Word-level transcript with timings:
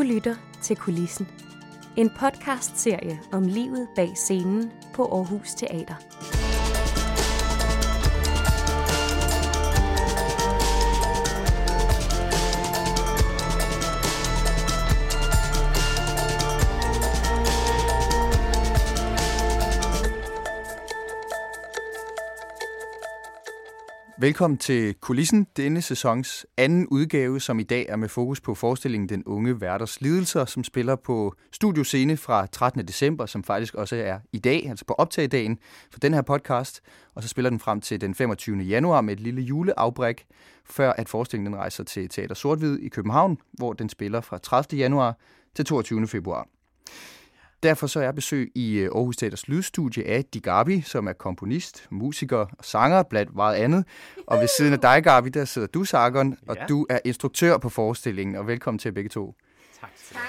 Du 0.00 0.04
lytter 0.04 0.34
til 0.62 0.76
Kulissen. 0.76 1.28
En 1.96 2.10
podcast-serie 2.10 3.20
om 3.32 3.42
livet 3.42 3.88
bag 3.96 4.12
scenen 4.16 4.72
på 4.94 5.04
Aarhus 5.04 5.54
Teater. 5.54 5.94
Velkommen 24.20 24.58
til 24.58 24.94
Kulissen, 24.94 25.46
denne 25.56 25.82
sæsons 25.82 26.46
anden 26.56 26.86
udgave, 26.86 27.40
som 27.40 27.58
i 27.58 27.62
dag 27.62 27.86
er 27.88 27.96
med 27.96 28.08
fokus 28.08 28.40
på 28.40 28.54
forestillingen 28.54 29.08
Den 29.08 29.24
unge 29.24 29.60
værters 29.60 30.00
lidelser, 30.00 30.44
som 30.44 30.64
spiller 30.64 30.96
på 30.96 31.34
studioscene 31.52 32.16
fra 32.16 32.46
13. 32.46 32.88
december, 32.88 33.26
som 33.26 33.44
faktisk 33.44 33.74
også 33.74 33.96
er 33.96 34.18
i 34.32 34.38
dag, 34.38 34.66
altså 34.68 34.84
på 34.84 34.94
optagedagen 34.94 35.58
for 35.90 36.00
den 36.00 36.14
her 36.14 36.22
podcast. 36.22 36.80
Og 37.14 37.22
så 37.22 37.28
spiller 37.28 37.50
den 37.50 37.60
frem 37.60 37.80
til 37.80 38.00
den 38.00 38.14
25. 38.14 38.56
januar 38.56 39.00
med 39.00 39.12
et 39.12 39.20
lille 39.20 39.42
juleafbræk, 39.42 40.26
før 40.64 40.92
at 40.92 41.08
forestillingen 41.08 41.56
rejser 41.56 41.84
til 41.84 42.08
Teater 42.08 42.34
Sortvid 42.34 42.78
i 42.78 42.88
København, 42.88 43.38
hvor 43.52 43.72
den 43.72 43.88
spiller 43.88 44.20
fra 44.20 44.38
30. 44.38 44.80
januar 44.80 45.18
til 45.54 45.64
22. 45.64 46.08
februar. 46.08 46.48
Derfor 47.62 47.86
så 47.86 48.00
er 48.00 48.12
besøg 48.12 48.52
i 48.54 48.74
øh, 48.78 48.84
Aarhus 48.94 49.16
Teaters 49.16 49.48
lydstudie 49.48 50.06
af 50.06 50.24
Di 50.24 50.38
Gabi, 50.40 50.80
som 50.80 51.06
er 51.08 51.12
komponist, 51.12 51.86
musiker 51.90 52.36
og 52.36 52.48
sanger, 52.64 53.02
blandt 53.02 53.34
meget 53.34 53.56
andet. 53.56 53.84
Og 54.26 54.40
ved 54.40 54.48
siden 54.58 54.72
af 54.72 54.78
dig, 54.80 55.02
Gabi, 55.02 55.28
der 55.28 55.44
sidder 55.44 55.68
du, 55.68 55.84
Sargon, 55.84 56.36
og 56.48 56.56
Ja. 56.56 56.66
du 56.66 56.86
er 56.90 56.98
instruktør 57.04 57.58
på 57.58 57.68
forestillingen, 57.68 58.36
og 58.36 58.46
velkommen 58.46 58.78
til 58.78 58.92
begge 58.92 59.10
to. 59.10 59.34
Tak 59.80 59.90
skal 59.96 60.16
du 60.16 60.20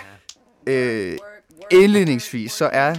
have. 0.72 1.12
Øh, 1.12 1.18
indledningsvis, 1.72 2.52
så 2.52 2.66
er 2.74 2.96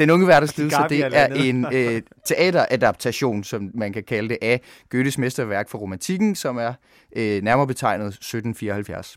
Den 0.00 0.10
unge 0.10 0.26
værters 0.26 0.56
lidelse, 0.56 0.76
Gabi 0.76 0.96
det 0.96 1.16
er 1.16 1.26
en 1.26 1.66
øh, 1.72 2.02
teateradaptation, 2.24 3.44
som 3.44 3.70
man 3.74 3.92
kan 3.92 4.02
kalde 4.02 4.28
det, 4.28 4.38
af 4.42 4.60
Goethes 4.90 5.18
mesterværk 5.18 5.68
for 5.68 5.78
romantikken, 5.78 6.34
som 6.34 6.56
er 6.56 6.72
øh, 7.16 7.42
nærmere 7.42 7.66
betegnet 7.66 8.06
1774. 8.06 9.16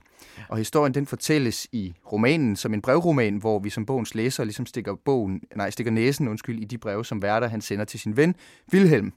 Og 0.50 0.58
historien 0.58 0.94
den 0.94 1.08
fortælles 1.08 1.68
i 1.72 1.94
romanen 2.12 2.56
som 2.56 2.74
en 2.74 2.82
brevroman, 2.82 3.38
hvor 3.38 3.60
vi 3.60 3.70
som 3.70 3.86
bogens 3.86 4.16
læser 4.16 4.44
ligesom 4.44 4.66
stikker, 4.66 4.96
bogen, 5.06 5.42
nej, 5.56 5.70
stikker 5.70 5.92
næsen 5.92 6.28
undskyld, 6.28 6.60
i 6.60 6.66
de 6.66 6.78
breve, 6.78 7.06
som 7.06 7.20
Werther 7.20 7.50
han 7.50 7.62
sender 7.62 7.86
til 7.86 8.00
sin 8.00 8.18
ven 8.18 8.36
Wilhelm. 8.74 9.14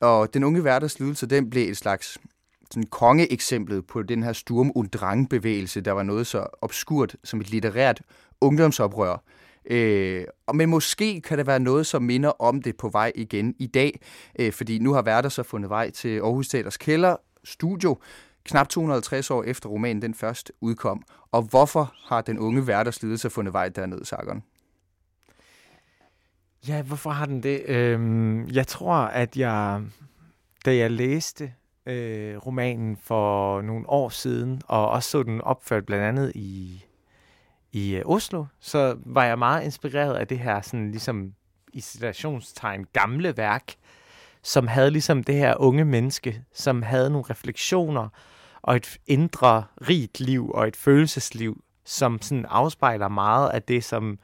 Og 0.00 0.34
den 0.34 0.44
unge 0.44 0.62
Werthers 0.62 0.98
lidelse, 1.00 1.26
den 1.26 1.50
blev 1.50 1.70
et 1.70 1.76
slags 1.76 2.18
sådan 2.70 2.88
kongeeksemplet 2.90 3.86
på 3.86 4.02
den 4.02 4.22
her 4.22 4.32
Sturm- 4.32 4.72
und 4.74 4.88
Drang-bevægelse, 4.88 5.80
der 5.80 5.92
var 5.92 6.02
noget 6.02 6.26
så 6.26 6.46
obskurt 6.62 7.16
som 7.24 7.40
et 7.40 7.50
litterært 7.50 8.02
ungdomsoprør. 8.40 9.22
Øh, 9.70 10.24
og 10.46 10.56
men 10.56 10.68
måske 10.68 11.20
kan 11.20 11.38
det 11.38 11.46
være 11.46 11.60
noget, 11.60 11.86
som 11.86 12.02
minder 12.02 12.30
om 12.42 12.62
det 12.62 12.76
på 12.76 12.88
vej 12.88 13.12
igen 13.14 13.54
i 13.58 13.66
dag, 13.66 14.00
øh, 14.38 14.52
fordi 14.52 14.78
nu 14.78 14.92
har 14.92 15.02
værter 15.02 15.28
så 15.28 15.42
fundet 15.42 15.70
vej 15.70 15.90
til 15.90 16.18
Aarhus 16.18 16.48
Teaters 16.48 16.76
kælder, 16.76 17.16
studio, 17.44 17.98
knap 18.44 18.68
250 18.68 19.30
år 19.30 19.42
efter 19.44 19.68
romanen 19.68 20.02
den 20.02 20.14
først 20.14 20.52
udkom. 20.60 21.02
Og 21.32 21.42
hvorfor 21.42 21.94
har 22.04 22.20
den 22.20 22.38
unge 22.38 22.66
værters 22.66 23.02
lidelse 23.02 23.30
fundet 23.30 23.52
vej 23.52 23.68
derned, 23.68 24.04
Sargon? 24.04 24.42
Ja, 26.68 26.82
hvorfor 26.82 27.10
har 27.10 27.26
den 27.26 27.42
det? 27.42 27.62
Øhm, 27.68 28.48
jeg 28.48 28.66
tror, 28.66 28.94
at 28.94 29.36
jeg, 29.36 29.82
da 30.64 30.76
jeg 30.76 30.90
læste 30.90 31.52
øh, 31.86 32.36
romanen 32.36 32.96
for 32.96 33.62
nogle 33.62 33.90
år 33.90 34.08
siden, 34.08 34.62
og 34.66 34.90
også 34.90 35.10
så 35.10 35.22
den 35.22 35.40
opført 35.40 35.86
blandt 35.86 36.04
andet 36.04 36.32
i, 36.34 36.84
i 37.72 37.94
øh, 37.94 38.02
Oslo, 38.04 38.44
så 38.60 38.96
var 39.06 39.24
jeg 39.24 39.38
meget 39.38 39.64
inspireret 39.64 40.14
af 40.14 40.26
det 40.26 40.38
her 40.38 40.60
sådan 40.60 40.90
ligesom 40.90 41.32
i 41.72 41.80
situationstegn 41.80 42.86
gamle 42.92 43.36
værk, 43.36 43.74
som 44.42 44.66
havde 44.66 44.90
ligesom 44.90 45.24
det 45.24 45.34
her 45.34 45.54
unge 45.60 45.84
menneske, 45.84 46.42
som 46.52 46.82
havde 46.82 47.10
nogle 47.10 47.24
refleksioner 47.30 48.08
og 48.62 48.76
et 48.76 48.98
indre 49.06 49.64
rigt 49.88 50.20
liv 50.20 50.50
og 50.50 50.68
et 50.68 50.76
følelsesliv, 50.76 51.62
som 51.84 52.22
sådan 52.22 52.46
afspejler 52.48 53.08
meget 53.08 53.50
af 53.50 53.62
det, 53.62 53.84
som 53.84 54.18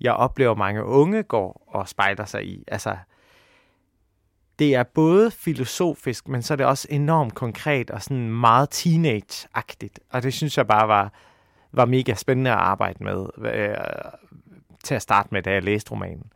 jeg 0.00 0.12
oplever 0.12 0.54
mange 0.54 0.84
unge 0.84 1.22
går 1.22 1.64
og 1.68 1.88
spejler 1.88 2.24
sig 2.24 2.46
i. 2.46 2.64
Altså, 2.68 2.96
det 4.58 4.74
er 4.74 4.82
både 4.82 5.30
filosofisk, 5.30 6.28
men 6.28 6.42
så 6.42 6.54
er 6.54 6.56
det 6.56 6.66
også 6.66 6.88
enormt 6.90 7.34
konkret 7.34 7.90
og 7.90 8.02
sådan 8.02 8.30
meget 8.30 8.68
teenage-agtigt. 8.74 9.98
Og 10.10 10.22
det 10.22 10.34
synes 10.34 10.56
jeg 10.58 10.66
bare 10.66 10.88
var, 10.88 11.12
var 11.72 11.84
mega 11.84 12.14
spændende 12.14 12.50
at 12.50 12.56
arbejde 12.56 13.04
med 13.04 13.26
øh, 13.38 13.76
til 14.84 14.94
at 14.94 15.02
starte 15.02 15.28
med, 15.32 15.42
da 15.42 15.52
jeg 15.52 15.62
læste 15.62 15.90
romanen. 15.90 16.32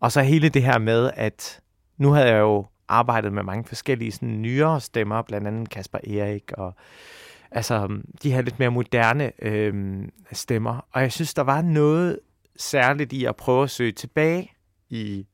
Og 0.00 0.12
så 0.12 0.22
hele 0.22 0.48
det 0.48 0.62
her 0.62 0.78
med, 0.78 1.10
at 1.14 1.60
nu 1.96 2.10
havde 2.10 2.28
jeg 2.28 2.40
jo 2.40 2.66
arbejdet 2.88 3.32
med 3.32 3.42
mange 3.42 3.64
forskellige 3.64 4.12
sådan, 4.12 4.42
nyere 4.42 4.80
stemmer, 4.80 5.22
blandt 5.22 5.46
andet 5.46 5.70
Kasper 5.70 5.98
Erik 5.98 6.52
og 6.52 6.74
altså 7.50 7.98
de 8.22 8.32
her 8.32 8.42
lidt 8.42 8.58
mere 8.58 8.70
moderne 8.70 9.32
øh, 9.38 10.02
stemmer. 10.32 10.86
Og 10.92 11.02
jeg 11.02 11.12
synes, 11.12 11.34
der 11.34 11.42
var 11.42 11.62
noget 11.62 12.18
særligt 12.56 13.12
i 13.12 13.24
at 13.24 13.36
prøve 13.36 13.62
at 13.62 13.70
søge 13.70 13.92
tilbage 13.92 14.52
i, 14.90 15.26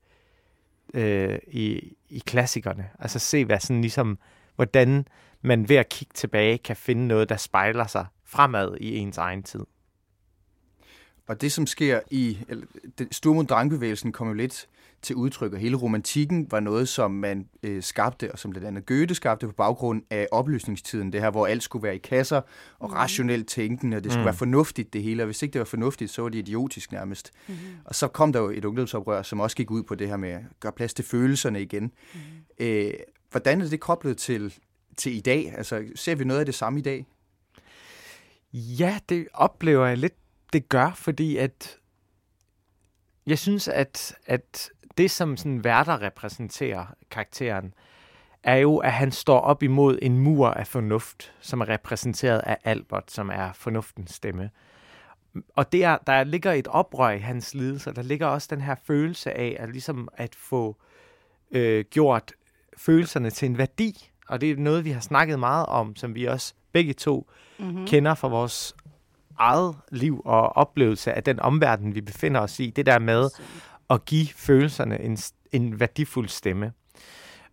øh, 0.95 1.39
i, 1.47 1.97
i 2.09 2.23
klassikerne. 2.27 2.89
Altså 2.99 3.19
se, 3.19 3.45
hvad 3.45 3.61
sådan 3.61 3.81
ligesom, 3.81 4.19
hvordan 4.57 5.07
man 5.43 5.69
ved 5.69 5.77
at 5.77 5.89
kigge 5.89 6.13
tilbage 6.15 6.59
kan 6.59 6.77
finde 6.77 7.07
noget, 7.07 7.29
der 7.29 7.37
spejler 7.37 7.87
sig 7.87 8.07
fremad 8.31 8.77
i 8.81 8.97
ens 8.97 9.19
egen 9.19 9.43
tid. 9.43 9.61
Og 11.27 11.41
det, 11.41 11.53
som 11.53 11.67
sker 11.67 12.01
i 12.11 12.39
Sturm- 13.13 13.37
und 13.39 13.49
Drang-bevægelsen, 13.49 14.13
kom 14.13 14.29
jo 14.29 14.35
lidt 14.35 14.67
til 15.03 15.17
udtryk, 15.17 15.53
og 15.53 15.59
hele 15.59 15.77
romantikken 15.77 16.47
var 16.51 16.61
noget, 16.61 16.89
som 16.89 17.11
man 17.11 17.49
øh, 17.63 17.83
skabte, 17.83 18.33
og 18.33 18.39
som 18.39 18.51
blandt 18.51 18.69
andet 18.69 18.87
Goethe 18.87 19.15
skabte 19.15 19.47
på 19.47 19.53
baggrund 19.53 20.03
af 20.11 20.29
oplysningstiden, 20.31 21.13
det 21.13 21.21
her, 21.21 21.31
hvor 21.31 21.47
alt 21.47 21.63
skulle 21.63 21.83
være 21.83 21.95
i 21.95 21.99
kasser, 21.99 22.41
og 22.79 22.93
rationelt 22.93 23.49
tænkende, 23.49 23.97
og 23.97 24.05
det 24.05 24.13
skulle 24.13 24.23
Mm. 24.23 24.27
være 24.27 24.35
fornuftigt 24.35 24.93
det 24.93 25.03
hele, 25.03 25.23
og 25.23 25.27
hvis 25.27 25.43
ikke 25.43 25.53
det 25.53 25.59
var 25.59 25.65
fornuftigt, 25.65 26.11
så 26.11 26.23
var 26.23 26.29
det 26.29 26.39
idiotisk 26.39 26.93
nærmest. 26.93 27.33
Og 27.85 27.95
så 27.95 28.09
kom 28.09 28.33
der 28.33 28.41
jo 28.41 28.51
et 28.51 28.65
ungdomsoprør, 28.65 29.23
som 29.23 29.41
også 29.41 29.57
gik 29.57 29.71
ud 29.71 29.83
på 29.83 29.95
det 29.95 30.09
her 30.09 30.17
med 30.17 30.29
at 30.31 30.41
gøre 30.61 30.73
plads 30.73 30.95
til 30.95 31.05
følelserne 31.05 31.63
igen. 31.63 31.93
Øh, 32.59 32.93
hvordan 33.31 33.61
er 33.61 33.69
det 33.69 33.81
koblet 33.81 34.17
til, 34.17 34.55
til 34.97 35.17
i 35.17 35.21
dag? 35.21 35.55
Altså, 35.57 35.85
ser 35.95 36.15
vi 36.15 36.25
noget 36.25 36.41
af 36.41 36.47
det 36.47 36.55
samme 36.55 36.79
i 36.79 36.83
dag? 36.83 37.07
Ja, 38.53 38.99
det 39.09 39.29
oplever 39.35 39.87
jeg 39.87 39.99
lidt, 39.99 40.15
det 40.53 40.69
gør, 40.69 40.93
fordi 40.95 41.37
at 41.37 41.79
jeg 43.27 43.39
synes, 43.39 43.69
at, 43.69 44.15
at 44.27 44.71
det, 44.99 45.11
som 45.11 45.37
sådan 45.37 45.65
værter 45.65 46.03
repræsenterer 46.03 46.87
karakteren, 47.11 47.75
er 48.43 48.57
jo, 48.57 48.77
at 48.77 48.93
han 48.93 49.13
står 49.13 49.39
op 49.41 49.63
imod 49.63 49.99
en 50.03 50.19
mur 50.19 50.49
af 50.49 50.67
fornuft, 50.67 51.35
som 51.41 51.61
er 51.61 51.69
repræsenteret 51.69 52.39
af 52.39 52.57
Albert, 52.65 53.11
som 53.11 53.31
er 53.33 53.53
fornuftens 53.53 54.11
stemme. 54.11 54.51
Og 55.57 55.73
der, 55.73 55.99
der 56.07 56.25
ligger 56.25 56.53
et 56.53 56.69
oprør 56.69 57.11
i 57.11 57.19
hans 57.19 57.55
lidelse, 57.55 57.93
der 57.93 58.03
ligger 58.03 58.27
også 58.27 58.49
den 58.51 58.61
her 58.61 58.75
følelse 58.85 59.33
af 59.33 59.57
at, 59.59 59.69
ligesom 59.69 60.09
at 60.15 60.35
få 60.35 60.77
øh, 61.51 61.85
gjort 61.91 62.33
følelserne 62.77 63.31
til 63.31 63.47
en 63.47 63.59
værdi. 63.59 64.11
Og 64.29 64.41
det 64.41 64.51
er 64.51 64.57
noget, 64.57 64.85
vi 64.85 64.91
har 64.91 65.01
snakket 65.01 65.39
meget 65.39 65.67
om, 65.67 65.97
som 65.97 66.15
vi 66.15 66.25
også 66.25 66.55
begge 66.73 66.93
to 66.93 67.31
mm-hmm. 67.59 67.87
kender 67.87 68.15
fra 68.15 68.29
vores 68.29 68.77
eget 69.39 69.77
liv 69.93 70.23
og 70.25 70.57
oplevelse 70.57 71.13
af 71.13 71.23
den 71.23 71.41
omverden, 71.41 71.95
vi 71.95 72.01
befinder 72.01 72.41
os 72.41 72.61
i. 72.61 72.71
Det 72.71 72.87
der 72.87 72.99
med 72.99 73.31
at 73.91 74.05
give 74.05 74.27
følelserne 74.27 75.01
en, 75.01 75.19
en 75.53 75.81
værdifuld 75.81 76.29
stemme. 76.29 76.73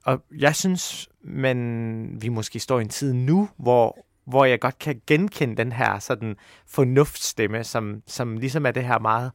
Og 0.06 0.24
jeg 0.38 0.56
synes, 0.56 1.10
men 1.22 2.22
vi 2.22 2.30
måske 2.30 2.60
står 2.60 2.80
i 2.80 2.82
en 2.82 2.90
tid 2.90 3.14
nu, 3.14 3.50
hvor, 3.58 4.06
hvor 4.26 4.46
jeg 4.46 4.60
godt 4.60 4.80
kan 4.80 5.02
genkende 5.08 5.56
den 5.56 5.72
her 5.72 6.00
sådan 6.00 6.36
fornuftstemme, 6.68 7.64
som, 7.64 8.04
som 8.08 8.38
ligesom 8.38 8.66
er 8.66 8.72
det 8.72 8.84
her 8.84 9.00
meget 9.00 9.32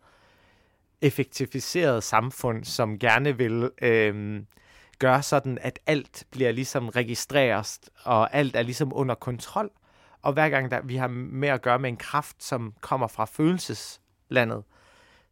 effektiviserede 1.00 2.02
samfund, 2.02 2.64
som 2.64 2.98
gerne 2.98 3.36
vil 3.36 3.70
øh, 3.82 4.42
gør 5.02 5.20
sådan, 5.20 5.58
at 5.60 5.78
alt 5.86 6.24
bliver 6.30 6.52
ligesom 6.52 6.88
registreret, 6.88 7.78
og 8.04 8.34
alt 8.34 8.56
er 8.56 8.62
ligesom 8.62 8.92
under 8.94 9.14
kontrol. 9.14 9.70
Og 10.22 10.32
hver 10.32 10.48
gang 10.48 10.70
der, 10.70 10.80
vi 10.82 10.96
har 10.96 11.08
med 11.08 11.48
at 11.48 11.62
gøre 11.62 11.78
med 11.78 11.88
en 11.88 11.96
kraft, 11.96 12.44
som 12.44 12.74
kommer 12.80 13.06
fra 13.06 13.24
følelseslandet, 13.24 14.64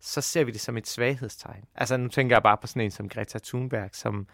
så 0.00 0.20
ser 0.20 0.44
vi 0.44 0.50
det 0.50 0.60
som 0.60 0.76
et 0.76 0.88
svaghedstegn. 0.88 1.64
Altså 1.74 1.96
nu 1.96 2.08
tænker 2.08 2.36
jeg 2.36 2.42
bare 2.42 2.56
på 2.56 2.66
sådan 2.66 2.82
en 2.82 2.90
som 2.90 3.08
Greta 3.08 3.38
Thunberg, 3.44 3.90
som 3.92 4.26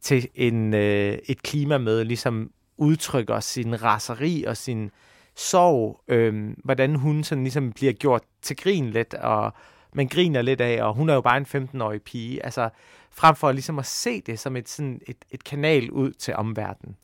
til 0.00 0.28
en, 0.34 0.74
øh, 0.74 1.18
et 1.24 1.42
klimamøde 1.42 2.04
ligesom 2.04 2.50
udtrykker 2.76 3.40
sin 3.40 3.82
raseri 3.82 4.44
og 4.44 4.56
sin 4.56 4.90
sorg, 5.34 6.00
øh, 6.08 6.56
hvordan 6.64 6.94
hun 6.94 7.24
sådan 7.24 7.44
ligesom 7.44 7.72
bliver 7.72 7.92
gjort 7.92 8.22
til 8.42 8.56
grin 8.56 8.90
lidt, 8.90 9.14
og 9.14 9.52
man 9.92 10.08
griner 10.08 10.42
lidt 10.42 10.60
af, 10.60 10.82
og 10.82 10.94
hun 10.94 11.08
er 11.08 11.14
jo 11.14 11.20
bare 11.20 11.36
en 11.36 11.68
15-årig 11.74 12.02
pige. 12.02 12.44
Altså 12.44 12.70
frem 13.16 13.36
for 13.36 13.52
ligesom 13.52 13.78
at 13.78 13.86
se 13.86 14.20
det 14.20 14.38
som 14.38 14.56
et, 14.56 14.68
sådan 14.68 15.00
et, 15.06 15.16
et 15.30 15.44
kanal 15.44 15.90
ud 15.90 16.12
til 16.12 16.34
omverdenen. 16.34 16.96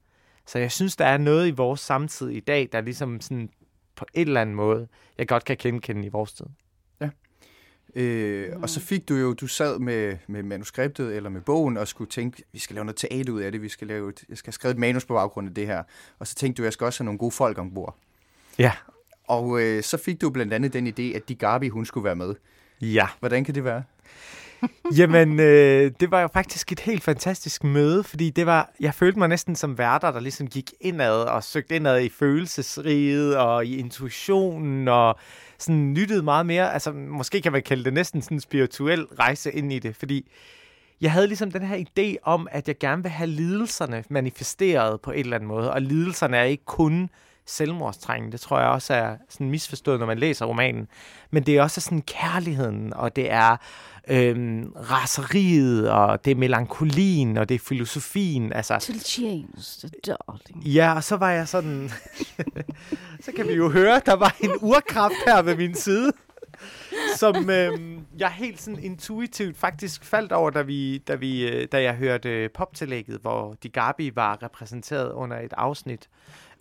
Så 0.47 0.59
jeg 0.59 0.73
synes, 0.73 0.97
der 0.97 1.05
er 1.05 1.19
noget 1.19 1.49
i 1.49 1.51
vores 1.51 1.81
samtid 1.81 2.29
i 2.29 2.41
dag, 2.41 2.69
der 2.73 2.81
ligesom 2.81 3.21
sådan 3.21 3.51
på 3.97 4.07
en 4.15 4.27
eller 4.27 4.41
anden 4.41 4.57
måde, 4.57 4.89
jeg 5.19 5.29
godt 5.29 5.45
kan 5.45 5.57
genkende 5.57 6.07
i 6.07 6.09
vores 6.09 6.33
tid. 6.33 6.47
Øh, 7.95 8.57
Mm. 8.57 8.63
Og 8.63 8.71
så 8.71 8.81
fik 8.81 9.09
du 9.09 9.15
jo, 9.15 9.33
du 9.33 9.47
sad 9.47 9.79
med, 9.79 10.17
med 10.27 10.43
manuskriptet 10.43 11.17
eller 11.17 11.31
med 11.31 11.41
bogen 11.41 11.77
og 11.77 11.89
skulle 11.89 12.11
tænke, 12.11 12.43
vi 12.53 12.59
skal 12.59 12.75
lave 12.75 12.85
noget 12.85 12.97
teater 12.97 13.33
ud 13.33 13.41
af 13.41 13.53
det, 13.53 13.63
vi 13.63 13.69
skal 13.69 13.87
lave 13.87 14.09
et, 14.09 14.25
jeg 14.29 14.39
skal 14.39 14.49
have 14.49 14.53
skrevet 14.53 14.75
et 14.75 14.79
manus 14.79 15.05
på 15.05 15.15
baggrund 15.15 15.49
af 15.49 15.55
det 15.55 15.67
her. 15.67 15.83
Og 16.19 16.27
så 16.27 16.35
tænkte 16.35 16.63
du, 16.63 16.65
jeg 16.65 16.73
skal 16.73 16.85
også 16.85 17.03
have 17.03 17.05
nogle 17.05 17.19
gode 17.19 17.31
folk 17.31 17.59
ombord. 17.59 17.97
Ja. 18.59 18.73
Og 19.25 19.61
øh, 19.63 19.83
så 19.83 19.97
fik 19.97 20.21
du 20.21 20.31
blandt 20.31 20.53
andet 20.53 20.73
den 20.73 20.87
idé, 20.87 21.17
at 21.17 21.29
Di 21.29 21.35
Garbi, 21.35 21.69
hun 21.69 21.87
skulle 21.87 22.05
være 22.05 22.17
med. 22.17 22.35
Ja. 22.81 23.07
Hvordan 23.19 23.45
kan 23.45 23.55
det 23.55 23.65
være? 23.65 23.83
Jamen, 24.99 25.41
øh, 25.41 25.93
det 26.01 26.11
var 26.11 26.21
jo 26.21 26.29
faktisk 26.33 26.73
et 26.73 26.81
helt 26.81 27.03
fantastisk 27.03 27.65
møde, 27.65 28.05
fordi 28.05 28.31
det 28.31 28.47
var, 28.47 28.71
jeg 28.81 28.95
følte 28.95 29.19
mig 29.19 29.29
næsten 29.29 29.57
som 29.57 29.79
værter, 29.79 30.11
der 30.11 30.21
ligesom 30.21 30.47
gik 30.47 30.73
indad 30.81 31.23
og 31.23 31.45
søgte 31.45 31.77
indad 31.77 32.01
i 32.01 32.09
følelsesriget 32.09 33.37
og 33.37 33.67
i 33.67 33.77
intuitionen 33.77 34.89
og 34.89 35.19
sådan 35.59 35.95
lyttede 35.95 36.23
meget 36.23 36.47
mere. 36.47 36.73
Altså, 36.73 36.93
måske 36.93 37.41
kan 37.41 37.53
man 37.53 37.63
kalde 37.63 37.85
det 37.85 37.93
næsten 37.93 38.23
sådan 38.23 38.37
en 38.37 38.41
spirituel 38.41 39.05
rejse 39.05 39.53
ind 39.53 39.73
i 39.73 39.79
det, 39.79 39.97
fordi 39.97 40.31
jeg 41.01 41.13
havde 41.13 41.27
ligesom 41.27 41.51
den 41.51 41.63
her 41.63 41.77
idé 41.77 42.17
om, 42.23 42.49
at 42.51 42.69
jeg 42.69 42.79
gerne 42.79 43.03
vil 43.03 43.11
have 43.11 43.27
lidelserne 43.27 44.05
manifesteret 44.09 45.01
på 45.01 45.11
en 45.11 45.21
eller 45.21 45.37
anden 45.37 45.49
måde, 45.49 45.73
og 45.73 45.83
lidelserne 45.83 46.37
er 46.37 46.43
ikke 46.43 46.65
kun 46.65 47.11
selvmordstrængen. 47.51 48.33
Det 48.33 48.41
tror 48.41 48.61
jeg 48.61 48.69
også 48.69 48.95
er 48.95 49.17
sådan 49.29 49.51
misforstået, 49.51 49.99
når 50.01 50.07
man 50.07 50.19
læser 50.19 50.47
romanen. 50.47 50.89
Men 51.31 51.43
det 51.43 51.57
er 51.57 51.63
også 51.63 51.81
sådan 51.81 52.03
kærligheden, 52.03 52.93
og 52.95 53.17
det 53.17 53.31
er 53.31 53.57
øhm, 54.09 54.73
raseriet, 54.91 55.91
og 55.91 56.25
det 56.25 56.31
er 56.31 56.35
melankolien, 56.35 57.37
og 57.37 57.49
det 57.49 57.55
er 57.55 57.59
filosofien. 57.59 58.53
Altså, 58.53 58.79
Til 58.79 59.01
change, 59.01 59.49
darling. 60.07 60.65
Ja, 60.65 60.95
og 60.95 61.05
så 61.05 61.17
var 61.17 61.31
jeg 61.31 61.49
sådan... 61.49 61.91
så 63.25 63.33
kan 63.37 63.49
vi 63.49 63.53
jo 63.53 63.71
høre, 63.71 64.01
der 64.07 64.17
var 64.17 64.37
en 64.41 64.51
urkraft 64.61 65.15
her 65.27 65.43
ved 65.43 65.57
min 65.57 65.75
side, 65.75 66.13
som 67.17 67.51
øhm, 67.51 68.07
jeg 68.19 68.31
helt 68.31 68.61
sådan 68.61 68.83
intuitivt 68.83 69.57
faktisk 69.57 70.05
faldt 70.05 70.33
over, 70.33 70.51
da, 70.51 70.63
vi, 70.63 70.99
da, 70.99 71.15
vi, 71.15 71.49
øh, 71.49 71.69
da 71.73 71.83
jeg 71.83 71.95
hørte 71.95 72.49
poptillægget, 72.55 73.19
hvor 73.21 73.57
Di 73.63 73.69
Gabi 73.69 74.17
var 74.17 74.43
repræsenteret 74.43 75.13
under 75.13 75.39
et 75.39 75.53
afsnit. 75.57 76.09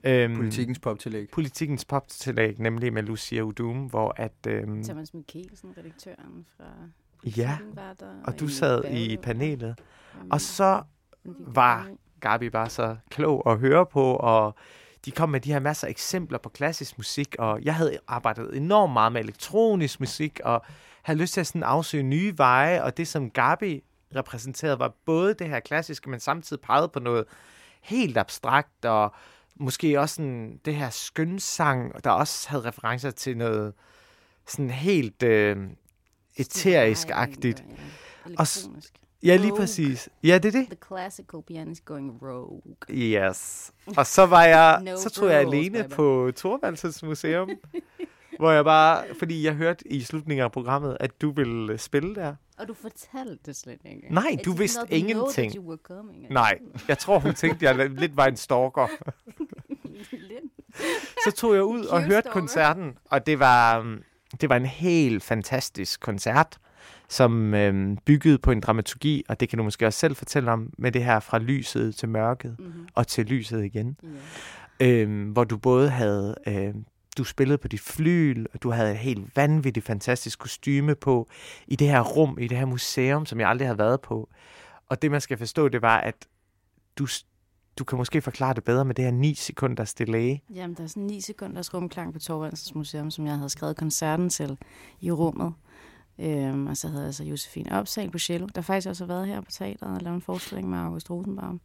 Øhm, 0.03 0.35
Politikens 0.35 0.79
poptillæg. 0.79 1.29
Politikens 1.29 1.85
poptillæg, 1.85 2.59
nemlig 2.59 2.93
med 2.93 3.03
Lucia 3.03 3.41
Udum, 3.41 3.85
hvor 3.85 4.13
at... 4.17 4.47
Øhm, 4.47 4.83
Thomas 4.83 5.13
Mikkelsen, 5.13 5.73
redaktøren 5.77 6.45
fra 6.57 6.65
ja, 7.37 7.57
der, 7.75 8.05
og 8.23 8.39
du 8.39 8.47
sad 8.47 8.83
i 8.91 9.17
panelet. 9.17 9.79
Øhm, 10.15 10.31
Og 10.31 10.41
så 10.41 10.81
var-. 11.39 11.87
Gabi 12.19 12.53
var 12.53 12.67
så 12.67 12.95
klog 13.09 13.51
at 13.51 13.59
høre 13.59 13.85
på, 13.85 14.15
og 14.15 14.55
de 15.05 15.11
kom 15.11 15.29
med 15.29 15.39
de 15.39 15.51
her 15.51 15.59
masser 15.59 15.87
af 15.87 15.91
eksempler 15.91 16.37
på 16.37 16.49
klassisk 16.49 16.97
musik, 16.97 17.35
og 17.39 17.63
jeg 17.63 17.75
havde 17.75 17.97
arbejdet 18.07 18.57
enormt 18.57 18.93
meget 18.93 19.11
med 19.11 19.21
elektronisk 19.21 19.99
musik, 19.99 20.39
og 20.43 20.61
havde 21.01 21.19
lyst 21.19 21.33
til 21.33 21.41
at 21.41 21.47
sådan 21.47 21.63
afsøge 21.63 22.03
nye 22.03 22.33
veje, 22.37 22.83
og 22.83 22.97
det 22.97 23.07
som 23.07 23.29
Gabi 23.29 23.83
repræsenterede 24.15 24.79
var 24.79 24.93
både 25.05 25.33
det 25.33 25.49
her 25.49 25.59
klassiske, 25.59 26.09
men 26.09 26.19
samtidig 26.19 26.61
pegede 26.61 26.87
på 26.87 26.99
noget 26.99 27.25
helt 27.81 28.17
abstrakt, 28.17 28.85
og 28.85 29.13
måske 29.59 29.99
også 29.99 30.15
sådan 30.15 30.59
det 30.65 30.75
her 30.75 30.89
skønsang, 30.89 32.03
der 32.03 32.09
også 32.09 32.49
havde 32.49 32.63
referencer 32.63 33.11
til 33.11 33.37
noget 33.37 33.73
sådan 34.47 34.69
helt 34.69 35.23
øh, 35.23 35.57
eterisk-agtigt. 36.37 37.63
Ja, 38.29 38.33
Og. 38.37 38.47
Ja, 39.23 39.35
lige 39.35 39.55
præcis. 39.55 40.09
Ja, 40.23 40.37
det 40.37 40.55
er 40.55 40.59
det. 40.59 40.65
The 40.67 40.77
classical 40.87 41.39
pianist 41.47 41.85
going 41.85 42.19
rogue. 42.21 42.61
Yes. 42.89 43.71
Og 43.97 44.07
så 44.07 44.25
var 44.25 44.43
jeg, 44.43 44.79
No 44.83 44.97
så 44.97 45.09
tog 45.09 45.29
jeg 45.29 45.39
alene 45.39 45.89
på 45.89 46.31
Thorvaldsens 46.35 47.03
Museum, 47.03 47.49
hvor 48.39 48.51
jeg 48.51 48.63
bare, 48.63 49.03
fordi 49.19 49.43
jeg 49.45 49.53
hørte 49.53 49.87
i 49.87 50.01
slutningen 50.01 50.43
af 50.43 50.51
programmet, 50.51 50.97
at 50.99 51.21
du 51.21 51.31
ville 51.31 51.77
spille 51.77 52.15
der. 52.15 52.35
Og 52.59 52.67
du 52.67 52.73
fortalte 52.73 53.37
det 53.45 53.55
slet 53.55 53.79
ikke. 53.85 54.07
Nej, 54.13 54.37
du 54.45 54.51
did 54.51 54.57
vidste 54.57 54.79
ingenting. 54.89 55.55
you 55.55 55.67
were 55.67 55.77
coming. 55.83 56.25
Nej, 56.29 56.59
jeg 56.87 56.97
tror, 56.97 57.19
hun 57.19 57.33
tænkte, 57.33 57.65
jeg 57.65 57.89
lidt 57.89 58.17
var 58.17 58.25
en 58.25 58.37
stalker. 58.37 58.87
Så 61.25 61.31
tog 61.37 61.53
jeg 61.55 61.63
ud 61.63 61.85
og 61.85 62.03
hørte 62.03 62.29
koncerten, 62.31 62.93
og 63.05 63.25
det 63.25 63.39
var, 63.39 63.79
um, 63.79 64.01
det 64.41 64.49
var 64.49 64.55
en 64.55 64.65
helt 64.65 65.23
fantastisk 65.23 65.99
koncert, 65.99 66.57
som 67.09 67.53
øhm, 67.53 67.97
byggede 68.05 68.37
på 68.37 68.51
en 68.51 68.59
dramaturgi, 68.61 69.23
og 69.29 69.39
det 69.39 69.49
kan 69.49 69.57
du 69.57 69.63
måske 69.63 69.87
også 69.87 69.99
selv 69.99 70.15
fortælle 70.15 70.51
om, 70.51 70.73
med 70.77 70.91
det 70.91 71.03
her 71.03 71.19
fra 71.19 71.39
lyset 71.39 71.95
til 71.95 72.09
mørket, 72.09 72.55
Mhm. 72.59 72.87
og 72.95 73.07
til 73.07 73.25
lyset 73.25 73.65
igen. 73.65 73.97
Ja. 74.79 74.87
øhm, 74.87 75.29
hvor 75.29 75.43
du 75.43 75.57
både 75.57 75.89
havde, 75.89 76.35
øh, 76.47 76.73
du 77.19 77.23
spillede 77.23 77.57
på 77.57 77.67
dit 77.67 77.79
flyl, 77.81 78.45
og 78.53 78.63
du 78.63 78.71
havde 78.71 78.91
et 78.91 78.97
helt 78.97 79.35
vanvittigt 79.35 79.85
fantastisk 79.85 80.39
kostyme 80.39 80.95
på 80.95 81.29
i 81.67 81.75
det 81.75 81.87
her 81.87 82.01
rum, 82.01 82.37
i 82.39 82.47
det 82.47 82.57
her 82.57 82.65
museum, 82.65 83.25
som 83.25 83.39
jeg 83.39 83.49
aldrig 83.49 83.67
havde 83.67 83.77
været 83.77 84.01
på. 84.01 84.29
Og 84.87 85.01
det, 85.01 85.11
man 85.11 85.21
skal 85.21 85.37
forstå, 85.37 85.67
det 85.67 85.81
var, 85.81 85.97
at 85.97 86.15
du, 86.95 87.07
du 87.79 87.83
kan 87.83 87.97
måske 87.97 88.21
forklare 88.21 88.53
det 88.53 88.63
bedre 88.63 88.85
med 88.85 88.95
det 88.95 89.05
her 89.05 89.11
9 89.11 89.33
sekunders 89.33 89.93
delay. 89.93 90.37
Jamen, 90.55 90.75
der 90.75 90.83
er 90.83 90.87
sådan 90.87 91.03
9 91.03 91.21
sekunders 91.21 91.73
rumklang 91.73 92.13
på 92.13 92.19
Torvaldsens 92.19 92.75
Museum, 92.75 93.11
som 93.11 93.25
jeg 93.25 93.35
havde 93.35 93.49
skrevet 93.49 93.75
koncerten 93.75 94.29
til 94.29 94.57
i 95.01 95.11
rummet. 95.11 95.53
Øhm, 96.19 96.67
og 96.67 96.77
så 96.77 96.87
havde 96.87 97.05
jeg 97.05 97.13
så 97.13 97.23
Josefine 97.23 97.79
Opsal 97.79 98.11
på 98.11 98.19
cello, 98.19 98.47
der 98.55 98.61
faktisk 98.61 98.89
også 98.89 99.05
har 99.05 99.13
været 99.13 99.27
her 99.27 99.41
på 99.41 99.51
teateret 99.51 99.95
og 99.95 100.01
lavet 100.01 100.15
en 100.15 100.21
forestilling 100.21 100.69
med 100.69 100.77
August 100.77 101.09
Rosenbaum. 101.09 101.61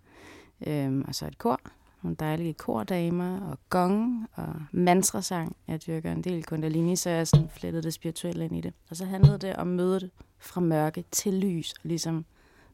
Øhm, 0.67 1.05
og 1.09 1.15
så 1.15 1.27
et 1.27 1.39
kor, 1.39 1.61
nogle 2.05 2.17
dejlige 2.21 2.55
kordamer 2.55 3.41
og 3.51 3.59
gong 3.71 4.27
og 4.35 4.55
mantrasang. 4.73 5.56
Jeg 5.69 5.87
dyrker 5.87 6.12
en 6.12 6.25
del 6.25 6.45
kundalini, 6.45 6.97
så 6.97 7.11
jeg 7.11 7.27
sådan 7.29 7.49
flettede 7.56 7.83
det 7.83 7.95
spirituelle 7.95 8.45
ind 8.45 8.56
i 8.56 8.61
det. 8.61 8.73
Og 8.91 8.97
så 8.97 9.05
handlede 9.05 9.39
det 9.39 9.56
om 9.56 9.67
mødet 9.67 10.11
fra 10.39 10.61
mørke 10.61 11.05
til 11.11 11.35
lys, 11.35 11.73
og 11.73 11.81
ligesom 11.85 12.25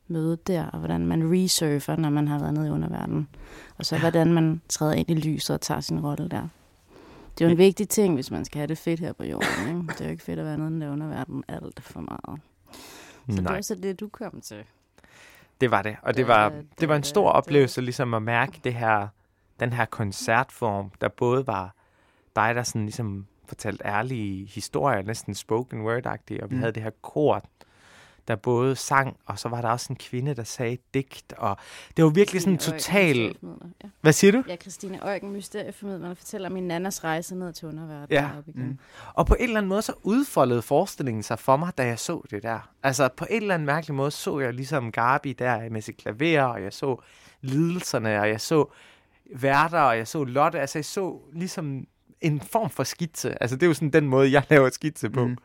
mødet 0.08 0.46
der, 0.46 0.66
og 0.66 0.78
hvordan 0.78 1.06
man 1.06 1.32
resurfer, 1.32 1.96
når 1.96 2.10
man 2.10 2.28
har 2.28 2.38
været 2.38 2.54
nede 2.54 2.66
i 2.66 2.70
underverdenen. 2.70 3.28
Og 3.78 3.86
så 3.86 3.98
hvordan 3.98 4.32
man 4.32 4.60
træder 4.68 4.92
ind 4.92 5.10
i 5.10 5.14
lyset 5.14 5.54
og 5.54 5.60
tager 5.60 5.80
sin 5.80 6.00
rolle 6.00 6.28
der. 6.28 6.48
Det 7.38 7.44
er 7.44 7.48
jo 7.48 7.52
en 7.52 7.58
vigtig 7.58 7.88
ting, 7.88 8.14
hvis 8.14 8.30
man 8.30 8.44
skal 8.44 8.58
have 8.58 8.66
det 8.66 8.78
fedt 8.78 9.00
her 9.00 9.12
på 9.12 9.24
jorden. 9.24 9.68
Ikke? 9.68 9.80
Det 9.92 10.00
er 10.00 10.04
jo 10.04 10.10
ikke 10.10 10.22
fedt 10.22 10.38
at 10.38 10.44
være 10.44 10.58
nede 10.58 10.68
i 10.68 10.72
den 10.72 10.80
der 10.80 10.92
underverden 10.92 11.44
alt 11.48 11.80
for 11.82 12.00
meget. 12.00 12.40
Så 13.28 13.36
det 13.36 13.42
Nej, 13.44 13.54
var 13.54 13.60
så 13.60 13.74
det, 13.74 14.00
du 14.00 14.08
kom 14.08 14.40
til. 14.40 14.56
det 15.60 15.70
var 15.70 15.82
det. 15.82 15.96
Og 16.02 16.16
det 16.16 16.26
Da, 16.26 16.32
var, 16.32 16.48
da, 16.48 16.62
det 16.80 16.88
var 16.88 16.96
en 16.96 17.02
stor 17.02 17.26
da. 17.28 17.32
oplevelse 17.32 17.80
ligesom 17.80 18.14
at 18.14 18.22
mærke 18.22 18.60
det 18.64 18.74
her, 18.74 19.08
den 19.60 19.72
her 19.72 19.84
koncertform, 19.84 20.90
der 21.00 21.08
både 21.08 21.46
var 21.46 21.74
dig, 22.36 22.54
der 22.54 22.62
sådan 22.62 22.82
ligesom 22.82 23.26
fortalte 23.46 23.84
ærlige 23.84 24.46
historier, 24.46 25.02
næsten 25.02 25.34
spoken 25.34 25.86
word-agtige, 25.86 26.42
og 26.42 26.50
vi 26.50 26.54
Mm. 26.54 26.60
havde 26.60 26.72
det 26.72 26.82
her 26.82 26.90
kor, 27.02 27.42
der 28.28 28.36
både 28.36 28.76
sang, 28.76 29.16
og 29.26 29.38
så 29.38 29.48
var 29.48 29.60
der 29.60 29.68
også 29.68 29.86
en 29.92 29.96
kvinde, 29.96 30.34
der 30.34 30.44
sagde 30.44 30.78
digt, 30.94 31.32
og 31.32 31.56
det 31.96 32.04
var 32.04 32.10
virkelig 32.10 32.42
sådan 32.42 32.58
Christine 32.60 32.96
Eugen, 32.96 33.34
total... 33.34 33.58
Ja. 33.84 33.88
Hvad 34.00 34.12
siger 34.12 34.32
du? 34.32 34.42
ja, 34.48 34.56
Christine 34.56 34.98
Eugen, 35.02 35.32
mysterieformidler, 35.32 36.14
fortæller 36.14 36.48
om 36.48 36.52
min 36.52 36.68
nannas 36.68 37.04
rejse 37.04 37.34
ned 37.34 37.52
til 37.52 37.68
underverdenen. 37.68 38.06
Ja. 38.10 38.28
deroppe 38.32 38.50
igen. 38.50 38.66
Mm. 38.66 38.78
Og 39.14 39.26
på 39.26 39.34
en 39.34 39.44
eller 39.44 39.56
anden 39.58 39.68
måde, 39.68 39.82
så 39.82 39.92
udfoldede 40.02 40.62
forestillingen 40.62 41.22
sig 41.22 41.38
for 41.38 41.56
mig, 41.56 41.72
da 41.78 41.86
jeg 41.86 41.98
så 41.98 42.22
det 42.30 42.42
der. 42.42 42.70
Altså 42.82 43.08
på 43.16 43.26
en 43.30 43.42
eller 43.42 43.54
anden 43.54 43.66
mærkelig 43.66 43.94
måde, 43.94 44.10
så 44.10 44.38
jeg 44.40 44.54
ligesom 44.54 44.92
Gabi 44.92 45.32
der 45.32 45.70
med 45.70 45.80
sit 45.82 45.96
klaver, 45.96 46.42
og 46.42 46.62
jeg 46.62 46.72
så 46.72 46.96
lidelserne, 47.40 48.20
og 48.20 48.28
jeg 48.28 48.40
så 48.40 48.64
værter, 49.34 49.78
og 49.80 49.96
jeg 49.98 50.08
så 50.08 50.24
Lotte. 50.24 50.60
Altså 50.60 50.78
jeg 50.78 50.84
så 50.84 51.18
ligesom 51.32 51.86
en 52.20 52.40
form 52.40 52.70
for 52.70 52.84
skitse. 52.84 53.42
Altså 53.42 53.56
det 53.56 53.62
er 53.62 53.66
jo 53.66 53.74
sådan 53.74 53.90
den 53.90 54.06
måde, 54.06 54.32
jeg 54.32 54.42
laver 54.50 54.70
skitse 54.70 55.10
på. 55.10 55.26
Mm. 55.26 55.36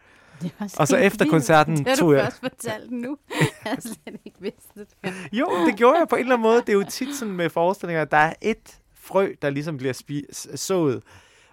Det 0.41 0.51
Og 0.77 0.87
så 0.87 0.97
efter 0.97 1.19
vildt. 1.25 1.31
koncerten 1.31 1.77
det 1.77 1.87
har 1.87 1.95
tog 1.95 2.09
du 2.09 2.15
jeg- 2.15 2.23
først 2.25 2.39
fortalt 2.39 2.91
nu. 2.91 3.17
jeg 3.65 3.71
har 3.71 3.81
slet 3.81 4.19
ikke 4.25 4.37
vidst 4.39 4.75
det. 4.75 4.87
Jo, 5.33 5.49
det 5.67 5.75
gjorde 5.75 5.99
jeg 5.99 6.07
på 6.07 6.15
en 6.15 6.21
eller 6.21 6.33
anden 6.35 6.43
måde. 6.43 6.57
Det 6.61 6.69
er 6.69 6.73
jo 6.73 6.85
tit 6.89 7.15
sådan 7.15 7.33
med 7.33 7.49
forestillinger, 7.49 8.01
at 8.01 8.11
der 8.11 8.17
er 8.17 8.33
et 8.41 8.79
frø, 8.93 9.33
der 9.41 9.49
ligesom 9.49 9.77
bliver 9.77 9.93
spi- 9.93 10.55
sået. 10.55 11.03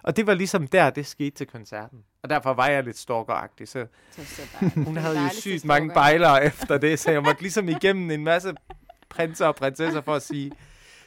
Og 0.03 0.17
det 0.17 0.27
var 0.27 0.33
ligesom 0.33 0.67
der, 0.67 0.89
det 0.89 1.05
skete 1.05 1.29
til 1.35 1.47
koncerten. 1.47 1.99
Og 2.23 2.29
derfor 2.29 2.53
var 2.53 2.67
jeg 2.67 2.83
lidt 2.83 2.97
stalkeragtig. 2.97 3.67
Så 3.67 3.85
Så. 4.11 4.41
Hun 4.75 4.93
Det 4.95 5.01
havde 5.03 5.19
jo 5.19 5.29
sygt 5.33 5.65
mange 5.65 5.91
bejlere 5.93 6.45
efter 6.45 6.77
det, 6.77 6.99
så 6.99 7.11
jeg 7.11 7.23
måtte 7.23 7.41
ligesom 7.41 7.69
igennem 7.69 8.11
en 8.11 8.23
masse 8.23 8.53
prinser 9.09 9.45
og 9.47 9.55
prinsesser 9.55 10.01
for 10.01 10.13
at 10.15 10.21
sige, 10.21 10.51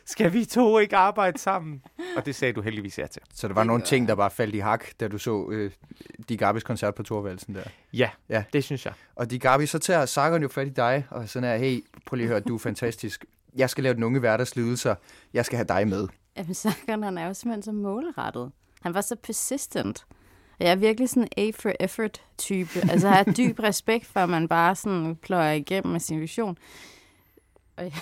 skal 0.07 0.33
vi 0.33 0.45
to 0.45 0.79
ikke 0.79 0.97
arbejde 0.97 1.39
sammen? 1.39 1.83
Og 2.17 2.27
det 2.27 2.35
sagde 2.35 2.53
du 2.53 2.61
heldigvis 2.61 2.99
ja 2.99 3.07
til. 3.07 3.23
Så 3.35 3.49
der 3.49 3.55
var 3.55 3.65
nogle 3.65 3.83
ting, 3.83 4.09
der 4.09 4.15
bare 4.15 4.31
faldt 4.31 4.55
i 4.55 4.59
hak, 4.59 4.85
da 5.01 5.09
du 5.09 5.19
så 5.19 5.49
øh, 5.51 5.71
Di 6.29 6.37
Garbis 6.37 6.63
koncert 6.63 6.95
på 6.95 7.03
Thorvaldsen 7.03 7.55
der. 7.55 7.63
Ja, 7.93 8.11
Ja. 8.29 8.45
det 8.53 8.65
synes 8.65 8.85
jeg. 8.87 8.93
Og 9.17 9.31
Di 9.31 9.39
Garbi, 9.39 9.67
så 9.67 9.79
tager 9.79 10.07
Sargon 10.07 10.43
jo 10.43 10.49
fat 10.49 10.67
i 10.67 10.71
dig, 10.71 11.07
og 11.11 11.29
sådan 11.29 11.49
er, 11.49 11.57
hey, 11.57 11.85
prøv 12.07 12.17
lige 12.17 12.25
at 12.25 12.29
høre, 12.31 12.41
du 12.41 12.55
er 12.55 12.59
fantastisk. 12.59 13.25
Jeg 13.57 13.71
skal 13.71 13.85
lave 13.85 13.95
den 13.95 14.03
unge 14.03 14.21
hverdags 14.21 14.57
lidelser. 14.57 14.95
Jeg 15.35 15.45
skal 15.45 15.57
have 15.57 15.67
dig 15.69 15.89
med. 15.89 16.09
Jamen, 16.37 16.55
Sagan, 16.55 17.03
han 17.03 17.19
er 17.19 17.27
jo 17.27 17.35
simpelthen 17.35 17.63
så 17.63 17.73
målrettet. 17.73 18.51
Han 18.83 18.95
var 18.95 19.01
så 19.01 19.17
persistent. 19.23 20.07
Og 20.61 20.65
jeg 20.65 20.71
er 20.73 20.77
virkelig 20.77 21.09
sådan 21.09 21.29
en 21.37 21.45
A 21.49 21.51
for 21.55 21.73
effort 21.81 22.23
type. 22.39 22.71
Altså, 22.91 23.09
jeg 23.09 23.17
har 23.17 23.25
dyb 23.33 23.59
respekt 23.59 24.07
for, 24.07 24.21
at 24.21 24.29
man 24.29 24.49
bare 24.49 24.75
sådan 24.77 25.17
pløjer 25.17 25.53
igennem 25.53 25.93
med 25.93 26.01
sin 26.01 26.21
vision. 26.21 26.59
Og 27.79 27.85
jeg 27.85 27.93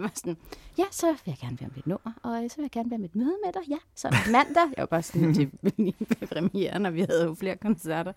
var, 0.00 0.10
sådan, 0.14 0.36
ja, 0.78 0.84
så 0.90 1.06
vil 1.06 1.18
jeg 1.26 1.36
gerne 1.40 1.60
være 1.60 1.70
mit 1.76 1.86
nummer, 1.86 2.12
og 2.22 2.44
så 2.50 2.56
vil 2.56 2.62
jeg 2.62 2.70
gerne 2.70 2.90
være 2.90 2.98
mit 2.98 3.16
møde 3.16 3.34
med 3.44 3.52
dig, 3.52 3.62
ja, 3.68 3.76
så 3.94 4.16
mandag. 4.32 4.62
Jeg 4.76 4.82
var 4.82 4.86
bare 4.86 5.02
sådan 5.02 5.34
til 5.34 5.50
premieren, 6.32 6.86
og 6.86 6.94
vi 6.94 7.00
havde 7.00 7.24
jo 7.24 7.34
flere 7.34 7.56
koncerter. 7.56 8.12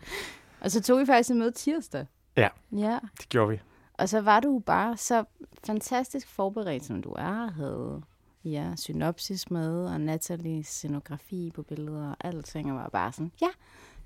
Og 0.62 0.72
så 0.72 0.82
tog 0.82 1.00
vi 1.00 1.06
faktisk 1.06 1.30
en 1.32 1.40
møde 1.40 1.52
tirsdag. 1.52 2.06
Ja. 2.38 2.50
Ja, 2.72 3.00
Det 3.20 3.30
gjorde 3.30 3.50
vi. 3.52 3.60
og 3.94 4.10
så 4.10 4.22
var 4.22 4.40
du 4.40 4.60
bare 4.60 4.98
så 4.98 5.24
fantastisk 5.64 6.28
forberedt, 6.28 6.86
som 6.86 7.02
du 7.02 7.10
er, 7.12 7.52
havde 7.52 8.02
ja, 8.44 8.76
synopsis 8.76 9.52
med, 9.52 9.86
og 9.86 10.02
Nathalies 10.02 10.68
scenografi 10.68 11.52
på 11.56 11.62
billeder, 11.64 12.10
og 12.10 12.16
alting, 12.20 12.72
og 12.72 12.78
var 12.78 12.90
bare 12.90 13.12
sådan, 13.12 13.32
ja, 13.42 13.48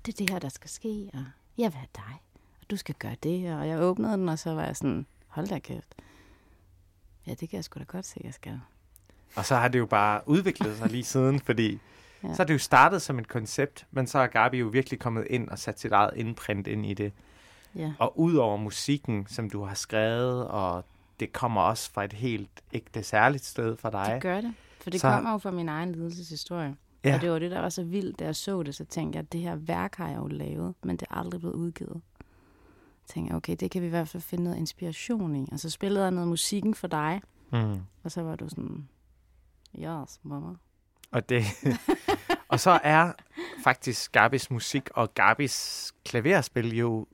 det 0.06 0.12
er 0.12 0.16
det 0.16 0.30
her, 0.30 0.38
der 0.38 0.48
skal 0.48 0.70
ske, 0.70 1.10
og 1.14 1.24
jeg 1.58 1.72
vil 1.72 1.76
have 1.78 1.88
dig, 1.96 2.22
og 2.60 2.70
du 2.70 2.76
skal 2.76 2.94
gøre 2.94 3.16
det, 3.22 3.54
og 3.54 3.68
jeg 3.68 3.80
åbnede 3.80 4.12
den, 4.12 4.28
og 4.28 4.38
så 4.38 4.54
var 4.54 4.64
jeg 4.64 4.76
sådan, 4.76 5.06
hold 5.26 5.46
da 5.48 5.58
kæft. 5.58 5.94
Ja, 7.28 7.34
det 7.34 7.50
kan 7.50 7.56
jeg 7.56 7.64
sgu 7.64 7.78
da 7.78 7.84
godt 7.84 8.06
se, 8.06 8.20
jeg 8.24 8.34
skal. 8.34 8.60
Og 9.36 9.44
så 9.44 9.56
har 9.56 9.68
det 9.68 9.78
jo 9.78 9.86
bare 9.86 10.20
udviklet 10.26 10.76
sig 10.76 10.90
lige 10.90 11.04
siden, 11.04 11.40
fordi 11.48 11.78
Ja. 12.24 12.34
så 12.34 12.42
er 12.42 12.46
det 12.46 12.54
jo 12.54 12.58
startet 12.58 13.02
som 13.02 13.18
et 13.18 13.28
koncept, 13.28 13.86
men 13.90 14.06
så 14.06 14.18
er 14.18 14.26
Gabi 14.26 14.58
jo 14.58 14.66
virkelig 14.66 14.98
kommet 15.00 15.26
ind 15.30 15.48
og 15.48 15.58
sat 15.58 15.80
sit 15.80 15.92
eget 15.92 16.10
indprint 16.16 16.66
ind 16.66 16.86
i 16.86 16.94
det. 16.94 17.12
Ja. 17.74 17.92
Og 17.98 18.18
ud 18.20 18.34
over 18.34 18.56
musikken, 18.56 19.26
som 19.28 19.50
du 19.50 19.64
har 19.64 19.74
skrevet, 19.74 20.46
og 20.46 20.84
det 21.20 21.32
kommer 21.32 21.60
også 21.60 21.90
fra 21.90 22.04
et 22.04 22.12
helt 22.12 22.50
ægte 22.72 23.02
særligt 23.02 23.44
sted 23.44 23.76
for 23.76 23.90
dig. 23.90 24.10
Det 24.14 24.22
gør 24.22 24.40
det. 24.40 24.54
For 24.80 24.90
det 24.90 25.00
Så- 25.00 25.10
kommer 25.10 25.32
jo 25.32 25.38
fra 25.38 25.50
min 25.50 25.68
egen 25.68 25.92
lidelseshistorie. 25.92 26.76
Ja. 27.04 27.14
Og 27.14 27.20
det 27.20 27.30
var 27.30 27.38
det, 27.38 27.50
der 27.50 27.60
var 27.60 27.68
så 27.68 27.82
vildt, 27.84 28.18
da 28.18 28.24
jeg 28.24 28.36
så 28.36 28.62
det. 28.62 28.74
Så 28.74 28.84
tænkte 28.84 29.16
jeg, 29.16 29.22
at 29.24 29.32
det 29.32 29.40
her 29.40 29.54
værk 29.56 29.94
har 29.96 30.08
jeg 30.08 30.16
jo 30.16 30.26
lavet, 30.26 30.74
men 30.82 30.96
det 30.96 31.06
er 31.10 31.14
aldrig 31.14 31.40
blevet 31.40 31.54
udgivet. 31.54 32.00
Jeg, 33.16 33.34
okay, 33.34 33.56
det 33.60 33.70
kan 33.70 33.82
vi 33.82 33.86
i 33.86 33.90
hvert 33.90 34.08
fald 34.08 34.22
finde 34.22 34.44
noget 34.44 34.56
inspiration 34.56 35.36
i. 35.36 35.48
Og 35.52 35.60
så 35.60 35.70
spillede 35.70 36.04
jeg 36.04 36.10
noget 36.10 36.28
musikken 36.28 36.74
for 36.74 36.88
dig, 36.88 37.20
Mm. 37.52 37.80
og 38.04 38.10
så 38.12 38.22
var 38.22 38.36
du 38.36 38.48
sådan, 38.48 38.88
yes, 39.78 40.20
mamma. 40.22 40.54
Og, 41.10 41.28
det, 41.28 41.44
og 42.48 42.60
så 42.60 42.80
er 42.82 43.12
faktisk 43.64 44.12
Gabis 44.12 44.50
musik 44.50 44.88
og 44.94 45.14
Gabis 45.14 45.92
klaverspil 46.04 46.76
jo 46.76 47.06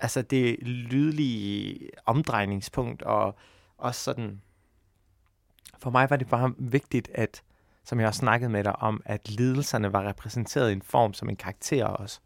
altså 0.00 0.22
det 0.22 0.56
lydlige 0.62 1.88
omdrejningspunkt, 2.06 3.02
og 3.02 3.34
også 3.78 4.00
sådan, 4.02 4.40
for 5.78 5.90
mig 5.90 6.10
var 6.10 6.16
det 6.16 6.28
bare 6.28 6.54
vigtigt, 6.58 7.10
at, 7.14 7.42
som 7.84 8.00
jeg 8.00 8.08
også 8.08 8.18
snakkede 8.18 8.50
med 8.50 8.64
dig 8.64 8.76
om, 8.76 9.02
at 9.04 9.30
lidelserne 9.30 9.92
var 9.92 10.08
repræsenteret 10.08 10.70
i 10.70 10.72
en 10.72 10.82
form 10.82 11.12
som 11.14 11.28
en 11.28 11.36
karakter 11.36 11.84
også. 11.86 12.20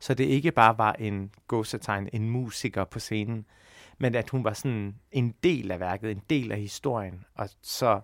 Så 0.00 0.14
det 0.14 0.24
ikke 0.24 0.50
bare 0.50 0.78
var 0.78 0.92
en 0.92 1.30
gåsetegn, 1.46 2.08
en 2.12 2.30
musiker 2.30 2.84
på 2.84 2.98
scenen, 2.98 3.44
men 3.98 4.14
at 4.14 4.30
hun 4.30 4.44
var 4.44 4.52
sådan 4.52 4.94
en 5.12 5.34
del 5.42 5.70
af 5.70 5.80
værket, 5.80 6.10
en 6.10 6.22
del 6.30 6.52
af 6.52 6.58
historien. 6.58 7.24
Og 7.34 7.48
så 7.62 8.00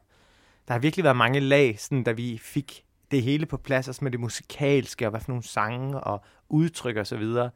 der 0.68 0.74
har 0.74 0.78
virkelig 0.78 1.04
været 1.04 1.16
mange 1.16 1.40
lag, 1.40 1.80
sådan, 1.80 2.02
da 2.02 2.12
vi 2.12 2.38
fik 2.42 2.84
det 3.10 3.22
hele 3.22 3.46
på 3.46 3.56
plads, 3.56 3.88
også 3.88 4.04
med 4.04 4.12
det 4.12 4.20
musikalske, 4.20 5.06
og 5.06 5.10
hvad 5.10 5.20
for 5.20 5.30
nogle 5.30 5.42
sange 5.42 6.00
og 6.00 6.24
udtryk 6.48 6.96
og 6.96 7.06
så 7.06 7.16
videre. 7.16 7.50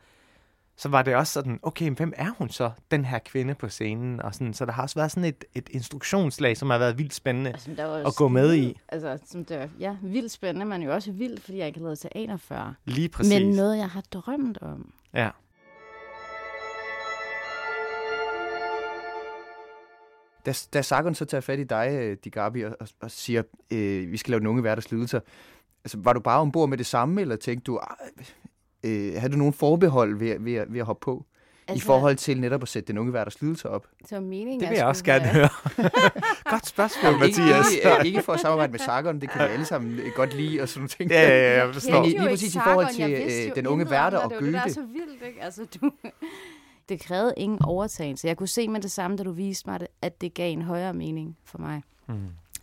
Så 0.81 0.89
var 0.89 1.03
det 1.03 1.17
også 1.17 1.33
sådan, 1.33 1.61
okay, 1.63 1.85
men 1.85 1.95
hvem 1.95 2.13
er 2.17 2.31
hun 2.39 2.49
så, 2.49 2.71
den 2.91 3.05
her 3.05 3.19
kvinde 3.19 3.55
på 3.55 3.69
scenen? 3.69 4.23
Og 4.23 4.35
sådan, 4.35 4.55
så 4.55 4.67
der 4.67 4.73
har 4.73 4.83
også 4.83 4.95
været 4.95 5.11
sådan 5.11 5.25
et, 5.25 5.45
et 5.55 5.69
instruktionslag, 5.69 6.57
som 6.57 6.71
har 6.71 6.79
været 6.79 6.99
vildt 6.99 7.15
spændende. 7.15 7.51
Altså, 7.51 7.71
der 7.77 7.85
var 7.85 8.07
At 8.07 8.15
gå 8.17 8.29
med 8.29 8.55
i. 8.55 8.81
Altså, 8.89 9.19
som 9.27 9.45
det 9.45 9.59
var, 9.59 9.69
ja, 9.81 9.97
vildt 10.03 10.33
spændende, 10.33 10.67
men 10.67 10.83
jo 10.83 10.95
også 10.95 11.13
vildt, 11.13 11.43
fordi 11.43 11.59
jeg 11.59 11.67
ikke 11.67 11.79
har 11.79 11.85
lavet 11.85 11.99
teater 11.99 12.37
før. 12.37 12.75
Lige 12.85 13.09
præcis. 13.09 13.35
Men 13.35 13.51
noget, 13.51 13.79
jeg 13.79 13.89
har 13.89 14.03
drømt 14.13 14.59
om. 14.63 14.93
Ja. 15.15 15.31
Da, 20.47 20.53
da 20.73 20.83
Sargon 20.83 21.15
så 21.15 21.25
tager 21.25 21.41
fat 21.41 21.59
i 21.59 21.65
dig, 21.65 21.89
øh, 21.93 22.17
Digabi, 22.25 22.63
og, 22.63 22.77
og, 22.81 22.89
og 23.01 23.11
siger, 23.11 23.43
øh, 23.73 24.13
vi 24.13 24.17
skal 24.17 24.31
lave 24.31 24.39
den 24.39 24.47
unge 24.47 24.61
hverdags 24.61 24.91
lidelser, 24.91 25.21
altså, 25.85 25.99
var 26.01 26.13
du 26.13 26.21
bare 26.21 26.41
ombord 26.41 26.69
med 26.69 26.79
det 26.79 26.87
samme, 26.87 27.21
eller 27.21 27.37
tænkte 27.37 27.65
du, 27.65 27.77
"Ah, 27.79 27.97
øh, 28.85 29.15
havde 29.17 29.33
du 29.33 29.39
nogen 29.39 29.53
forbehold 29.53 30.19
ved, 30.19 30.37
ved, 30.41 30.65
ved 30.69 30.81
at 30.81 30.87
hoppe 30.87 31.05
på, 31.05 31.25
altså, 31.69 31.85
i 31.85 31.87
forhold 31.87 32.17
til 32.17 32.41
netop 32.41 32.63
at 32.63 32.69
sætte 32.69 32.87
den 32.89 32.99
unge 32.99 33.11
hverdags 33.11 33.41
lidelser 33.41 33.69
op? 33.69 33.87
Så 34.09 34.21
meningen, 34.21 34.61
Det 34.61 34.69
vil 34.71 34.77
jeg 34.77 34.87
også 34.87 35.05
gerne 35.05 35.25
høre. 35.27 35.49
Godt 36.53 36.67
spørgsmål, 36.67 37.13
ikke, 37.13 37.41
Mathias. 37.41 37.67
ikke, 37.73 38.07
ikke 38.07 38.23
for 38.23 38.33
at 38.33 38.41
samarbejde 38.41 38.71
med 38.73 38.79
Sargon, 38.81 39.21
det 39.21 39.31
kan 39.31 39.41
vi 39.49 39.53
alle 39.53 39.65
sammen 39.65 39.99
øh, 39.99 40.07
godt 40.17 40.35
lide, 40.37 40.61
og 40.61 40.69
sådan 40.69 40.81
nogle 40.81 40.89
ting. 40.89 41.11
Ja, 41.11 41.23
ja, 41.23 41.57
ja, 41.59 41.65
jeg 41.65 41.75
forstår. 41.75 42.03
lige- 42.03 42.13
kendte 42.13 42.25
jo 42.25 42.31
præcis 42.31 42.55
i 42.55 42.59
forhold 42.65 42.95
til, 42.95 43.13
øh, 43.49 43.55
den 43.57 43.67
unge 43.67 43.85
det, 43.85 43.93
og 43.93 44.01
Det 44.13 44.21
var 44.23 44.29
det, 44.29 44.53
der 44.53 44.59
er 44.59 44.63
Goethe. 44.63 44.75
så 44.75 44.81
vildt, 44.83 45.23
ikke? 45.27 45.43
Altså, 45.43 45.67
du... 45.83 45.91
Det 46.89 47.01
krævede 47.01 47.35
ingen 47.37 47.59
overtagelse. 47.65 48.27
Jeg 48.29 48.37
kunne 48.37 48.49
se 48.49 48.69
med 48.69 48.81
det 48.81 48.91
samme, 48.91 49.17
da 49.17 49.23
du 49.23 49.33
viste 49.33 49.71
mig 49.71 49.81
det, 49.81 49.89
at 50.03 50.21
det 50.21 50.35
gav 50.35 50.53
en 50.53 50.63
højere 50.63 50.95
mening 50.95 51.37
for 51.45 51.59
mig. 51.59 51.83
Mm. 52.07 52.15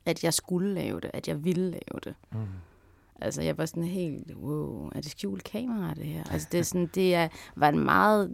At 0.05 0.23
jeg 0.23 0.33
skulle 0.33 0.73
lave 0.73 0.99
det, 0.99 1.11
at 1.13 1.27
jeg 1.27 1.43
ville 1.45 1.63
lave 1.71 1.99
det. 2.03 2.15
Mm. 2.31 2.37
Altså, 3.21 3.41
jeg 3.41 3.57
var 3.57 3.65
sådan 3.65 3.83
helt, 3.83 4.35
wow, 4.35 4.89
er 4.95 5.01
det 5.01 5.11
skjult 5.11 5.43
kamera, 5.43 5.93
det 5.93 6.05
her? 6.05 6.23
Altså, 6.31 6.47
det, 6.51 6.59
er 6.59 6.63
sådan, 6.63 6.89
det 6.95 7.15
er, 7.15 7.27
var 7.55 7.69
en 7.69 7.79
meget, 7.79 8.33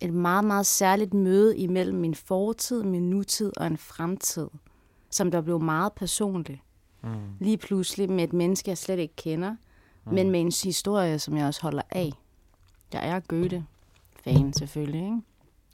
et 0.00 0.14
meget, 0.14 0.44
meget 0.44 0.66
særligt 0.66 1.14
møde 1.14 1.56
imellem 1.56 1.98
min 1.98 2.14
fortid, 2.14 2.82
min 2.82 3.10
nutid 3.10 3.52
og 3.56 3.66
en 3.66 3.76
fremtid, 3.76 4.48
som 5.10 5.30
der 5.30 5.40
blev 5.40 5.60
meget 5.60 5.92
personligt. 5.92 6.60
Mm. 7.02 7.10
Lige 7.40 7.56
pludselig 7.56 8.10
med 8.10 8.24
et 8.24 8.32
menneske, 8.32 8.68
jeg 8.68 8.78
slet 8.78 8.98
ikke 8.98 9.16
kender, 9.16 9.50
mm. 10.06 10.14
men 10.14 10.30
med 10.30 10.40
en 10.40 10.52
historie, 10.64 11.18
som 11.18 11.36
jeg 11.36 11.46
også 11.46 11.62
holder 11.62 11.82
af. 11.90 12.12
Jeg 12.92 13.08
er 13.08 13.20
Goethe-fan 13.20 14.52
selvfølgelig, 14.52 15.04
ikke? 15.04 15.20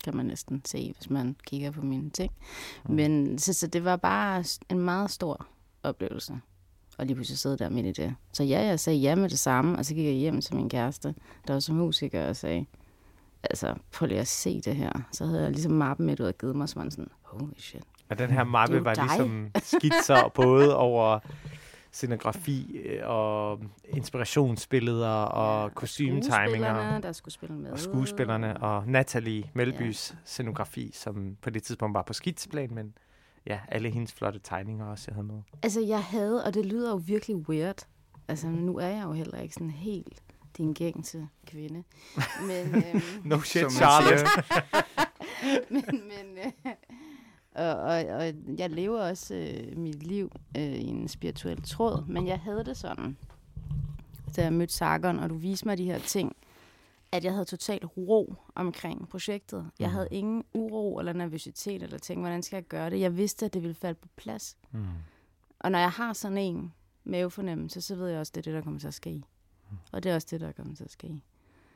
kan 0.04 0.16
man 0.16 0.26
næsten 0.26 0.62
se, 0.64 0.92
hvis 0.96 1.10
man 1.10 1.36
kigger 1.46 1.70
på 1.70 1.82
mine 1.82 2.10
ting. 2.10 2.32
Mm. 2.88 2.94
Men 2.94 3.38
så, 3.38 3.52
så 3.52 3.66
det 3.66 3.84
var 3.84 3.96
bare 3.96 4.44
en 4.70 4.78
meget 4.78 5.10
stor 5.10 5.46
oplevelse. 5.82 6.40
Og 7.02 7.06
lige 7.06 7.14
pludselig 7.14 7.38
sidde 7.38 7.58
der 7.58 7.68
midt 7.68 7.86
i 7.86 7.92
det. 8.02 8.14
Så 8.32 8.44
ja, 8.44 8.60
jeg 8.60 8.80
sagde 8.80 8.98
ja 8.98 9.14
med 9.14 9.28
det 9.28 9.38
samme, 9.38 9.78
og 9.78 9.84
så 9.84 9.94
gik 9.94 10.04
jeg 10.04 10.14
hjem 10.14 10.40
til 10.40 10.56
min 10.56 10.68
kæreste, 10.68 11.14
der 11.46 11.52
var 11.52 11.60
som 11.60 11.76
musiker, 11.76 12.28
og 12.28 12.36
sagde, 12.36 12.66
altså, 13.42 13.74
prøv 13.92 14.06
lige 14.06 14.20
at 14.20 14.28
se 14.28 14.60
det 14.60 14.76
her. 14.76 14.92
Så 15.12 15.26
havde 15.26 15.42
jeg 15.42 15.50
ligesom 15.50 15.72
mappen 15.72 16.06
med 16.06 16.20
ud 16.20 16.26
og 16.26 16.38
givet 16.38 16.56
mig, 16.56 16.68
så 16.68 16.80
var 16.80 16.90
sådan, 16.90 17.08
holy 17.22 17.52
shit. 17.58 17.82
Og 18.08 18.18
den 18.18 18.30
her 18.30 18.40
er 18.40 18.44
mappe 18.44 18.84
var 18.84 18.94
dig. 18.94 19.04
ligesom 19.04 19.50
skitser 19.62 20.28
både 20.34 20.76
over 20.76 21.18
scenografi 21.92 22.76
øh, 22.76 23.00
og 23.08 23.60
inspirationsbilleder 23.88 25.08
og 25.08 25.68
Ja, 25.68 25.74
kostymetiminger. 25.74 26.46
skuespillerne, 26.46 27.02
der 27.02 27.12
skulle 27.12 27.34
spille 27.34 27.56
med. 27.56 27.70
Og 27.70 27.78
skuespillerne 27.78 28.56
og 28.56 28.88
Natalie 28.88 29.44
Melbys 29.54 30.10
ja. 30.10 30.16
scenografi, 30.24 30.90
som 30.94 31.36
på 31.42 31.50
det 31.50 31.62
tidspunkt 31.62 31.94
var 31.94 32.02
på 32.02 32.12
skitsplan, 32.12 32.74
men 32.74 32.94
ja, 33.46 33.60
alle 33.68 33.90
hendes 33.90 34.12
flotte 34.12 34.38
tegninger 34.38 34.86
også, 34.86 35.04
jeg 35.08 35.14
havde 35.14 35.26
med. 35.26 35.42
Altså, 35.62 35.80
jeg 35.80 36.02
havde, 36.02 36.44
og 36.44 36.54
det 36.54 36.66
lyder 36.66 36.90
jo 36.90 36.96
virkelig 36.96 37.36
weird. 37.36 37.86
Altså, 38.28 38.48
nu 38.48 38.78
er 38.78 38.86
jeg 38.86 39.04
jo 39.04 39.12
heller 39.12 39.40
ikke 39.40 39.54
sådan 39.54 39.70
helt 39.70 40.22
din 40.56 40.72
gængse 40.72 41.28
kvinde. 41.46 41.82
Men, 42.48 42.74
øhm, 42.74 43.02
No 43.24 43.40
shit, 43.40 43.72
Charlotte. 43.72 44.26
men, 45.74 45.84
men 45.90 46.38
øh, 46.44 46.72
og, 47.54 47.76
og, 47.76 48.04
og 48.06 48.32
jeg 48.58 48.70
lever 48.70 49.00
også 49.00 49.34
øh, 49.34 49.78
mit 49.78 50.02
liv 50.02 50.32
øh, 50.56 50.62
i 50.62 50.86
en 50.86 51.08
spirituel 51.08 51.62
tråd, 51.62 52.04
men 52.06 52.26
jeg 52.26 52.38
havde 52.38 52.64
det 52.64 52.76
sådan, 52.76 53.16
da 54.36 54.42
jeg 54.42 54.52
mødte 54.52 54.74
Sargon, 54.74 55.18
og 55.18 55.30
du 55.30 55.34
viste 55.34 55.68
mig 55.68 55.78
de 55.78 55.84
her 55.84 55.98
ting, 55.98 56.36
at 57.12 57.24
jeg 57.24 57.32
havde 57.32 57.44
total 57.44 57.86
ro 57.86 58.34
omkring 58.54 59.08
projektet. 59.08 59.70
Jeg 59.78 59.90
havde 59.90 60.08
ingen 60.10 60.44
uro 60.54 60.98
eller 60.98 61.12
nervøsitet, 61.12 61.82
eller 61.82 61.98
tænkte, 61.98 62.20
hvordan 62.20 62.42
skal 62.42 62.56
jeg 62.56 62.64
gøre 62.64 62.90
det? 62.90 63.00
Jeg 63.00 63.16
vidste, 63.16 63.46
at 63.46 63.54
det 63.54 63.62
ville 63.62 63.74
falde 63.74 63.98
på 64.02 64.08
plads. 64.16 64.56
Mm. 64.72 64.84
Og 65.60 65.70
når 65.70 65.78
jeg 65.78 65.90
har 65.90 66.12
sådan 66.12 66.38
en 66.38 66.72
mavefornemmelse, 67.04 67.80
så 67.80 67.94
ved 67.96 68.08
jeg 68.08 68.20
også, 68.20 68.30
at 68.30 68.34
det 68.34 68.40
er 68.40 68.44
det, 68.52 68.54
der 68.54 68.62
kommer 68.64 68.80
til 68.80 68.88
at 68.88 68.94
ske. 68.94 69.22
Og 69.92 70.02
det 70.02 70.10
er 70.10 70.14
også 70.14 70.28
det, 70.30 70.40
der 70.40 70.52
kommer 70.52 70.74
til 70.74 70.84
at 70.84 70.90
ske. 70.90 71.22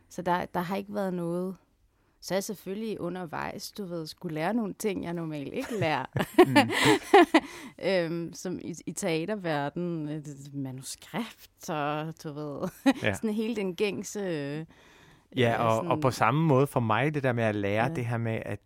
Så 0.08 0.22
der, 0.22 0.44
der 0.46 0.60
har 0.60 0.76
ikke 0.76 0.94
været 0.94 1.14
noget. 1.14 1.56
Så 2.20 2.34
jeg 2.34 2.44
selvfølgelig 2.44 3.00
undervejs, 3.00 3.70
du 3.72 3.84
ved, 3.84 4.06
skulle 4.06 4.34
lære 4.34 4.54
nogle 4.54 4.74
ting, 4.74 5.04
jeg 5.04 5.12
normalt 5.14 5.52
ikke 5.54 5.78
lærer. 5.78 6.06
øhm, 7.82 8.32
som 8.32 8.58
i, 8.62 8.74
i 8.86 8.92
teaterverdenen, 8.92 10.08
øh, 10.08 10.24
manuskript 10.52 11.70
og 11.70 12.14
du 12.22 12.32
ved, 12.32 12.68
Ja. 13.02 13.14
sådan 13.14 13.30
hele 13.30 13.56
den 13.56 13.76
gængse... 13.76 14.20
Øh, 14.20 14.66
Ja, 15.36 15.62
og, 15.64 15.76
sådan, 15.76 15.90
og 15.90 16.00
på 16.00 16.10
samme 16.10 16.42
måde 16.46 16.66
for 16.66 16.80
mig, 16.80 17.14
det 17.14 17.22
der 17.22 17.32
med 17.32 17.44
at 17.44 17.54
lære 17.54 17.84
Ja. 17.86 17.94
det 17.94 18.06
her 18.06 18.18
med, 18.18 18.42
at 18.44 18.58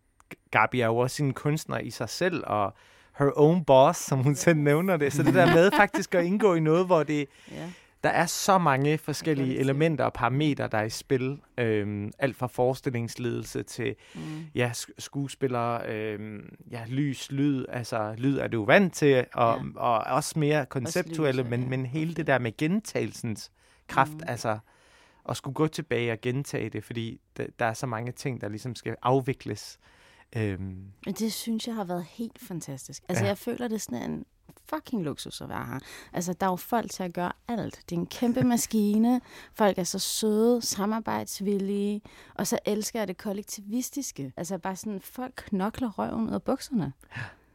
Gabi 0.50 0.80
er 0.80 0.86
jo 0.86 0.96
også 0.96 1.22
en 1.24 1.32
kunstner 1.32 1.78
i 1.78 1.90
sig 1.90 2.08
selv, 2.08 2.42
og 2.46 2.74
her 3.18 3.30
own 3.36 3.64
boss, 3.64 3.98
som 4.00 4.18
hun 4.18 4.34
selv 4.34 4.58
nævner 4.58 4.96
det. 4.96 5.12
Så 5.12 5.22
det 5.22 5.34
der 5.34 5.54
med 5.54 5.70
faktisk 5.76 6.14
at 6.14 6.24
indgå 6.24 6.54
i 6.54 6.60
noget, 6.60 6.86
hvor 6.86 7.02
det, 7.02 7.26
Ja. 7.52 7.70
der 8.04 8.08
er 8.10 8.26
så 8.26 8.58
mange 8.58 8.98
forskellige 8.98 9.58
elementer 9.58 10.04
og 10.04 10.12
parametre, 10.12 10.68
der 10.68 10.78
er 10.78 10.82
i 10.82 10.90
spil. 10.90 11.38
Øhm, 11.58 12.12
alt 12.18 12.36
fra 12.36 12.46
forestillingsledelse 12.46 13.62
til 13.62 13.94
Mm. 14.14 14.20
ja, 14.54 14.70
sk- 14.74 14.90
skuespillere, 14.98 15.86
øhm, 15.88 16.56
ja, 16.70 16.80
lys, 16.88 17.32
lyd, 17.32 17.64
altså 17.68 18.14
lyd 18.18 18.38
er 18.38 18.48
du 18.48 18.64
vant 18.64 18.94
til, 18.94 19.24
og, 19.34 19.58
Ja. 19.74 19.80
og 19.80 19.98
også 19.98 20.38
mere 20.38 20.66
konceptuelle, 20.66 21.42
lys, 21.42 21.50
men, 21.50 21.60
ja. 21.62 21.68
men 21.68 21.86
hele 21.86 22.14
det 22.14 22.26
der 22.26 22.38
med 22.38 22.56
gentagelsens 22.56 23.50
kraft, 23.88 24.12
mm. 24.12 24.20
altså 24.26 24.58
at 25.30 25.36
skulle 25.36 25.54
gå 25.54 25.66
tilbage 25.66 26.12
og 26.12 26.20
gentage 26.20 26.70
det, 26.70 26.84
fordi 26.84 27.20
der, 27.36 27.46
der 27.58 27.64
er 27.64 27.72
så 27.74 27.86
mange 27.86 28.12
ting, 28.12 28.40
der 28.40 28.48
ligesom 28.48 28.74
skal 28.74 28.96
afvikles 29.02 29.78
Øhm, 30.36 30.92
Men 31.06 31.14
det 31.14 31.32
synes 31.32 31.66
jeg 31.66 31.74
har 31.74 31.84
været 31.84 32.04
helt 32.04 32.38
fantastisk. 32.38 33.02
Altså, 33.08 33.22
Ja. 33.22 33.26
ja. 33.26 33.28
jeg 33.30 33.38
føler, 33.38 33.68
det 33.68 33.74
er 33.74 33.78
sådan 33.78 34.10
en 34.10 34.24
fucking 34.74 35.02
luksus 35.02 35.40
at 35.40 35.48
være 35.48 35.66
her. 35.66 35.78
Altså, 36.12 36.32
der 36.32 36.46
er 36.46 36.50
jo 36.50 36.56
folk 36.56 36.90
til 36.90 37.02
at 37.02 37.14
gøre 37.14 37.32
alt. 37.48 37.82
Det 37.90 37.96
er 37.96 38.00
en 38.00 38.06
kæmpe 38.06 38.42
maskine. 38.54 39.20
Folk 39.54 39.78
er 39.78 39.84
så 39.84 39.98
søde, 39.98 40.62
samarbejdsvillige. 40.62 42.02
Og 42.34 42.46
så 42.46 42.58
elsker 42.66 42.98
jeg 43.00 43.08
det 43.08 43.16
kollektivistiske. 43.18 44.32
Altså, 44.36 44.58
bare 44.58 44.76
sådan, 44.76 45.00
folk 45.00 45.32
knokler 45.36 45.90
røven 45.90 46.28
ud 46.28 46.34
af 46.34 46.42
bukserne. 46.42 46.92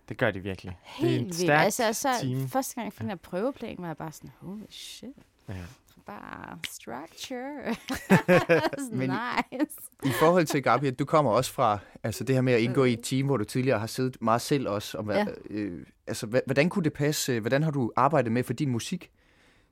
det 0.10 0.18
gør 0.18 0.32
de 0.32 0.40
virkelig. 0.40 0.78
Helt 0.84 1.10
det 1.10 1.16
er 1.16 1.20
en 1.20 1.26
vildt. 1.26 1.36
stærk 1.36 1.64
Altså, 1.66 1.94
så 1.94 2.10
team. 2.22 2.48
første 2.50 2.76
gang 2.76 2.86
jeg 2.86 3.00
den 3.00 3.10
her 3.10 3.16
prøveplan, 3.16 3.76
var 3.80 3.88
jeg 3.88 3.98
bare 3.98 4.12
sådan, 4.12 4.32
holy 4.40 4.62
shit. 4.70 5.10
Ja. 5.50 5.54
Bare 6.06 6.60
structure. 6.70 7.76
Men- 8.98 9.10
nice. 9.10 9.76
I 10.04 10.10
forhold 10.20 10.46
til 10.46 10.64
Gabi, 10.64 10.92
du 10.92 11.06
kommer 11.06 11.32
også 11.32 11.52
fra 11.54 11.80
altså 12.04 12.24
det 12.24 12.36
her 12.36 12.42
med 12.42 12.54
at 12.54 12.62
indgå 12.62 12.84
i 12.84 12.94
et 12.94 13.00
team, 13.04 13.26
hvor 13.26 13.38
du 13.38 13.44
tidligere 13.44 13.80
har 13.80 13.88
siddet 13.88 14.18
meget 14.22 14.42
selv 14.42 14.70
også. 14.70 14.98
Og, 14.98 15.04
hvad, 15.04 15.16
Ja. 15.16 15.26
øh, 15.50 15.86
altså, 16.08 16.26
hvordan 16.46 16.70
kunne 16.70 16.84
det 16.84 16.94
passe? 16.94 17.32
øh, 17.32 17.42
Hvordan 17.42 17.64
har 17.64 17.72
du 17.72 17.92
arbejdet 17.96 18.32
med 18.32 18.44
for 18.44 18.54
din 18.54 18.70
musik 18.70 19.12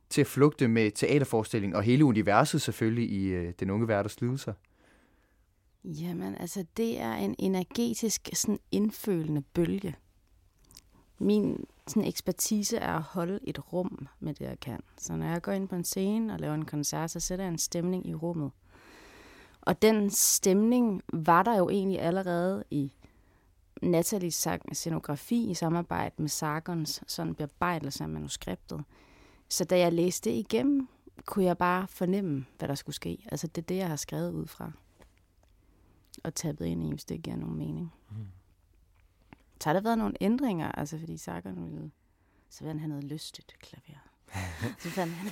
til 0.10 0.22
at 0.22 0.28
flugte 0.28 0.68
med 0.68 0.92
teaterforestilling 0.92 1.75
og 1.75 1.84
hele 1.84 2.06
universet 2.06 2.62
selvfølgelig 2.62 3.10
i 3.12 3.24
øh, 3.25 3.54
Den 3.60 3.70
Unge 3.70 3.88
Værters 3.88 4.22
Lidelser? 4.22 4.54
Jamen, 5.84 6.36
altså, 6.36 6.66
det 6.78 7.00
er 7.02 7.13
en 7.13 7.36
energetisk, 7.40 8.30
sådan 8.34 8.60
indfølende 8.72 9.42
bølge. 9.42 9.96
Min 11.20 11.65
sådan, 11.88 12.08
ekspertise 12.08 12.77
er 12.77 12.93
at 12.96 13.01
holde 13.01 13.39
et 13.43 13.74
rum 13.74 14.08
med 14.20 14.34
det, 14.34 14.46
jeg 14.46 14.60
kan. 14.60 14.79
Så 14.98 15.15
når 15.15 15.25
jeg 15.25 15.41
går 15.41 15.51
ind 15.51 15.67
på 15.67 15.75
en 15.75 15.84
scene 15.84 16.34
og 16.34 16.39
laver 16.39 16.53
en 16.53 16.65
koncert, 16.65 17.12
så 17.12 17.20
sætter 17.20 17.46
jeg 17.46 17.51
en 17.51 17.58
stemning 17.58 18.08
i 18.08 18.13
rummet. 18.15 18.51
Og 19.62 19.82
den 19.82 20.10
stemning 20.10 21.01
var 21.13 21.43
der 21.43 21.58
jo 21.58 21.70
egentlig 21.70 22.00
allerede 22.00 22.63
i 22.72 22.93
Nathalies 23.82 24.36
sang- 24.48 24.74
scenografi 24.75 25.50
i 25.50 25.53
samarbejde 25.53 26.15
med 26.17 26.29
Sargons 26.29 27.03
sådan 27.08 27.36
bearbejdelse 27.36 28.03
af 28.03 28.10
manuskriptet. 28.10 28.84
Så 29.50 29.65
da 29.65 29.79
jeg 29.79 29.93
læste 29.93 30.29
det 30.29 30.36
igennem, 30.36 30.88
kunne 31.25 31.46
jeg 31.46 31.58
bare 31.58 31.88
fornemme, 31.88 32.46
hvad 32.58 32.67
der 32.67 32.75
skulle 32.75 32.96
ske. 32.96 33.25
Altså, 33.32 33.48
det 33.48 33.62
er 33.62 33.65
det, 33.65 33.75
jeg 33.77 33.88
har 33.88 33.96
skrevet 33.96 34.32
ud 34.32 34.48
fra 34.48 34.72
og 36.24 36.36
tappet 36.36 36.65
ind 36.65 36.84
i, 36.84 36.89
hvis 36.89 37.05
det 37.05 37.22
giver 37.24 37.36
nogen 37.36 37.58
mening. 37.58 37.93
Mm. 38.10 38.15
Så 39.63 39.70
har 39.70 39.74
der 39.74 39.82
været 39.82 39.98
nogle 39.98 40.13
ændringer, 40.22 40.72
altså 40.72 41.00
fordi 41.00 41.17
Sargon 41.17 41.65
ville, 41.65 41.91
så 42.50 42.60
ville 42.60 42.72
han 42.72 42.79
have 42.79 42.89
noget 42.89 43.03
lystigt 43.03 43.55
klaver. 43.60 44.00
så 44.79 44.89
fandt 44.89 45.13
han 45.13 45.29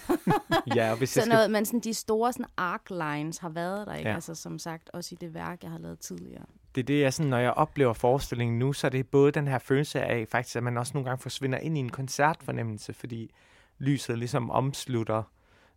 Ja, 0.75 0.91
og 0.91 0.97
hvis 0.97 1.09
så 1.09 1.21
skal 1.21 1.29
noget, 1.29 1.51
men 1.51 1.65
sådan, 1.65 1.79
de 1.79 1.93
store 1.93 2.33
sådan 2.33 2.45
arc 2.57 2.81
lines 2.89 3.37
har 3.37 3.49
været 3.49 3.87
der, 3.87 3.95
ikke? 3.95 4.09
Ja. 4.09 4.15
Altså 4.15 4.35
som 4.35 4.59
sagt, 4.59 4.89
også 4.93 5.15
i 5.15 5.17
det 5.21 5.33
værk, 5.33 5.63
jeg 5.63 5.71
har 5.71 5.77
lavet 5.77 5.99
tidligere. 5.99 6.45
det 6.75 6.81
er 6.81 6.85
det, 6.85 7.01
jeg 7.01 7.13
sådan, 7.13 7.29
når 7.29 7.37
jeg 7.37 7.53
oplever 7.53 7.93
forestillingen 7.93 8.59
nu, 8.59 8.73
så 8.73 8.87
er 8.87 8.91
det 8.91 9.07
både 9.07 9.31
den 9.31 9.47
her 9.47 9.59
følelse 9.59 10.01
af 10.01 10.27
faktisk, 10.27 10.55
at 10.55 10.63
man 10.63 10.77
også 10.77 10.91
nogle 10.93 11.09
gange 11.09 11.21
forsvinder 11.21 11.57
ind 11.57 11.77
i 11.77 11.79
en 11.79 11.89
koncertfornemmelse, 11.89 12.93
fordi 12.93 13.31
lyset 13.77 14.17
ligesom 14.17 14.49
omslutter 14.49 15.23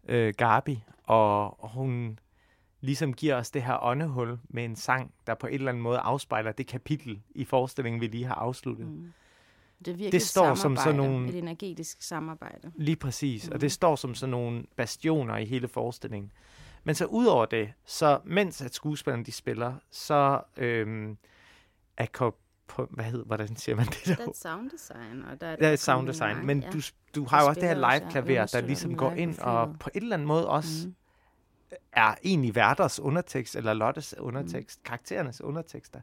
øh, 0.08 0.34
Gabi, 0.36 0.84
og 1.04 1.56
hun 1.62 2.18
ligesom 2.84 3.12
giver 3.14 3.34
os 3.36 3.50
det 3.50 3.62
her 3.62 3.84
åndehul 3.84 4.38
med 4.48 4.64
en 4.64 4.76
sang, 4.76 5.14
der 5.26 5.34
på 5.34 5.46
en 5.46 5.54
eller 5.54 5.68
anden 5.68 5.82
måde 5.82 5.98
afspejler 5.98 6.52
det 6.52 6.66
kapitel 6.66 7.22
i 7.34 7.44
forestillingen, 7.44 8.00
vi 8.00 8.06
lige 8.06 8.24
har 8.24 8.34
afsluttet. 8.34 8.86
Mm. 8.86 8.92
Mm. 8.92 9.12
Det, 9.84 10.06
er 10.06 10.10
Det 10.10 10.22
står 10.22 10.54
som 10.54 10.76
sådan 10.76 10.94
nogle- 10.94 11.28
Et 11.28 11.34
energetisk 11.34 12.02
samarbejde. 12.02 12.72
Lige 12.76 12.96
præcis, 12.96 13.46
mm. 13.48 13.52
og 13.54 13.60
det 13.60 13.72
står 13.72 13.96
som 13.96 14.14
sådan 14.14 14.30
nogle 14.30 14.64
bastioner 14.76 15.36
i 15.36 15.44
hele 15.44 15.68
forestillingen. 15.68 16.32
Men 16.84 16.94
så 16.94 17.04
ud 17.04 17.26
over 17.26 17.46
det, 17.46 17.72
så 17.86 18.20
mens 18.24 18.62
at 18.62 18.74
skuespillerne 18.74 19.24
de 19.24 19.32
spiller, 19.32 19.74
så 19.90 20.40
øhm, 20.56 21.16
er 21.96 22.06
kop 22.12 22.36
på, 22.68 22.88
hvad 22.90 23.04
hedder, 23.04 23.24
hvordan 23.24 23.56
siger 23.56 23.76
man 23.76 23.86
det 23.86 24.02
Der 24.06 24.14
der? 24.14 24.26
er 24.28 24.32
sound 24.34 24.70
design, 24.70 25.22
og 25.32 25.40
der 25.40 25.46
er, 25.46 25.56
Der 25.56 25.68
er 25.68 25.76
sound 25.76 26.06
design, 26.08 26.46
men 26.46 26.64
du, 26.72 26.78
du 27.14 27.24
har 27.24 27.42
jo 27.42 27.48
også 27.48 27.60
det 27.60 27.68
her 27.68 27.78
ja, 27.88 27.98
live-klaver, 27.98 28.46
der 28.46 28.60
ligesom 28.60 28.96
går 28.96 29.12
ind 29.12 29.38
og 29.38 29.76
på 29.80 29.90
en 29.94 30.02
eller 30.02 30.16
anden 30.16 30.28
måde 30.28 30.48
også 30.48 30.88
Mm. 30.88 30.94
Er 31.92 32.14
egentlig 32.24 32.54
værters 32.54 33.00
undertekst, 33.00 33.56
eller 33.56 33.74
Lottes 33.74 34.14
undertekst, 34.18 34.80
mm. 34.80 34.84
karakterernes 34.84 35.40
undertekster. 35.40 36.00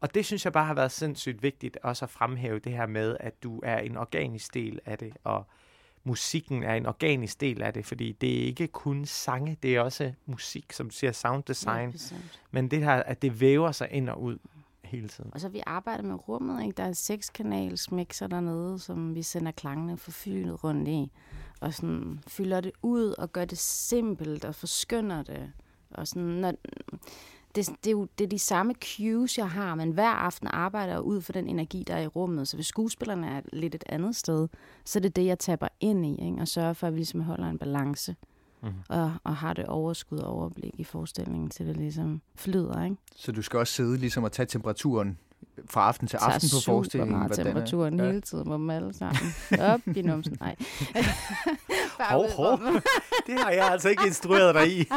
Og 0.00 0.14
det 0.14 0.26
synes 0.26 0.44
jeg 0.44 0.52
bare 0.52 0.64
har 0.66 0.74
været 0.74 0.92
sindssygt 0.92 1.42
vigtigt 1.42 1.78
også 1.82 2.04
at 2.04 2.10
fremhæve 2.10 2.58
det 2.58 2.72
her 2.72 2.86
med, 2.86 3.16
at 3.20 3.42
du 3.42 3.60
er 3.62 3.78
en 3.78 3.96
organisk 3.96 4.54
del 4.54 4.80
af 4.84 4.98
det, 4.98 5.12
og 5.24 5.44
musikken 6.04 6.62
er 6.62 6.74
en 6.74 6.86
organisk 6.86 7.40
del 7.40 7.62
af 7.62 7.72
det, 7.72 7.86
fordi 7.86 8.12
det 8.12 8.40
er 8.40 8.44
ikke 8.44 8.66
kun 8.66 9.04
sange, 9.04 9.56
det 9.62 9.76
er 9.76 9.80
også 9.80 10.12
musik, 10.26 10.72
som 10.72 10.90
siger 10.90 11.12
sound 11.12 11.42
design, 11.42 11.86
Ja, 11.86 11.92
bestemt. 11.92 12.40
men 12.50 12.70
det 12.70 12.84
her, 12.84 12.92
at 12.92 13.22
det 13.22 13.40
væver 13.40 13.72
sig 13.72 13.88
ind 13.90 14.08
og 14.08 14.22
ud 14.22 14.38
hele 14.84 15.08
tiden. 15.08 15.30
Og 15.34 15.40
så 15.40 15.48
vi 15.48 15.62
arbejdet 15.66 16.04
med 16.04 16.28
rummet, 16.28 16.62
ikke? 16.62 16.76
Der 16.76 16.82
er 16.82 16.88
en 16.88 16.94
sekskanals 16.94 17.92
mixer 17.92 18.26
dernede, 18.26 18.78
som 18.78 19.14
vi 19.14 19.22
sender 19.22 19.52
klangene 19.52 19.96
for 19.96 20.10
fyldet 20.10 20.64
rundt 20.64 20.88
i. 20.88 21.12
Og 21.60 21.74
sådan 21.74 22.20
fylder 22.26 22.60
det 22.60 22.72
ud 22.82 23.14
og 23.18 23.32
gør 23.32 23.44
det 23.44 23.58
simpelt 23.58 24.44
og 24.44 24.54
forskynder 24.54 25.22
det. 25.22 25.52
Og 25.90 26.08
sådan, 26.08 26.22
når, 26.22 26.52
det, 27.54 27.68
det, 27.84 27.86
er 27.86 27.90
jo 27.90 28.08
det 28.18 28.24
er 28.24 28.28
de 28.28 28.38
samme 28.38 28.74
cues, 28.84 29.38
jeg 29.38 29.50
har, 29.50 29.74
men 29.74 29.90
hver 29.90 30.10
aften 30.10 30.48
arbejder 30.48 30.92
jeg 30.92 31.02
ud 31.02 31.20
for 31.20 31.32
den 31.32 31.48
energi, 31.48 31.84
der 31.86 31.94
er 31.94 32.02
i 32.02 32.06
rummet. 32.06 32.48
Så 32.48 32.56
hvis 32.56 32.66
skuespillerne 32.66 33.26
er 33.26 33.40
lidt 33.52 33.74
et 33.74 33.84
andet 33.86 34.16
sted, 34.16 34.48
så 34.84 34.98
er 34.98 35.00
det 35.00 35.16
det, 35.16 35.26
jeg 35.26 35.38
tapper 35.38 35.68
ind 35.80 36.06
i, 36.06 36.24
ikke? 36.24 36.40
og 36.40 36.48
sørger 36.48 36.72
for, 36.72 36.86
at 36.86 36.92
vi 36.92 36.98
ligesom 36.98 37.20
holder 37.20 37.50
en 37.50 37.58
balance. 37.58 38.16
Mhm. 38.62 38.72
Og, 38.88 39.12
og 39.24 39.36
har 39.36 39.52
det 39.52 39.66
overskud 39.66 40.18
og 40.18 40.32
overblik 40.32 40.74
i 40.78 40.84
forestillingen, 40.84 41.50
til 41.50 41.66
det 41.66 41.76
ligesom 41.76 42.20
flyder, 42.34 42.84
ikke? 42.84 42.96
Så 43.16 43.32
du 43.32 43.42
skal 43.42 43.58
også 43.58 43.72
sidde 43.72 43.96
ligesom 43.96 44.24
og 44.24 44.32
tage 44.32 44.46
temperaturen 44.46 45.18
fra 45.70 45.88
aften 45.88 46.08
til 46.08 46.18
tager 46.18 46.32
aften 46.32 46.48
på 46.52 46.60
super 46.60 46.74
forestillingen. 46.74 47.16
meget 47.18 47.28
hvordan 47.28 47.46
er- 47.46 47.50
temperaturen 47.50 47.98
Ja. 47.98 48.04
hele 48.06 48.20
tiden 48.20 48.44
på 48.44 48.52
dem 48.54 48.70
alle 48.70 48.94
sammen. 48.94 49.34
Op 49.60 49.80
i 49.96 50.02
numsen. 50.02 50.36
Nej. 50.40 50.56
Hov, 52.10 52.30
hov. 52.36 52.58
Det 53.26 53.34
har 53.38 53.50
jeg 53.50 53.68
altså 53.70 53.88
ikke 53.88 54.02
instrueret 54.06 54.54
dig 54.54 54.78
i. 54.80 54.84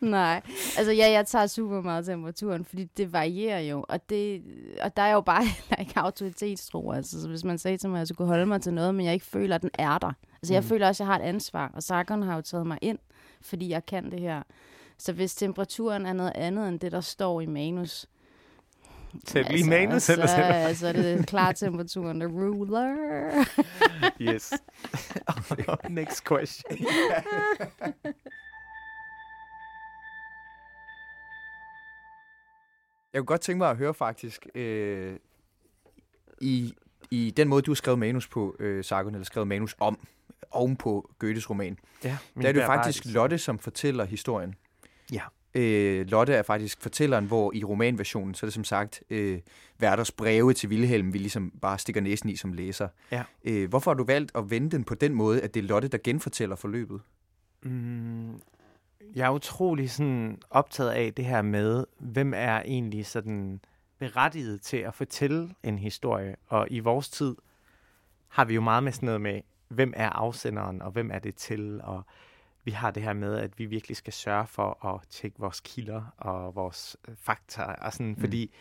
Nej, 0.00 0.42
altså 0.78 0.92
ja, 0.92 1.10
jeg 1.10 1.26
tager 1.26 1.46
super 1.46 1.80
meget 1.80 2.06
temperaturen, 2.06 2.64
fordi 2.64 2.84
det 2.84 3.12
varierer 3.12 3.60
jo, 3.60 3.84
og, 3.88 4.10
det, 4.10 4.42
og 4.82 4.96
der 4.96 5.02
er 5.02 5.12
jo 5.12 5.20
bare 5.20 5.44
heller 5.44 5.76
ikke 5.80 5.92
autoritetstro. 5.98 6.90
Altså, 6.92 7.22
så 7.22 7.28
hvis 7.28 7.44
man 7.44 7.58
sagde 7.58 7.76
til 7.76 7.88
mig, 7.90 7.96
at 7.96 8.00
jeg 8.00 8.08
skulle 8.08 8.28
holde 8.28 8.46
mig 8.46 8.62
til 8.62 8.74
noget, 8.74 8.94
men 8.94 9.06
jeg 9.06 9.14
ikke 9.14 9.26
føler, 9.26 9.54
at 9.54 9.62
den 9.62 9.70
er 9.74 9.98
der. 9.98 10.12
Altså 10.42 10.54
jeg 10.54 10.62
Mm. 10.62 10.68
føler 10.68 10.88
også, 10.88 11.02
at 11.02 11.06
jeg 11.06 11.14
har 11.14 11.20
et 11.24 11.28
ansvar, 11.28 11.70
og 11.74 11.82
Sargon 11.82 12.22
har 12.22 12.34
jo 12.36 12.42
taget 12.42 12.66
mig 12.66 12.78
ind, 12.82 12.98
fordi 13.42 13.68
jeg 13.68 13.86
kan 13.86 14.10
det 14.10 14.20
her. 14.20 14.42
Så 14.98 15.12
hvis 15.12 15.34
temperaturen 15.34 16.06
er 16.06 16.12
noget 16.12 16.32
andet 16.34 16.68
end 16.68 16.80
det, 16.80 16.92
der 16.92 17.00
står 17.00 17.40
i 17.40 17.46
manus, 17.46 18.06
Tæt 19.26 19.52
lige 19.52 19.70
manus, 19.70 20.02
så, 20.02 20.12
eller 20.12 20.26
sådan 20.26 20.74
så 20.74 20.88
er 20.88 20.92
det 20.92 21.26
klar 21.26 21.52
temperaturen, 21.52 22.20
der 22.20 22.26
ruler. 22.26 22.94
Yes. 24.20 24.52
Next 25.90 26.24
question. 26.28 26.78
Jeg 33.12 33.20
kunne 33.20 33.26
godt 33.26 33.40
tænke 33.40 33.58
mig 33.58 33.70
at 33.70 33.76
høre 33.76 33.94
faktisk, 33.94 34.46
øh, 34.54 35.16
i, 36.40 36.74
i 37.10 37.32
den 37.36 37.48
måde, 37.48 37.62
du 37.62 37.70
har 37.70 37.74
skrevet 37.74 37.98
manus 37.98 38.28
på, 38.28 38.56
øh, 38.60 38.84
Sargon, 38.84 39.14
eller 39.14 39.24
skrevet 39.24 39.48
manus 39.48 39.76
om, 39.78 39.98
oven 40.50 40.76
på 40.76 41.10
Goethes 41.18 41.50
roman, 41.50 41.78
Ja, 42.04 42.18
der 42.42 42.48
er 42.48 42.52
det 42.52 42.60
jo 42.60 42.66
faktisk 42.66 43.04
Lotte, 43.04 43.38
som 43.38 43.58
fortæller 43.58 44.04
historien. 44.04 44.54
Ja. 45.12 45.22
Øh, 45.54 46.06
Lotte 46.06 46.32
er 46.34 46.42
faktisk 46.42 46.82
fortælleren, 46.82 47.24
hvor 47.24 47.52
i 47.54 47.64
romanversionen, 47.64 48.34
så 48.34 48.46
er 48.46 48.48
det 48.48 48.54
som 48.54 48.64
sagt 48.64 49.02
øh, 49.10 49.38
Werthers 49.82 50.12
breve 50.12 50.52
til 50.52 50.68
Wilhelm, 50.68 51.12
vi 51.12 51.18
ligesom 51.18 51.50
bare 51.62 51.78
stikker 51.78 52.00
næsen 52.00 52.28
i 52.28 52.36
som 52.36 52.52
læser. 52.52 52.88
Ja. 53.10 53.22
Øh, 53.44 53.68
hvorfor 53.68 53.90
har 53.90 53.96
du 53.96 54.04
valgt 54.04 54.32
at 54.34 54.50
vende 54.50 54.70
den 54.70 54.84
på 54.84 54.94
den 54.94 55.14
måde, 55.14 55.42
at 55.42 55.54
det 55.54 55.64
er 55.64 55.66
Lotte, 55.66 55.88
der 55.88 55.98
genfortæller 56.04 56.56
forløbet? 56.56 57.00
Mm, 57.62 58.40
jeg 59.14 59.26
er 59.26 59.30
utrolig 59.30 59.90
sådan 59.90 60.38
optaget 60.50 60.90
af 60.90 61.14
det 61.14 61.24
her 61.24 61.42
med, 61.42 61.84
hvem 61.98 62.32
er 62.36 62.62
egentlig 62.64 63.06
sådan 63.06 63.60
berettiget 63.98 64.60
til 64.60 64.76
at 64.76 64.94
fortælle 64.94 65.54
en 65.62 65.78
historie. 65.78 66.36
Og 66.46 66.66
i 66.70 66.80
vores 66.80 67.08
tid 67.08 67.36
har 68.28 68.44
vi 68.44 68.54
jo 68.54 68.60
meget 68.60 68.82
med 68.82 68.92
sådan 68.92 69.06
noget 69.06 69.20
med, 69.20 69.40
hvem 69.68 69.92
er 69.96 70.10
afsenderen, 70.10 70.82
og 70.82 70.90
hvem 70.90 71.10
er 71.10 71.18
det 71.18 71.34
til, 71.34 71.80
og 71.84 72.06
vi 72.66 72.70
har 72.70 72.90
det 72.90 73.02
her 73.02 73.12
med, 73.12 73.38
at 73.38 73.58
vi 73.58 73.66
virkelig 73.66 73.96
skal 73.96 74.12
sørge 74.12 74.46
for 74.46 74.86
at 74.86 75.00
tjekke 75.10 75.38
vores 75.40 75.60
kilder 75.60 76.14
og 76.18 76.54
vores 76.54 76.96
øh, 77.08 77.14
fakta, 77.18 77.62
og 77.62 77.92
sådan, 77.92 78.06
mm. 78.06 78.20
fordi 78.20 78.54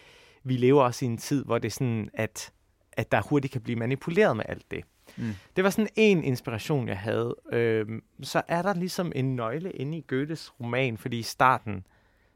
vi 0.43 0.57
lever 0.57 0.83
også 0.83 1.05
i 1.05 1.07
en 1.07 1.17
tid, 1.17 1.45
hvor 1.45 1.57
det 1.57 1.67
er 1.67 1.71
sådan, 1.71 2.09
at, 2.13 2.53
at 2.91 3.11
der 3.11 3.21
hurtigt 3.21 3.51
kan 3.51 3.61
blive 3.61 3.75
manipuleret 3.75 4.37
med 4.37 4.45
alt 4.49 4.71
det. 4.71 4.83
Mm. 5.17 5.33
Det 5.55 5.63
var 5.63 5.69
sådan 5.69 5.89
en 5.95 6.23
inspiration, 6.23 6.87
jeg 6.87 6.99
havde. 6.99 7.35
Øhm, 7.51 8.03
så 8.21 8.41
er 8.47 8.61
der 8.61 8.73
ligesom 8.73 9.11
en 9.15 9.35
nøgle 9.35 9.71
inde 9.71 9.97
i 9.97 10.05
Goethes 10.07 10.59
roman, 10.59 10.97
fordi 10.97 11.19
i 11.19 11.23
starten, 11.23 11.87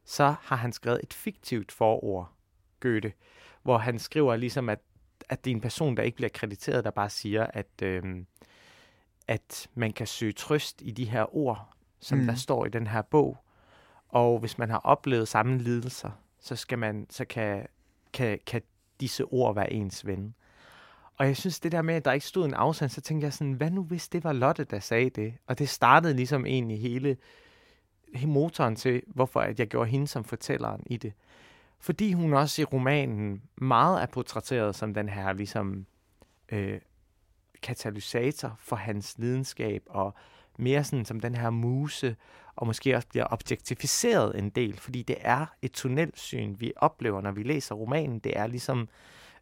så 0.05 0.35
har 0.41 0.55
han 0.55 0.71
skrevet 0.71 0.99
et 1.03 1.13
fiktivt 1.13 1.71
forord, 1.71 2.31
Goethe, 2.79 3.13
hvor 3.63 3.77
han 3.77 3.99
skriver 3.99 4.35
ligesom, 4.35 4.69
at, 4.69 4.79
at 5.29 5.45
det 5.45 5.51
er 5.51 5.55
en 5.55 5.61
person, 5.61 5.97
der 5.97 6.03
ikke 6.03 6.15
bliver 6.15 6.29
krediteret, 6.29 6.83
der 6.83 6.91
bare 6.91 7.09
siger, 7.09 7.47
at, 7.53 7.81
øhm, 7.83 8.25
at 9.29 9.69
man 9.75 9.93
kan 9.93 10.07
søge 10.07 10.31
trøst 10.31 10.81
i 10.85 10.91
de 10.91 11.05
her 11.05 11.35
ord, 11.35 11.69
som 11.99 12.17
Mm. 12.17 12.25
der 12.25 12.35
står 12.35 12.65
i 12.65 12.69
den 12.69 12.87
her 12.87 13.01
bog. 13.01 13.37
Og 14.09 14.39
hvis 14.39 14.57
man 14.57 14.69
har 14.69 14.77
oplevet 14.77 15.27
samme 15.27 15.57
lidelser, 15.57 16.11
så 16.39 16.55
skal 16.55 16.79
man, 16.79 17.07
så 17.09 17.25
kan, 17.25 17.65
kan, 18.13 18.39
kan 18.45 18.61
disse 18.99 19.23
ord 19.25 19.55
være 19.55 19.73
ens 19.73 20.05
ven. 20.05 20.33
Og 21.17 21.27
jeg 21.27 21.37
synes, 21.37 21.59
det 21.59 21.71
der 21.71 21.81
med, 21.81 21.95
at 21.95 22.05
der 22.05 22.11
ikke 22.11 22.25
stod 22.25 22.45
en 22.45 22.53
afsend, 22.53 22.89
så 22.89 23.01
tænkte 23.01 23.25
jeg 23.25 23.33
sådan, 23.33 23.53
hvad 23.53 23.71
nu 23.71 23.83
hvis 23.83 24.09
det 24.09 24.23
var 24.23 24.33
Lotte, 24.33 24.63
der 24.63 24.79
sagde 24.79 25.09
det? 25.09 25.33
Og 25.47 25.59
det 25.59 25.69
startede 25.69 26.13
ligesom 26.13 26.45
egentlig 26.45 26.81
hele, 26.81 27.17
hele 28.15 28.31
motoren 28.31 28.75
til, 28.75 29.01
hvorfor 29.07 29.39
at 29.41 29.59
jeg 29.59 29.67
gjorde 29.67 29.89
hende 29.89 30.07
som 30.07 30.23
fortælleren 30.23 30.83
i 30.85 30.97
det. 30.97 31.13
Fordi 31.79 32.13
hun 32.13 32.33
også 32.33 32.61
i 32.61 32.65
romanen 32.65 33.41
meget 33.55 34.01
er 34.01 34.05
portrætteret 34.05 34.75
som 34.75 34.93
den 34.93 35.09
her 35.09 35.33
ligesom 35.33 35.85
øh, 36.51 36.79
katalysator 37.61 38.55
for 38.59 38.75
hans 38.75 39.15
lidenskab, 39.17 39.83
og 39.89 40.13
mere 40.57 40.83
sådan 40.83 41.05
som 41.05 41.19
den 41.19 41.35
her 41.35 41.49
muse, 41.49 42.15
og 42.55 42.67
måske 42.67 42.95
også 42.95 43.07
bliver 43.07 43.27
objektificeret 43.29 44.39
en 44.39 44.49
del, 44.49 44.79
fordi 44.79 45.03
det 45.03 45.15
er 45.19 45.45
et 45.61 45.71
tunnelsyn, 45.71 46.55
vi 46.59 46.73
oplever, 46.75 47.21
når 47.21 47.31
vi 47.31 47.43
læser 47.43 47.75
romanen. 47.75 48.19
Det 48.19 48.37
er 48.37 48.47
ligesom 48.47 48.89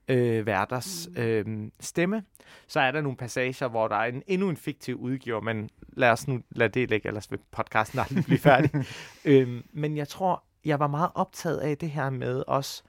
øh, 0.08 0.45
værters 0.45 1.10
øh, 1.15 1.45
stemme. 1.80 2.23
Så 2.67 2.80
er 2.80 2.91
der 2.91 3.01
nogle 3.01 3.17
passager, 3.17 3.67
hvor 3.67 3.88
der 3.88 3.95
er 3.95 4.06
en, 4.06 4.23
endnu 4.27 4.49
en 4.49 4.58
fiktiv 4.58 4.95
udgiver, 4.95 5.41
men 5.41 5.69
lad 5.88 6.10
os 6.12 6.27
nu 6.27 6.41
lade 6.49 6.69
det 6.80 6.89
ligge, 6.89 7.08
ellers 7.08 7.32
vil 7.32 7.39
podcasten 7.51 7.99
aldrig 7.99 8.23
blive 8.23 8.39
færdig. 8.39 8.71
øhm, 9.25 9.63
men 9.73 9.97
jeg 9.97 10.08
tror, 10.08 10.43
jeg 10.65 10.80
var 10.80 10.88
meget 10.88 11.12
optaget 11.15 11.58
af 11.58 11.77
det 11.77 11.89
her 11.89 12.10
med 12.10 12.43
også, 12.47 12.84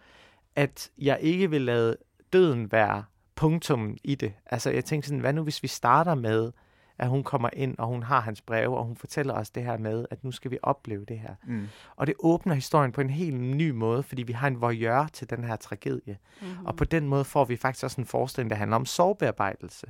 at 0.56 0.90
jeg 0.98 1.18
ikke 1.20 1.50
vil 1.50 1.62
lade 1.62 1.96
døden 2.32 2.72
være 2.72 3.04
punktum 3.38 3.96
i 4.05 4.14
det. 4.14 4.33
Altså 4.46 4.70
jeg 4.70 4.85
tænkte 4.85 5.09
sådan, 5.09 5.20
hvad 5.20 5.33
nu 5.33 5.42
hvis 5.42 5.62
vi 5.62 5.68
starter 5.68 6.14
med, 6.14 6.53
at 6.98 7.09
hun 7.09 7.24
kommer 7.24 7.51
ind, 7.53 7.79
og 7.79 7.87
hun 7.87 8.03
har 8.03 8.20
hans 8.20 8.42
breve, 8.42 8.77
og 8.77 8.85
hun 8.85 8.96
fortæller 8.96 9.35
os 9.35 9.51
det 9.51 9.64
her 9.64 9.79
med, 9.79 10.07
at 10.11 10.24
nu 10.24 10.33
skal 10.33 10.51
vi 10.51 10.59
opleve 10.62 11.05
det 11.05 11.18
her. 11.18 11.35
Mm. 11.46 11.68
Og 11.96 12.07
det 12.07 12.14
åbner 12.18 12.55
historien 12.55 12.92
på 12.92 13.01
en 13.01 13.11
helt 13.11 13.40
ny 13.40 13.70
måde, 13.70 14.03
fordi 14.03 14.22
vi 14.22 14.33
har 14.33 14.48
en 14.48 14.61
voyeur 14.61 15.07
til 15.12 15.31
den 15.31 15.44
her 15.44 15.57
tragedie. 15.57 16.18
Mm-hmm. 16.40 16.66
Og 16.66 16.77
på 16.77 16.85
den 16.85 17.09
måde 17.09 17.24
får 17.24 17.44
vi 17.44 17.57
faktisk 17.57 17.85
også 17.85 18.01
en 18.01 18.07
forestilling, 18.07 18.51
der 18.51 18.57
handler 18.57 18.77
om 18.77 18.87
sorgbearbejdelse. 18.87 19.87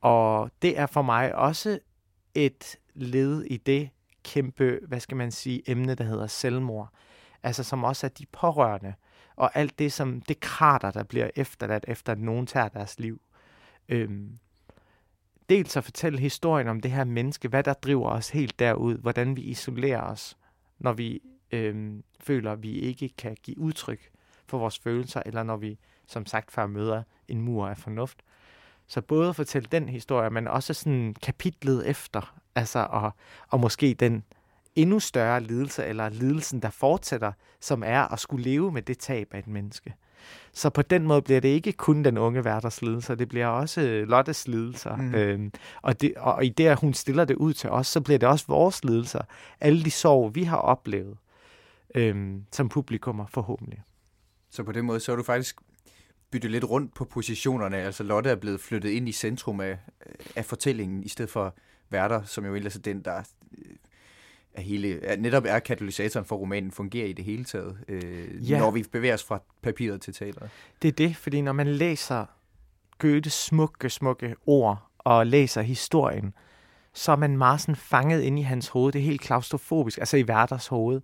Og 0.00 0.50
det 0.62 0.78
er 0.78 0.86
for 0.86 1.02
mig 1.02 1.34
også 1.34 1.78
et 2.34 2.76
led 2.94 3.42
i 3.44 3.56
det 3.56 3.90
kæmpe, 4.24 4.80
hvad 4.88 5.00
skal 5.00 5.16
man 5.16 5.30
sige, 5.30 5.70
emne, 5.70 5.94
der 5.94 6.04
hedder 6.04 6.26
selvmord. 6.26 6.88
Altså 7.42 7.64
som 7.64 7.84
også 7.84 8.06
er 8.06 8.10
de 8.10 8.26
pårørende, 8.32 8.94
og 9.36 9.50
alt 9.54 9.78
det 9.78 9.92
som 9.92 10.20
det 10.20 10.40
krater, 10.40 10.90
der 10.90 11.02
bliver 11.02 11.30
efterladt, 11.36 11.84
efter 11.88 12.12
at 12.12 12.18
nogen 12.18 12.46
tager 12.46 12.68
deres 12.68 12.98
liv. 12.98 13.20
Øhm, 13.88 14.38
dels 15.48 15.76
at 15.76 15.84
fortælle 15.84 16.18
historien 16.18 16.68
om 16.68 16.80
det 16.80 16.90
her 16.90 17.04
menneske, 17.04 17.48
hvad 17.48 17.62
der 17.62 17.72
driver 17.72 18.10
os 18.10 18.30
helt 18.30 18.58
derud, 18.58 18.98
hvordan 18.98 19.36
vi 19.36 19.42
isolerer 19.42 20.02
os, 20.02 20.36
når 20.78 20.92
vi 20.92 21.22
øhm, 21.52 22.04
føler, 22.20 22.52
at 22.52 22.62
vi 22.62 22.72
ikke 22.72 23.08
kan 23.08 23.36
give 23.42 23.58
udtryk 23.58 24.10
for 24.46 24.58
vores 24.58 24.78
følelser, 24.78 25.22
eller 25.26 25.42
når 25.42 25.56
vi, 25.56 25.78
som 26.06 26.26
sagt 26.26 26.52
før, 26.52 26.66
møder 26.66 27.02
en 27.28 27.40
mur 27.40 27.66
af 27.68 27.78
fornuft. 27.78 28.18
Så 28.86 29.00
både 29.00 29.28
at 29.28 29.36
fortælle 29.36 29.68
den 29.72 29.88
historie, 29.88 30.30
men 30.30 30.48
også 30.48 30.74
sådan 30.74 31.14
kapitlet 31.22 31.88
efter, 31.88 32.34
altså 32.54 32.86
og, 32.90 33.12
og 33.48 33.60
måske 33.60 33.94
den 33.94 34.24
endnu 34.76 35.00
større 35.00 35.40
lidelse, 35.40 35.84
eller 35.84 36.08
lidelsen, 36.08 36.60
der 36.60 36.70
fortsætter, 36.70 37.32
som 37.60 37.82
er 37.86 38.12
at 38.12 38.20
skulle 38.20 38.44
leve 38.44 38.72
med 38.72 38.82
det 38.82 38.98
tab 38.98 39.28
af 39.34 39.38
et 39.38 39.46
menneske. 39.46 39.94
Så 40.52 40.70
på 40.70 40.82
den 40.82 41.06
måde 41.06 41.22
bliver 41.22 41.40
det 41.40 41.48
ikke 41.48 41.72
kun 41.72 42.04
den 42.04 42.18
unge 42.18 42.44
værters 42.44 42.82
lidelser, 42.82 43.14
det 43.14 43.28
bliver 43.28 43.46
også 43.46 43.80
øh, 43.80 44.08
Lottes 44.08 44.48
lidelser. 44.48 44.96
Mm. 44.96 45.14
Øhm, 45.14 45.52
og, 45.82 46.00
det, 46.00 46.14
og 46.16 46.44
i 46.44 46.48
det, 46.48 46.66
at 46.66 46.80
hun 46.80 46.94
stiller 46.94 47.24
det 47.24 47.36
ud 47.36 47.52
til 47.52 47.70
os, 47.70 47.86
så 47.86 48.00
bliver 48.00 48.18
det 48.18 48.28
også 48.28 48.44
vores 48.48 48.84
lidelser. 48.84 49.20
Alle 49.60 49.84
de 49.84 49.90
sorg, 49.90 50.34
vi 50.34 50.42
har 50.42 50.56
oplevet 50.56 51.16
øhm, 51.94 52.44
som 52.52 52.68
publikummer 52.68 53.26
forhåbentlig. 53.26 53.82
Så 54.50 54.62
på 54.62 54.72
den 54.72 54.84
måde, 54.84 55.00
så 55.00 55.12
er 55.12 55.16
du 55.16 55.22
faktisk 55.22 55.56
byttet 56.30 56.50
lidt 56.50 56.64
rundt 56.64 56.94
på 56.94 57.04
positionerne. 57.04 57.76
Altså 57.76 58.02
Lotte 58.02 58.30
er 58.30 58.36
blevet 58.36 58.60
flyttet 58.60 58.90
ind 58.90 59.08
i 59.08 59.12
centrum 59.12 59.60
af, 59.60 59.78
af 60.36 60.44
fortællingen, 60.44 61.04
i 61.04 61.08
stedet 61.08 61.30
for 61.30 61.54
værter, 61.90 62.22
som 62.22 62.46
jo 62.46 62.54
ellers 62.54 62.76
er 62.76 62.80
den, 62.80 63.02
der 63.02 63.22
er 64.54 64.60
hele, 64.60 65.04
er, 65.04 65.16
netop 65.16 65.44
er 65.46 65.58
katalysatoren 65.58 66.26
for 66.26 66.36
romanen, 66.36 66.70
fungerer 66.70 67.06
i 67.06 67.12
det 67.12 67.24
hele 67.24 67.44
taget, 67.44 67.78
øh, 67.88 68.50
ja. 68.50 68.58
når 68.58 68.70
vi 68.70 68.84
bevæger 68.92 69.14
os 69.14 69.24
fra 69.24 69.42
papiret 69.62 70.00
til 70.00 70.14
teateret. 70.14 70.50
Det 70.82 70.88
er 70.88 70.92
det, 70.92 71.16
fordi 71.16 71.40
når 71.40 71.52
man 71.52 71.66
læser 71.66 72.26
Goethes 72.98 73.32
smukke, 73.32 73.90
smukke 73.90 74.34
ord, 74.46 74.90
og 74.98 75.26
læser 75.26 75.62
historien, 75.62 76.34
så 76.92 77.12
er 77.12 77.16
man 77.16 77.38
meget 77.38 77.60
sådan 77.60 77.76
fanget 77.76 78.22
ind 78.22 78.38
i 78.38 78.42
hans 78.42 78.68
hoved. 78.68 78.92
Det 78.92 78.98
er 78.98 79.04
helt 79.04 79.20
klaustrofobisk, 79.20 79.98
altså 79.98 80.16
i 80.16 80.28
værters 80.28 80.66
hoved. 80.66 81.00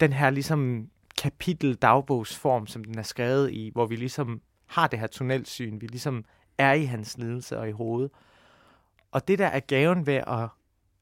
Den 0.00 0.12
her 0.12 0.30
ligesom 0.30 0.88
kapitel 1.18 1.74
dagbogsform, 1.74 2.66
som 2.66 2.84
den 2.84 2.98
er 2.98 3.02
skrevet 3.02 3.52
i, 3.52 3.70
hvor 3.72 3.86
vi 3.86 3.96
ligesom 3.96 4.40
har 4.66 4.86
det 4.86 4.98
her 4.98 5.06
tunnelsyn, 5.06 5.80
vi 5.80 5.86
ligesom 5.86 6.24
er 6.58 6.72
i 6.72 6.84
hans 6.84 7.18
lidelse 7.18 7.58
og 7.58 7.68
i 7.68 7.72
hovedet. 7.72 8.10
Og 9.12 9.28
det 9.28 9.38
der 9.38 9.46
er 9.46 9.60
gaven 9.60 10.06
ved 10.06 10.14
at 10.14 10.48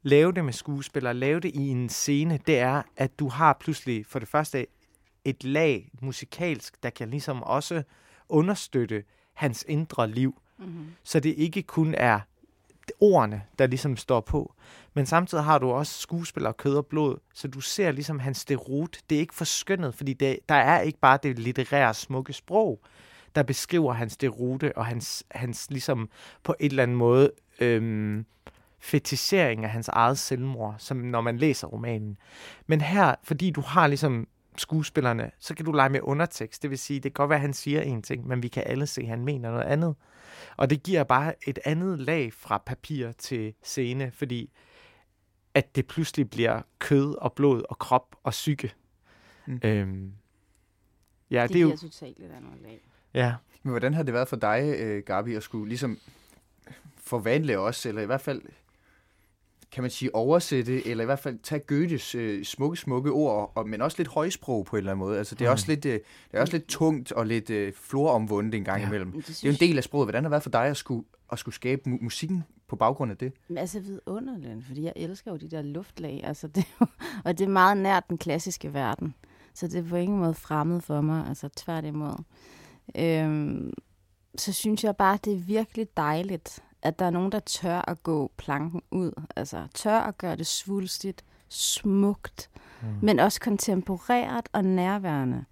lave 0.02 0.32
det 0.32 0.44
med 0.44 0.52
skuespillere, 0.52 1.14
lave 1.14 1.40
det 1.40 1.54
i 1.54 1.68
en 1.68 1.88
scene, 1.88 2.40
det 2.46 2.58
er, 2.58 2.82
at 2.96 3.18
du 3.18 3.28
har 3.28 3.56
pludselig 3.60 4.06
for 4.06 4.18
det 4.18 4.28
første 4.28 4.66
et 5.24 5.44
lag 5.44 5.90
musikalsk, 6.02 6.82
der 6.82 6.90
kan 6.90 7.10
ligesom 7.10 7.42
også 7.42 7.82
understøtte 8.28 9.04
hans 9.34 9.64
indre 9.68 10.10
liv. 10.10 10.40
Mm-hmm. 10.58 10.86
Så 11.02 11.20
det 11.20 11.34
ikke 11.36 11.62
kun 11.62 11.94
er 11.94 12.20
ordene, 13.00 13.42
der 13.58 13.66
ligesom 13.66 13.96
står 13.96 14.20
på. 14.20 14.54
Men 14.94 15.06
samtidig 15.06 15.44
har 15.44 15.58
du 15.58 15.70
også 15.70 15.98
skuespiller, 16.00 16.52
kød 16.52 16.76
og 16.76 16.86
blod, 16.86 17.16
så 17.34 17.48
du 17.48 17.60
ser 17.60 17.92
ligesom 17.92 18.18
hans 18.18 18.44
derut. 18.44 19.00
Det 19.10 19.16
er 19.16 19.20
ikke 19.20 19.34
forskønnet, 19.34 19.94
fordi 19.94 20.12
det, 20.12 20.38
der 20.48 20.54
er 20.54 20.80
ikke 20.80 20.98
bare 20.98 21.18
det 21.22 21.38
litterære 21.38 21.94
smukke 21.94 22.32
sprog, 22.32 22.80
der 23.34 23.42
beskriver 23.42 23.92
hans 23.92 24.16
derute 24.16 24.76
og 24.76 24.86
hans, 24.86 25.24
hans 25.30 25.70
ligesom 25.70 26.10
på 26.42 26.54
et 26.60 26.70
eller 26.70 26.82
andet 26.82 26.96
måde 26.96 27.30
øhm, 27.60 28.26
fetisering 28.80 29.64
af 29.64 29.70
hans 29.70 29.88
eget 29.88 30.18
selvmord, 30.18 30.74
som 30.78 30.96
når 30.96 31.20
man 31.20 31.38
læser 31.38 31.66
romanen. 31.66 32.18
Men 32.66 32.80
her, 32.80 33.14
fordi 33.22 33.50
du 33.50 33.60
har 33.60 33.86
ligesom 33.86 34.28
skuespillerne, 34.56 35.30
så 35.38 35.54
kan 35.54 35.64
du 35.64 35.72
lege 35.72 35.88
med 35.88 36.00
undertekst. 36.02 36.62
Det 36.62 36.70
vil 36.70 36.78
sige, 36.78 36.96
det 37.00 37.02
kan 37.02 37.22
godt 37.22 37.28
være, 37.30 37.36
at 37.36 37.42
han 37.42 37.52
siger 37.52 37.80
en 37.80 38.02
ting, 38.02 38.26
men 38.26 38.42
vi 38.42 38.48
kan 38.48 38.62
alle 38.66 38.86
se, 38.86 39.00
at 39.00 39.08
han 39.08 39.24
mener 39.24 39.50
noget 39.50 39.64
andet. 39.64 39.94
Og 40.56 40.70
det 40.70 40.82
giver 40.82 41.04
bare 41.04 41.34
et 41.48 41.58
andet 41.64 41.98
lag 41.98 42.32
fra 42.32 42.62
papir 42.66 43.12
til 43.12 43.54
scene, 43.62 44.10
fordi 44.10 44.50
at 45.54 45.76
det 45.76 45.86
pludselig 45.86 46.30
bliver 46.30 46.62
kød 46.78 47.14
og 47.14 47.32
blod 47.32 47.62
og 47.68 47.78
krop 47.78 48.16
og 48.22 48.30
psyke. 48.30 48.74
Mm. 49.46 49.60
Øhm, 49.64 50.12
ja, 51.30 51.42
det, 51.42 51.52
det 51.52 51.56
er 51.56 51.62
jo 51.62 51.76
totalt 51.76 52.18
et 52.18 52.30
andet 52.36 52.62
lag. 52.62 52.80
Ja. 53.14 53.34
Men 53.62 53.70
hvordan 53.70 53.94
har 53.94 54.02
det 54.02 54.14
været 54.14 54.28
for 54.28 54.36
dig, 54.36 54.74
øh, 54.78 55.02
Gabi, 55.02 55.34
at 55.34 55.42
skulle 55.42 55.68
ligesom 55.68 55.98
forvandle 56.96 57.58
os, 57.58 57.86
eller 57.86 58.02
i 58.02 58.06
hvert 58.06 58.20
fald 58.20 58.42
kan 59.72 59.82
man 59.82 59.90
sige, 59.90 60.14
oversætte, 60.14 60.86
eller 60.86 61.02
i 61.02 61.04
hvert 61.04 61.18
fald 61.18 61.38
tage 61.42 61.60
Goethes 61.60 62.14
øh, 62.14 62.44
smukke, 62.44 62.76
smukke 62.76 63.10
ord, 63.10 63.52
og, 63.54 63.68
men 63.68 63.82
også 63.82 63.94
lidt 63.98 64.08
højsprog 64.08 64.64
på 64.64 64.76
en 64.76 64.78
eller 64.78 64.92
anden 64.92 65.06
måde. 65.06 65.18
Altså, 65.18 65.34
det, 65.34 65.44
er 65.44 65.50
mm. 65.50 65.52
også 65.52 65.64
lidt, 65.68 65.84
øh, 65.84 65.92
det 65.92 66.02
er 66.32 66.40
også 66.40 66.52
lidt 66.52 66.66
tungt 66.66 67.12
og 67.12 67.26
lidt 67.26 67.50
øh, 67.50 67.72
floromvundet 67.72 68.54
en 68.54 68.64
gang 68.64 68.80
ja. 68.80 68.86
imellem. 68.86 69.12
Det, 69.12 69.26
det 69.26 69.44
er 69.44 69.48
jo 69.48 69.52
en 69.52 69.60
del 69.60 69.76
af 69.76 69.84
sproget. 69.84 70.06
Hvordan 70.06 70.22
har 70.22 70.28
det 70.28 70.30
været 70.30 70.42
for 70.42 70.50
dig 70.50 70.64
at 70.64 70.76
skulle, 70.76 71.04
at 71.32 71.38
skulle 71.38 71.54
skabe 71.54 71.82
mu- 71.86 72.04
musikken 72.04 72.44
på 72.68 72.76
baggrund 72.76 73.10
af 73.10 73.16
det? 73.16 73.32
Men 73.48 73.58
altså 73.58 73.80
vidunderligt, 73.80 74.66
fordi 74.66 74.82
jeg 74.82 74.92
elsker 74.96 75.30
jo 75.30 75.36
de 75.36 75.50
der 75.50 75.62
luftlag, 75.62 76.20
altså 76.24 76.48
det, 76.48 76.64
og 77.24 77.38
det 77.38 77.44
er 77.44 77.48
meget 77.48 77.76
nært 77.76 78.04
den 78.08 78.18
klassiske 78.18 78.74
verden. 78.74 79.14
Så 79.54 79.68
det 79.68 79.78
er 79.78 79.88
på 79.88 79.96
ingen 79.96 80.18
måde 80.18 80.34
fremmed 80.34 80.80
for 80.80 81.00
mig, 81.00 81.26
altså 81.28 81.48
tværtimod. 81.56 82.24
Øhm, 82.96 83.72
så 84.36 84.52
synes 84.52 84.84
jeg 84.84 84.96
bare, 84.96 85.18
det 85.24 85.32
er 85.32 85.38
virkelig 85.38 85.96
dejligt, 85.96 86.62
at 86.82 86.98
der 86.98 87.04
er 87.04 87.10
nogen, 87.10 87.32
der 87.32 87.38
tør 87.38 87.90
at 87.90 88.02
gå 88.02 88.30
planken 88.36 88.82
ud. 88.90 89.12
Altså 89.36 89.66
tør 89.74 89.98
at 90.00 90.18
gøre 90.18 90.36
det 90.36 90.46
svulstigt, 90.46 91.24
smukt, 91.48 92.50
mm. 92.82 92.88
men 93.02 93.18
også 93.18 93.40
kontemporært 93.40 94.48
og 94.52 94.64
nærværende. 94.64 95.44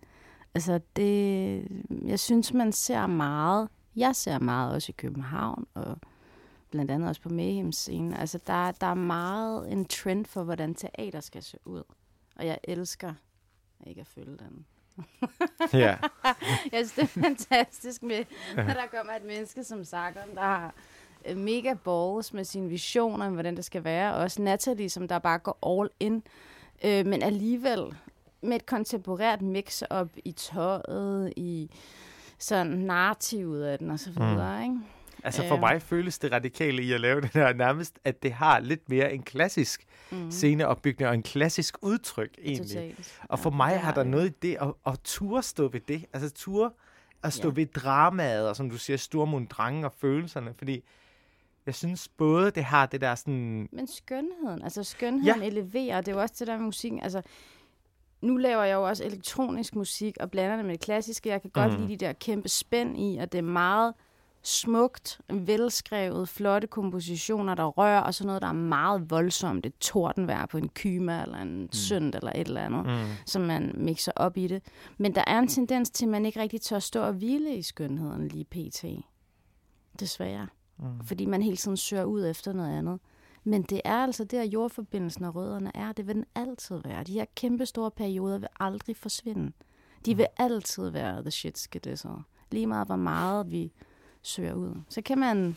Altså 0.55 0.81
det, 0.97 1.69
jeg 2.05 2.21
synes, 2.21 2.53
man 2.53 2.73
ser 2.73 3.07
meget, 3.07 3.69
jeg 3.97 4.17
ser 4.17 4.39
meget 4.39 4.75
også 4.75 4.91
i 4.91 4.95
København, 4.99 5.67
og 5.75 5.99
blandt 6.71 6.91
andet 6.91 7.09
også 7.09 7.21
på 7.21 7.29
Mayhem 7.29 7.73
scenen. 7.73 8.15
Altså 8.15 8.39
der, 8.47 8.73
der 8.73 8.87
er 8.87 8.95
meget 8.95 9.73
en 9.73 9.85
trend 9.85 10.27
for, 10.27 10.43
hvordan 10.43 10.75
teater 10.75 11.21
skal 11.21 11.43
se 11.43 11.59
ud. 11.65 11.83
Og 12.37 12.47
jeg 12.47 12.59
elsker 12.65 13.15
ikke 13.87 14.01
at 14.01 14.07
følge 14.07 14.37
den. 14.37 14.67
ja. 15.73 15.97
jeg 16.73 16.87
synes, 16.87 16.93
det 16.93 17.03
er 17.03 17.07
fantastisk 17.07 18.03
med, 18.03 18.25
når 18.57 18.65
der 18.65 18.87
kommer 18.97 19.13
et 19.13 19.25
menneske 19.25 19.65
som 19.65 19.85
Sagan, 19.85 20.35
der 20.35 20.43
har 20.43 20.75
mega 21.35 21.75
balls 21.85 22.33
med 22.33 22.45
sine 22.45 22.69
visioner, 22.69 23.31
hvordan 23.31 23.57
det 23.57 23.65
skal 23.65 23.85
være. 23.85 24.15
Også 24.15 24.43
Natalie, 24.43 24.89
som 24.89 25.09
der 25.09 25.19
bare 25.19 25.39
går 25.39 25.81
all 25.81 25.91
in. 26.01 26.23
Øh, 26.85 27.07
men 27.07 27.23
alligevel 27.23 27.81
med 28.43 28.57
et 28.57 28.67
kontemporært 28.67 29.43
mix-up 29.43 30.09
i 30.25 30.33
tøjet, 30.33 31.33
i 31.37 31.71
sådan 32.39 32.67
narrativet 32.67 33.65
af 33.65 33.79
den 33.79 33.91
og 33.91 33.99
så 34.01 34.11
videre, 34.11 34.57
mm. 34.59 34.63
ikke? 34.65 34.79
Altså 35.25 35.43
for 35.49 35.55
Ja. 35.55 35.61
mig 35.61 35.83
føles 35.83 36.19
det 36.19 36.33
radikale 36.33 36.83
i 36.83 36.93
at 36.93 37.01
lave 37.01 37.21
det 37.25 37.35
der 37.35 37.53
nærmest, 37.53 37.99
at 38.05 38.23
det 38.23 38.33
har 38.33 38.61
lidt 38.61 38.89
mere 38.89 39.13
en 39.15 39.23
klassisk 39.23 39.87
Mm. 40.11 40.31
sceneopbygning 40.31 41.09
og 41.09 41.15
en 41.15 41.23
klassisk 41.23 41.77
udtryk 41.83 42.31
egentlig. 42.45 42.69
Totalt. 42.77 43.21
Og 43.29 43.39
for 43.39 43.51
Ja, 43.51 43.57
mig 43.57 43.81
har 43.81 43.95
der 43.95 44.03
det. 44.03 44.11
noget 44.11 44.29
i 44.31 44.33
det 44.43 44.57
at, 44.61 44.73
at 44.87 45.01
ture 45.05 45.43
stå 45.43 45.69
ved 45.69 45.81
det. 45.89 46.05
Altså 46.13 46.31
ture 46.31 46.71
at 47.23 47.33
stå 47.33 47.49
Ja. 47.49 47.55
ved 47.55 47.67
dramaet, 47.67 48.49
og 48.49 48.57
som 48.57 48.71
du 48.71 48.79
siger, 48.79 48.97
Stormund 48.97 49.49
Drangen 49.49 49.85
og 49.85 49.93
følelserne, 49.99 50.55
fordi 50.59 50.85
jeg 51.67 51.75
synes 51.75 52.09
både, 52.09 52.51
det 52.51 52.65
har 52.65 52.87
det 52.87 53.01
der 53.01 53.15
sådan... 53.15 53.69
Men 53.73 53.87
skønheden, 53.87 54.63
altså 54.63 54.83
skønheden 54.83 55.41
ja. 55.43 55.47
eleverer, 55.47 56.01
det 56.01 56.09
er 56.13 56.17
jo 56.17 56.21
også 56.23 56.35
det 56.39 56.47
der 56.47 56.57
med 56.57 56.65
musikken, 56.65 57.03
altså 57.03 57.23
nu 58.21 58.37
laver 58.37 58.63
jeg 58.63 58.75
jo 58.75 58.83
også 58.89 59.05
elektronisk 59.05 59.75
musik 59.75 60.17
og 60.21 60.31
blander 60.31 60.57
det 60.57 60.65
med 60.65 60.73
det 60.73 60.81
klassiske. 60.81 61.29
Jeg 61.29 61.41
kan 61.43 61.51
godt 61.51 61.73
Mhm. 61.73 61.81
lide 61.87 61.99
de 61.99 62.05
der 62.07 62.13
kæmpe 62.13 62.49
spænd 62.49 62.99
i, 62.99 63.17
at 63.17 63.33
det 63.33 63.39
er 63.39 63.43
meget 63.43 63.95
smukt, 64.43 65.21
velskrevet, 65.33 66.29
flotte 66.29 66.67
kompositioner, 66.69 67.55
der 67.55 67.65
rører, 67.65 68.01
og 68.01 68.15
så 68.15 68.27
noget, 68.27 68.43
der 68.43 68.49
er 68.49 68.53
meget 68.53 69.11
voldsomt. 69.11 69.67
Et 69.67 69.73
tordenvejr 69.81 70.47
på 70.47 70.59
en 70.59 70.69
kyma, 70.69 71.23
eller 71.23 71.39
en 71.39 71.61
mm. 71.63 71.73
synd, 71.73 72.15
eller 72.15 72.33
et 72.35 72.47
eller 72.47 72.61
andet, 72.65 72.87
Mm. 72.87 72.93
som 73.27 73.43
man 73.43 73.73
mixer 73.75 74.13
op 74.17 74.37
i 74.37 74.47
det. 74.47 74.63
Men 74.99 75.15
der 75.15 75.25
er 75.27 75.39
en 75.39 75.49
tendens 75.49 75.91
til, 75.91 76.05
at 76.05 76.11
man 76.11 76.27
ikke 76.27 76.41
rigtig 76.41 76.61
tør 76.61 76.79
stå 76.79 77.01
og 77.03 77.13
hvile 77.13 77.57
i 77.57 77.63
skønheden 77.63 78.29
lige 78.29 78.45
pt. 78.45 78.85
Desværre. 80.01 80.47
Mm. 80.79 81.05
Fordi 81.05 81.27
man 81.27 81.43
hele 81.43 81.57
tiden 81.57 81.77
søger 81.77 82.05
ud 82.05 82.27
efter 82.27 82.53
noget 82.53 82.79
andet. 82.79 83.01
Men 83.45 83.63
det 83.63 83.81
er 83.85 83.97
altså 83.97 84.25
der, 84.25 84.43
jordforbindelsen 84.43 85.25
og 85.25 85.35
rødderne 85.35 85.71
er. 85.75 85.93
Det 85.93 86.07
vil 86.07 86.15
den 86.15 86.25
altid 86.35 86.77
være. 86.85 87.05
De 87.05 87.13
her 87.13 87.25
kæmpe 87.37 87.67
store 87.67 87.91
perioder 87.91 88.39
vil 88.39 88.49
aldrig 88.61 88.97
forsvinde. 88.97 89.53
De 90.07 90.17
vil 90.17 90.27
altid 90.37 90.89
være 90.89 91.23
the 91.23 91.31
shit 91.31 91.59
skidisser. 91.59 92.27
Lige 92.51 92.67
meget, 92.67 92.87
hvor 92.87 92.97
meget 92.97 93.51
vi 93.51 93.73
søger 94.23 94.55
ud. 94.55 94.83
Så 94.89 95.03
kan 95.03 95.19
man 95.19 95.57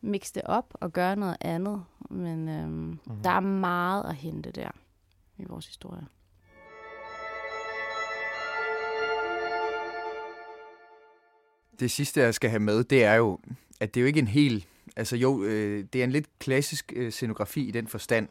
mixe 0.00 0.34
det 0.34 0.42
op 0.44 0.74
og 0.74 0.92
gøre 0.92 1.16
noget 1.16 1.36
andet. 1.40 1.84
Men 2.10 2.48
øhm, 2.48 2.70
mm. 2.70 2.98
der 3.24 3.30
er 3.30 3.40
meget 3.40 4.04
at 4.04 4.14
hente 4.14 4.50
der 4.50 4.70
i 5.38 5.44
vores 5.44 5.66
historie. 5.66 6.06
Det 11.80 11.90
sidste, 11.90 12.20
jeg 12.20 12.34
skal 12.34 12.50
have 12.50 12.60
med, 12.60 12.84
det 12.84 13.04
er 13.04 13.14
jo, 13.14 13.38
at 13.80 13.94
det 13.94 14.00
er 14.00 14.02
jo 14.02 14.06
ikke 14.06 14.20
en 14.20 14.28
helt... 14.28 14.66
Altså 14.96 15.16
jo, 15.16 15.42
øh, 15.44 15.84
det 15.92 16.00
er 16.00 16.04
en 16.04 16.12
lidt 16.12 16.26
klassisk 16.38 16.92
øh, 16.96 17.10
scenografi 17.12 17.68
i 17.68 17.70
den 17.70 17.86
forstand, 17.86 18.28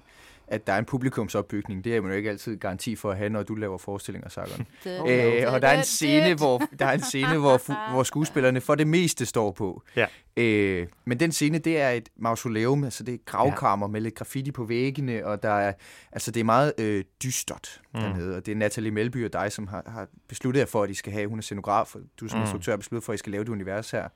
at 0.48 0.68
der 0.68 0.74
er 0.74 0.78
en 0.78 0.86
publikumsopbygning. 0.86 1.84
Det 1.84 1.96
er 1.96 2.02
man 2.02 2.12
jo 2.12 2.18
ikke 2.18 2.30
altid 2.30 2.58
garanti 2.58 2.96
for 2.96 3.12
at 3.12 3.18
have, 3.18 3.30
når 3.30 3.44
du 3.44 3.56
laver 3.56 3.78
forestillinger, 3.78 4.30
Sargon. 4.30 4.68
Det, 4.84 5.00
Øh, 5.00 5.54
og 5.54 5.62
der 5.62 5.68
er 5.68 5.78
en 5.78 5.84
scene, 5.84 6.34
hvor, 6.36 6.62
der 6.80 6.86
er 6.86 6.92
en 6.92 7.02
scene 7.02 7.38
hvor, 7.38 7.92
hvor 7.92 8.04
skuespillerne 8.04 8.62
for 8.62 8.76
det 8.76 8.88
meste 8.88 9.26
står 9.26 9.52
på. 9.52 9.84
Ja. 9.96 10.06
Øh, 10.38 10.88
men 11.06 11.20
den 11.20 11.32
scene, 11.32 11.58
det 11.58 11.80
er 11.82 11.90
et 11.90 12.10
mausoleum, 12.18 12.84
altså 12.84 13.04
det 13.04 13.14
er 13.14 13.18
gravkammer 13.26 13.88
ja. 13.88 13.92
med 13.92 14.02
lidt 14.02 14.16
graffiti 14.16 14.52
på 14.52 14.64
væggene, 14.64 15.26
og 15.26 15.44
der 15.44 15.52
er, 15.52 15.74
altså 16.12 16.32
det 16.32 16.40
er 16.40 16.44
meget 16.44 16.74
øh, 16.78 17.04
dystert 17.24 17.82
mm. 17.94 18.00
dernede, 18.00 18.38
og 18.38 18.46
det 18.46 18.52
er 18.52 18.56
Natalie 18.56 18.92
Melby 18.92 19.26
og 19.26 19.34
dig, 19.34 19.52
som 19.52 19.68
har, 19.68 19.84
har 19.88 20.08
besluttet 20.28 20.60
jer 20.60 20.66
for, 20.66 20.84
at 20.84 20.90
I 20.90 20.94
skal 20.94 21.14
have, 21.14 21.28
hun 21.30 21.38
er 21.38 21.44
scenograf, 21.44 21.96
og 21.96 22.02
du 22.20 22.28
som 22.28 22.38
Mm. 22.40 22.44
instruktør 22.44 22.72
har 22.72 22.78
besluttet 22.78 23.06
for, 23.06 23.14
at 23.14 23.16
I 23.16 23.20
skal 23.20 23.32
lave 23.32 23.44
det 23.44 23.50
univers 23.50 23.92
her. 23.92 24.08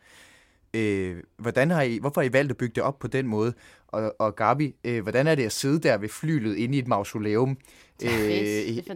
Øh, 0.74 1.24
hvordan 1.38 1.72
har 1.72 1.82
I, 1.82 1.98
hvorfor 1.98 2.22
har 2.22 2.30
I 2.30 2.34
valgt 2.34 2.52
at 2.52 2.58
bygge 2.58 2.76
det 2.76 2.84
op 2.84 3.00
på 3.00 3.08
den 3.08 3.28
måde? 3.28 3.54
Og, 3.88 4.16
og 4.20 4.36
Gabi, 4.36 4.76
øh, 4.84 5.02
hvordan 5.02 5.28
er 5.28 5.36
det 5.36 5.44
at 5.46 5.52
sidde 5.52 5.80
der 5.80 5.98
ved 5.98 6.10
flylet 6.10 6.56
inde 6.56 6.76
i 6.76 6.80
et 6.80 6.88
mausoleum, 6.88 7.58
øh, 8.04 8.10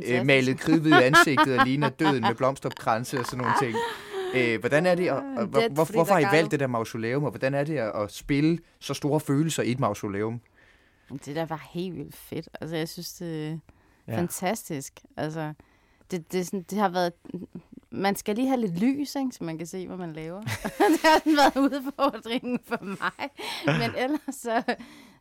øh, 0.07 0.25
malet 0.25 0.59
kridhvid 0.59 0.91
i 0.91 1.03
ansigtet 1.03 1.59
og 1.59 1.65
ligner 1.65 1.89
døden 1.99 2.21
med 2.21 2.35
blomsterkranse 2.35 3.19
og 3.19 3.25
sådan 3.25 3.37
nogle 3.37 3.53
ting? 3.61 3.75
Øh, 4.35 4.59
hvordan 4.59 4.85
er 4.85 4.95
det, 4.95 5.07
at, 5.07 5.13
og, 5.37 5.45
hvor, 5.45 5.83
hvorfor 5.93 6.13
har 6.13 6.19
I 6.19 6.35
valgt 6.35 6.51
det 6.51 6.59
der 6.59 6.67
mausoleum, 6.67 7.23
og 7.23 7.29
hvordan 7.31 7.53
er 7.53 7.63
det 7.63 7.77
at, 7.77 7.91
at 8.03 8.11
spille 8.11 8.59
så 8.79 8.93
store 8.93 9.19
følelser 9.19 9.63
i 9.63 9.71
et 9.71 9.79
mausoleum? 9.79 10.41
Det 11.25 11.35
der 11.35 11.45
var 11.45 11.67
helt 11.71 11.95
vildt 11.97 12.15
fedt. 12.15 12.49
Altså, 12.61 12.75
jeg 12.75 12.89
synes, 12.89 13.13
det 13.13 13.47
er 13.47 13.57
Ja. 14.07 14.17
fantastisk. 14.17 14.93
Altså, 15.17 15.53
det, 16.11 16.31
det, 16.31 16.45
sådan, 16.45 16.65
det 16.69 16.77
har 16.77 16.89
været... 16.89 17.13
Man 17.91 18.15
skal 18.15 18.35
lige 18.35 18.47
have 18.47 18.59
lidt 18.59 18.79
lys, 18.79 19.15
ikke, 19.15 19.31
så 19.31 19.43
man 19.43 19.57
kan 19.57 19.67
se, 19.67 19.87
hvad 19.87 19.97
man 19.97 20.13
laver. 20.13 20.41
det 20.93 21.01
har 21.03 21.19
sådan 21.19 21.35
været 21.37 21.57
udfordringen 21.57 22.59
for 22.63 22.83
mig. 22.83 23.29
Men 23.65 23.95
ellers 23.97 24.35
så, 24.35 24.63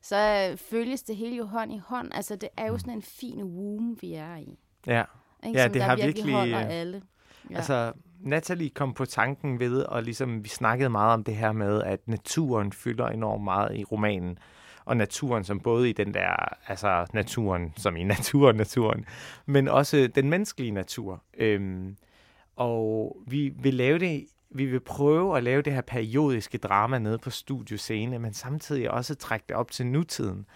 så 0.02 0.50
følges 0.70 1.02
det 1.02 1.16
hele 1.16 1.36
jo 1.36 1.44
hånd 1.44 1.72
i 1.72 1.80
hånd. 1.86 2.10
Altså, 2.14 2.36
det 2.36 2.48
er 2.56 2.66
jo 2.66 2.78
sådan 2.78 2.92
en 2.92 3.02
fin 3.02 3.42
womb, 3.44 4.02
vi 4.02 4.14
er 4.14 4.36
i. 4.36 4.58
Ja. 4.86 5.02
Ikke? 5.46 5.58
Ja, 5.58 5.64
som 5.64 5.72
det 5.72 5.82
har 5.82 5.96
virkelig, 5.96 6.14
virkelig, 6.14 6.34
holder 6.34 6.60
øh, 6.60 6.66
alle. 6.70 7.02
Ja. 7.50 7.56
Altså, 7.56 7.92
Natalie 8.20 8.70
kom 8.70 8.94
på 8.94 9.04
tanken 9.04 9.60
ved, 9.60 9.82
og 9.82 10.02
ligesom 10.02 10.44
vi 10.44 10.48
snakkede 10.48 10.90
meget 10.90 11.14
om 11.14 11.24
det 11.24 11.36
her 11.36 11.52
med, 11.52 11.82
at 11.82 12.08
naturen 12.08 12.72
fylder 12.72 13.06
enormt 13.06 13.44
meget 13.44 13.76
i 13.76 13.84
romanen. 13.84 14.38
Og 14.84 14.96
naturen 14.96 15.44
som 15.44 15.60
både 15.60 15.90
i 15.90 15.92
den 15.92 16.14
der, 16.14 16.48
altså 16.66 17.06
naturen 17.12 17.72
som 17.76 17.96
i 17.96 18.04
naturen, 18.14 18.56
naturen, 18.56 19.04
men 19.46 19.68
også 19.68 20.08
den 20.14 20.30
menneskelige 20.30 20.70
natur. 20.70 21.22
Øhm, 21.38 21.96
og 22.56 23.16
vi 23.26 23.52
vil 23.62 23.74
lave 23.74 23.98
det, 23.98 24.26
vi 24.50 24.64
vil 24.64 24.80
prøve 24.80 25.36
at 25.36 25.44
lave 25.44 25.62
det 25.62 25.72
her 25.72 25.80
periodiske 25.80 26.58
drama 26.58 26.98
nede 26.98 27.18
på 27.18 27.30
studioscene, 27.30 28.18
men 28.18 28.34
samtidig 28.34 28.90
også 28.90 29.14
trække 29.14 29.44
det 29.48 29.56
op 29.56 29.70
til 29.70 29.86
nutiden. 29.86 30.46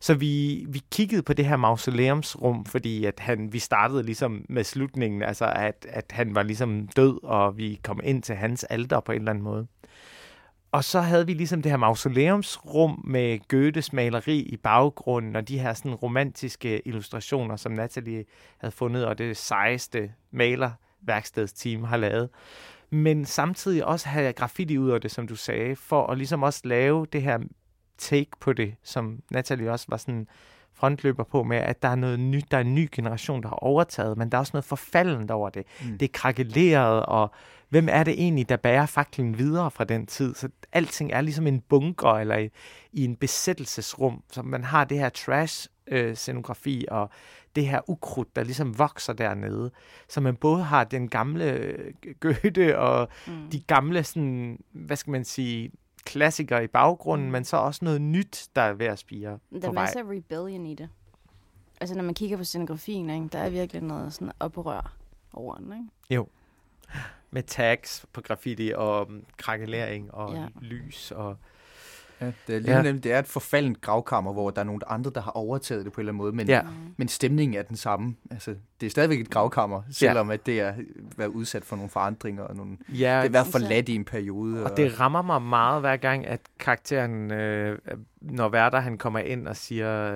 Så 0.00 0.14
vi, 0.14 0.64
vi 0.68 0.82
kiggede 0.92 1.22
på 1.22 1.32
det 1.32 1.46
her 1.46 1.56
mausoleumsrum, 1.56 2.64
fordi 2.64 3.04
at 3.04 3.20
han, 3.20 3.52
vi 3.52 3.58
startede 3.58 4.02
ligesom 4.02 4.44
med 4.48 4.64
slutningen, 4.64 5.22
altså 5.22 5.52
at, 5.56 5.86
at 5.88 6.04
han 6.10 6.34
var 6.34 6.42
ligesom 6.42 6.88
død, 6.88 7.24
og 7.24 7.56
vi 7.56 7.80
kom 7.82 8.00
ind 8.04 8.22
til 8.22 8.34
hans 8.34 8.64
alter 8.64 9.00
på 9.00 9.12
en 9.12 9.18
eller 9.18 9.30
anden 9.30 9.44
måde. 9.44 9.66
Og 10.72 10.84
så 10.84 11.00
havde 11.00 11.26
vi 11.26 11.32
ligesom 11.32 11.62
det 11.62 11.70
her 11.70 11.76
mausoleumsrum 11.76 13.04
med 13.04 13.48
Goethes 13.48 13.92
maleri 13.92 14.38
i 14.38 14.56
baggrunden, 14.56 15.36
og 15.36 15.48
de 15.48 15.58
her 15.58 15.74
sådan 15.74 15.94
romantiske 15.94 16.88
illustrationer, 16.88 17.56
som 17.56 17.72
Natalie 17.72 18.24
havde 18.58 18.72
fundet, 18.72 19.06
og 19.06 19.18
det 19.18 19.36
sejeste 19.36 20.12
malerværkstedsteam 21.06 21.84
har 21.84 21.96
lavet. 21.96 22.28
Men 22.90 23.24
samtidig 23.24 23.84
også 23.84 24.08
have 24.08 24.32
graffiti 24.32 24.78
ud 24.78 24.90
af 24.90 25.00
det, 25.00 25.10
som 25.10 25.26
du 25.28 25.36
sagde, 25.36 25.76
for 25.76 26.06
at 26.06 26.18
ligesom 26.18 26.42
også 26.42 26.60
lave 26.64 27.06
det 27.12 27.22
her 27.22 27.38
take 27.98 28.30
på 28.40 28.52
det, 28.52 28.74
som 28.82 29.20
Natalie 29.30 29.70
også 29.70 29.86
var 29.88 29.96
sådan 29.96 30.28
frontløber 30.74 31.24
på 31.24 31.42
med, 31.42 31.56
at 31.56 31.82
der 31.82 31.88
er 31.88 31.94
noget 31.94 32.20
nyt, 32.20 32.44
der 32.50 32.56
er 32.56 32.60
en 32.60 32.74
ny 32.74 32.88
generation, 32.92 33.42
der 33.42 33.48
har 33.48 33.56
overtaget, 33.56 34.18
men 34.18 34.30
der 34.30 34.38
er 34.38 34.40
også 34.40 34.50
noget 34.54 34.64
forfaldent 34.64 35.30
over 35.30 35.50
det. 35.50 35.66
Mm. 35.82 35.98
Det 35.98 36.08
er 36.08 36.12
krakeleret, 36.12 37.06
og 37.06 37.30
hvem 37.68 37.88
er 37.90 38.04
det 38.04 38.12
egentlig, 38.12 38.48
der 38.48 38.56
bærer 38.56 38.86
faklen 38.86 39.38
videre 39.38 39.70
fra 39.70 39.84
den 39.84 40.06
tid? 40.06 40.34
Så 40.34 40.48
alting 40.72 41.12
er 41.12 41.20
ligesom 41.20 41.46
en 41.46 41.60
bunker, 41.60 42.10
eller 42.10 42.36
i, 42.36 42.50
i 42.92 43.04
en 43.04 43.16
besættelsesrum, 43.16 44.22
så 44.32 44.42
man 44.42 44.64
har 44.64 44.84
det 44.84 44.98
her 44.98 45.08
trash-scenografi, 45.08 46.84
og 46.90 47.10
det 47.56 47.68
her 47.68 47.90
ukrudt, 47.90 48.36
der 48.36 48.44
ligesom 48.44 48.78
vokser 48.78 49.12
dernede. 49.12 49.70
Så 50.08 50.20
man 50.20 50.36
både 50.36 50.62
har 50.62 50.84
den 50.84 51.08
gamle 51.08 51.44
øh, 51.44 51.94
Goethe, 52.20 52.78
og 52.78 53.08
mm. 53.26 53.50
de 53.52 53.60
gamle, 53.60 54.04
sådan, 54.04 54.58
hvad 54.72 54.96
skal 54.96 55.10
man 55.10 55.24
sige, 55.24 55.70
klassikere 56.04 56.64
i 56.64 56.66
baggrunden, 56.66 57.26
mm. 57.26 57.32
men 57.32 57.44
så 57.44 57.56
også 57.56 57.84
noget 57.84 58.00
nyt, 58.00 58.48
der 58.56 58.62
er 58.62 58.72
ved 58.72 58.86
at 58.86 58.98
spire 58.98 59.38
Der 59.62 59.68
er 59.68 59.72
masser 59.72 60.00
af 60.00 60.04
rebellion 60.04 60.66
i 60.66 60.74
det. 60.74 60.88
Altså, 61.80 61.96
når 61.96 62.02
man 62.02 62.14
kigger 62.14 62.36
på 62.36 62.44
scenografien, 62.44 63.10
ikke, 63.10 63.28
der 63.32 63.38
er 63.38 63.50
virkelig 63.50 63.82
noget 63.82 64.12
sådan 64.12 64.32
oprør 64.40 64.92
over 65.32 65.54
den, 65.54 65.72
ikke? 65.72 66.14
Jo. 66.14 66.28
Med 67.36 67.42
tags 67.42 68.06
på 68.12 68.20
graffiti 68.20 68.72
og 68.76 69.06
um, 69.08 69.22
krakelering 69.36 70.14
og 70.14 70.34
Ja. 70.34 70.40
ja. 70.40 70.46
lys 70.60 71.10
og 71.16 71.36
Ja, 72.20 72.26
det, 72.46 72.54
er 72.54 72.58
lige 72.60 72.76
Ja. 72.76 72.82
ja. 72.82 72.92
det 72.92 73.06
er 73.12 73.18
et 73.18 73.26
forfaldent 73.26 73.80
gravkammer, 73.80 74.32
hvor 74.32 74.50
der 74.50 74.60
er 74.60 74.64
nogle 74.64 74.88
andre, 74.90 75.10
der 75.14 75.20
har 75.20 75.30
overtaget 75.30 75.84
det 75.84 75.92
på 75.92 76.00
en 76.00 76.02
eller 76.02 76.10
anden 76.12 76.18
måde, 76.18 76.32
men, 76.32 76.46
Ja. 76.48 76.62
men 76.96 77.08
stemningen 77.08 77.58
er 77.58 77.62
den 77.62 77.76
samme. 77.76 78.16
Altså, 78.30 78.54
det 78.80 78.86
er 78.86 78.90
stadigvæk 78.90 79.20
et 79.20 79.30
gravkammer, 79.30 79.82
selvom 79.90 80.30
at 80.30 80.46
det 80.46 80.60
er 80.60 80.74
været 81.16 81.28
udsat 81.28 81.64
for 81.64 81.76
nogle 81.76 81.90
forandringer, 81.90 82.42
og 82.42 82.56
nogle, 82.56 82.76
ja, 82.88 82.94
det 82.94 83.22
har 83.22 83.28
været 83.28 83.46
forladt 83.46 83.88
i 83.88 83.94
en 83.94 84.04
periode. 84.04 84.64
Og 84.64 84.76
det 84.76 85.00
rammer 85.00 85.22
mig 85.22 85.42
meget 85.42 85.80
hver 85.80 85.96
gang, 85.96 86.26
at 86.26 86.40
karakteren, 86.58 87.32
øh, 87.32 87.78
når 88.20 88.48
Werther 88.48 88.80
han 88.80 88.98
kommer 88.98 89.18
ind 89.18 89.48
og 89.48 89.56
siger, 89.56 90.12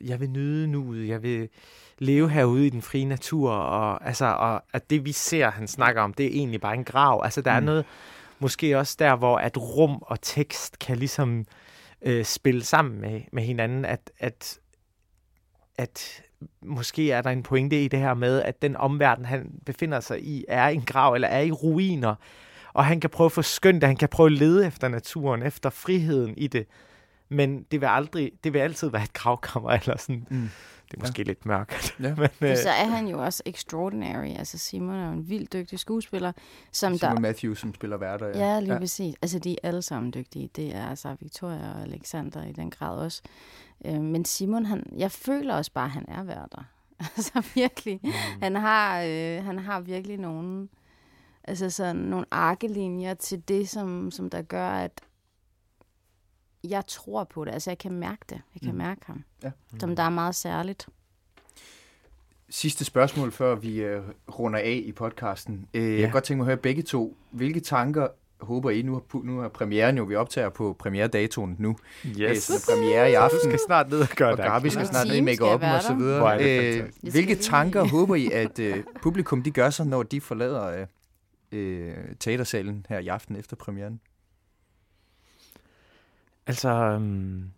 jeg 0.00 0.20
vil 0.20 0.30
nyde 0.30 0.66
nuet, 0.68 1.08
jeg 1.08 1.22
vil 1.22 1.48
leve 2.00 2.30
herude 2.30 2.66
i 2.66 2.70
den 2.70 2.82
frie 2.82 3.04
natur, 3.04 3.50
og, 3.50 4.06
altså, 4.06 4.24
og 4.26 4.62
at 4.72 4.90
det 4.90 5.04
vi 5.04 5.12
ser, 5.12 5.50
han 5.50 5.68
snakker 5.68 6.02
om, 6.02 6.14
det 6.14 6.26
er 6.26 6.30
egentlig 6.30 6.60
bare 6.60 6.74
en 6.74 6.84
grav. 6.84 7.20
Altså 7.24 7.40
der 7.40 7.50
mm. 7.50 7.56
er 7.56 7.60
noget, 7.60 7.84
måske 8.38 8.78
også 8.78 8.96
der, 8.98 9.16
hvor 9.16 9.38
at 9.38 9.58
rum 9.58 10.02
og 10.02 10.20
tekst 10.20 10.78
kan 10.78 10.96
ligesom 10.96 11.46
øh, 12.02 12.24
spille 12.24 12.64
sammen 12.64 13.00
med, 13.00 13.20
med 13.32 13.42
hinanden, 13.42 13.84
at, 13.84 14.10
at, 14.18 14.58
at 15.78 16.22
måske 16.62 17.10
er 17.10 17.22
der 17.22 17.30
en 17.30 17.42
pointe 17.42 17.84
i 17.84 17.88
det 17.88 17.98
her 17.98 18.14
med, 18.14 18.42
at 18.42 18.62
den 18.62 18.76
omverden, 18.76 19.24
han 19.24 19.60
befinder 19.66 20.00
sig 20.00 20.24
i, 20.24 20.44
er 20.48 20.68
en 20.68 20.82
grav, 20.82 21.14
eller 21.14 21.28
er 21.28 21.40
i 21.40 21.50
ruiner, 21.50 22.14
og 22.72 22.84
han 22.84 23.00
kan 23.00 23.10
prøve 23.10 23.26
at 23.26 23.32
få 23.32 23.42
skønt 23.42 23.84
han 23.84 23.96
kan 23.96 24.08
prøve 24.08 24.26
at 24.26 24.32
lede 24.32 24.66
efter 24.66 24.88
naturen, 24.88 25.42
efter 25.42 25.70
friheden 25.70 26.34
i 26.36 26.46
det. 26.46 26.66
Men 27.30 27.62
det 27.70 27.80
vil 27.80 27.86
aldrig, 27.86 28.32
det 28.44 28.52
vil 28.52 28.58
altid 28.58 28.88
være 28.88 29.02
et 29.02 29.12
gravkammer, 29.12 29.70
eller 29.70 29.98
sådan. 29.98 30.26
Mm. 30.30 30.50
Det 30.90 30.96
er 30.96 31.00
måske 31.00 31.22
ja. 31.22 31.26
lidt 31.26 31.46
mørkt. 31.46 31.96
Ja. 32.02 32.14
Men, 32.14 32.50
øh, 32.50 32.56
Så 32.56 32.68
er 32.68 32.86
han 32.86 33.08
jo 33.08 33.24
også 33.24 33.42
extraordinary. 33.46 34.36
Altså 34.38 34.58
Simon 34.58 34.94
er 34.94 35.06
jo 35.06 35.12
en 35.12 35.28
vildt 35.28 35.52
dygtig 35.52 35.78
skuespiller, 35.78 36.32
som 36.72 36.98
Simon 36.98 37.14
der... 37.14 37.20
Matthews, 37.20 37.58
som 37.58 37.74
spiller 37.74 37.96
værter. 37.96 38.26
Ja, 38.26 38.60
lige 38.60 38.72
ja. 38.72 38.78
præcis. 38.78 39.14
Altså, 39.22 39.38
de 39.38 39.52
er 39.52 39.68
alle 39.68 39.82
sammen 39.82 40.12
dygtige. 40.14 40.50
Det 40.56 40.74
er 40.74 40.86
altså 40.86 41.16
Victoria 41.20 41.72
og 41.74 41.82
Alexander 41.82 42.44
i 42.44 42.52
den 42.52 42.70
grad 42.70 42.98
også. 42.98 43.22
Øh, 43.84 44.00
men 44.00 44.24
Simon, 44.24 44.66
han, 44.66 44.92
jeg 44.96 45.12
føler 45.12 45.54
også 45.54 45.72
bare, 45.72 45.84
at 45.84 45.90
han 45.90 46.04
er 46.08 46.22
værter. 46.22 46.64
altså 47.16 47.42
virkelig. 47.54 48.00
Mm. 48.02 48.10
Han, 48.42 48.54
har, 48.54 49.02
øh, 49.02 49.44
han 49.44 49.58
har 49.58 49.80
virkelig 49.80 50.18
nogle, 50.18 50.68
altså 51.44 51.70
sådan, 51.70 51.96
nogle 51.96 52.26
arkelinjer 52.30 53.14
til 53.14 53.42
det, 53.48 53.68
som, 53.68 54.10
som 54.10 54.30
der 54.30 54.42
gør, 54.42 54.68
at 54.70 55.00
jeg 56.64 56.86
tror 56.86 57.24
på 57.24 57.44
det. 57.44 57.52
Altså, 57.52 57.70
jeg 57.70 57.78
kan 57.78 57.92
mærke 57.92 58.22
det. 58.28 58.40
Jeg 58.54 58.62
kan 58.62 58.72
Mm. 58.72 58.78
mærke 58.78 59.00
ham. 59.06 59.24
Ja. 59.42 59.50
Som 59.80 59.96
der 59.96 60.02
er 60.02 60.10
meget 60.10 60.34
særligt. 60.34 60.88
Sidste 62.50 62.84
spørgsmål, 62.84 63.32
før 63.32 63.54
vi 63.54 63.76
øh, 63.82 64.02
runder 64.38 64.58
af 64.58 64.82
i 64.86 64.92
podcasten. 64.92 65.68
Øh, 65.74 65.82
Jeg 65.90 65.98
Ja. 65.98 66.00
kan 66.04 66.10
godt 66.12 66.24
tænke 66.24 66.38
mig 66.38 66.44
at 66.44 66.46
høre 66.46 66.56
begge 66.56 66.82
to. 66.82 67.16
Hvilke 67.30 67.60
tanker 67.60 68.08
håber 68.40 68.70
I? 68.70 68.82
Nu 68.82 68.92
har, 68.92 69.24
nu 69.24 69.38
har 69.40 69.48
premieren 69.48 69.96
jo, 69.96 70.04
vi 70.04 70.14
optager 70.14 70.48
på 70.48 70.76
premieredatoen 70.78 71.56
nu. 71.58 71.76
Øh, 72.04 72.36
så 72.36 72.52
er 72.54 72.74
premiere 72.74 73.10
i 73.10 73.14
Du 73.14 73.18
aften. 73.18 73.40
skal 73.40 73.58
snart 73.66 73.90
ned 73.90 74.00
og 74.00 74.08
gøre 74.08 74.30
Og 74.32 74.36
dig 74.36 74.44
Gabi 74.46 74.70
skal 74.70 74.86
snart 74.86 75.06
ned 75.06 75.16
i 75.16 75.20
make-up'en 75.20 75.56
være 75.60 75.76
og 75.76 75.82
så 75.82 75.94
videre. 75.94 76.34
er 76.34 76.38
det 76.38 76.82
Øh. 76.82 76.90
Jeg 77.02 77.10
hvilke 77.12 77.34
tanker 77.34 77.84
håber 77.88 78.14
I, 78.14 78.30
at 78.32 78.58
øh, 78.58 78.84
publikum 79.02 79.42
de 79.42 79.50
gør 79.50 79.70
sig, 79.70 79.86
når 79.86 80.02
de 80.02 80.20
forlader 80.20 80.86
øh, 81.52 81.88
øh, 81.88 81.94
teatersalen 82.20 82.86
her 82.88 82.98
i 82.98 83.08
aften 83.08 83.36
efter 83.36 83.56
premieren? 83.56 84.00
Altså, 86.50 86.68
øhm, 86.68 87.50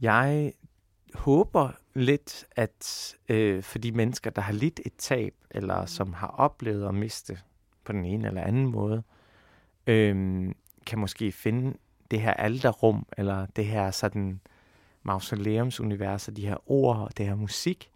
jeg 0.00 0.52
håber 1.14 1.70
lidt, 1.94 2.44
at 2.56 3.16
øh, 3.28 3.62
for 3.62 3.78
de 3.78 3.92
mennesker, 3.92 4.30
der 4.30 4.42
har 4.42 4.52
lidt 4.52 4.80
et 4.86 4.92
tab, 4.98 5.34
eller 5.50 5.86
som 5.86 6.12
har 6.12 6.26
oplevet 6.26 6.88
at 6.88 6.94
miste 6.94 7.38
på 7.84 7.92
den 7.92 8.04
ene 8.04 8.28
eller 8.28 8.42
anden 8.42 8.66
måde, 8.66 9.02
øhm, 9.86 10.54
kan 10.86 10.98
måske 10.98 11.32
finde 11.32 11.78
det 12.10 12.20
her 12.20 12.32
alderrum, 12.32 13.06
eller 13.16 13.46
det 13.46 13.66
her 13.66 13.90
sådan 13.90 14.40
mausoleumsunivers, 15.02 16.28
og 16.28 16.36
de 16.36 16.46
her 16.46 16.70
ord 16.70 16.96
og 16.96 17.16
det 17.16 17.26
her 17.26 17.34
musik, 17.34 17.90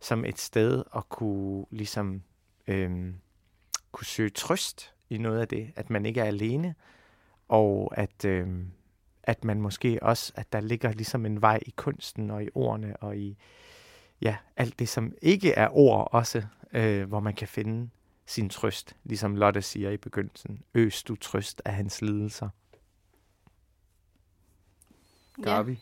som 0.00 0.24
et 0.24 0.38
sted 0.38 0.84
at 0.96 1.08
kunne 1.08 1.66
ligesom 1.70 2.22
øhm, 2.66 3.14
kunne 3.92 4.06
søge 4.06 4.30
trøst 4.30 4.94
i 5.10 5.18
noget 5.18 5.40
af 5.40 5.48
det, 5.48 5.72
at 5.76 5.90
man 5.90 6.06
ikke 6.06 6.20
er 6.20 6.24
alene, 6.24 6.74
og 7.48 7.92
at 7.98 8.24
øhm, 8.24 8.70
at 9.26 9.44
man 9.44 9.60
måske 9.60 9.98
også, 10.02 10.32
at 10.36 10.52
der 10.52 10.60
ligger 10.60 10.92
ligesom 10.92 11.26
en 11.26 11.42
vej 11.42 11.58
i 11.66 11.72
kunsten 11.76 12.30
og 12.30 12.44
i 12.44 12.48
ordene 12.54 12.96
og 12.96 13.16
i 13.16 13.36
ja, 14.22 14.36
alt 14.56 14.78
det, 14.78 14.88
som 14.88 15.12
ikke 15.22 15.52
er 15.52 15.68
ord 15.72 16.08
også, 16.12 16.42
øh, 16.72 17.08
hvor 17.08 17.20
man 17.20 17.34
kan 17.34 17.48
finde 17.48 17.90
sin 18.26 18.48
trøst, 18.48 18.96
ligesom 19.04 19.36
Lotte 19.36 19.62
siger 19.62 19.90
i 19.90 19.96
begyndelsen. 19.96 20.62
Øs 20.74 21.02
du 21.02 21.16
trøst 21.16 21.62
af 21.64 21.74
hans 21.74 22.02
lidelser. 22.02 22.48
Gabi? 25.42 25.78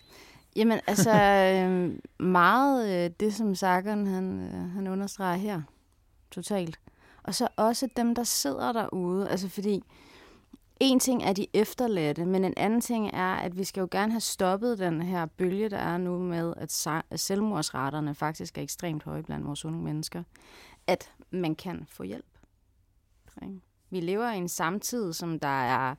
Jamen, 0.57 0.81
altså, 0.87 1.11
øh, 1.11 1.99
meget 2.27 3.05
øh, 3.05 3.11
det, 3.21 3.35
som 3.35 3.55
Sagan 3.55 4.07
han, 4.07 4.41
øh, 4.41 4.71
han 4.71 4.87
understreger 4.87 5.37
her, 5.37 5.63
totalt. 6.31 6.81
Og 7.23 7.35
så 7.35 7.49
også 7.57 7.89
dem, 7.97 8.15
der 8.15 8.25
sidder 8.25 8.73
derude, 8.73 9.29
altså 9.29 9.49
fordi 9.49 9.85
en 10.83 11.01
ting 11.01 11.23
er 11.23 11.33
de 11.33 11.47
efterladte, 11.53 12.27
men 12.27 12.45
en 12.45 12.55
anden 12.57 12.81
ting 12.81 13.11
er, 13.13 13.35
at 13.35 13.59
vi 13.59 13.65
skal 13.65 13.81
jo 13.81 13.89
gerne 13.91 14.13
have 14.13 14.21
stoppet 14.21 14.79
den 14.79 15.03
her 15.03 15.27
bølge, 15.27 15.69
der 15.69 15.79
er 15.79 15.99
nu 15.99 16.19
med, 16.19 16.55
at 16.57 17.21
selvmordsraterne 17.21 18.15
faktisk 18.15 18.59
er 18.59 18.63
ekstremt 18.63 19.03
høje 19.03 19.23
blandt 19.23 19.47
vores 19.47 19.65
unge 19.65 19.83
mennesker. 19.83 20.23
At 20.87 21.13
man 21.31 21.55
kan 21.55 21.87
få 21.89 22.03
hjælp. 22.03 22.27
Vi 23.91 24.01
lever 24.01 24.33
i 24.33 24.37
en 24.37 24.49
samtid, 24.49 25.13
som 25.13 25.41
der 25.41 25.49
er 25.49 25.95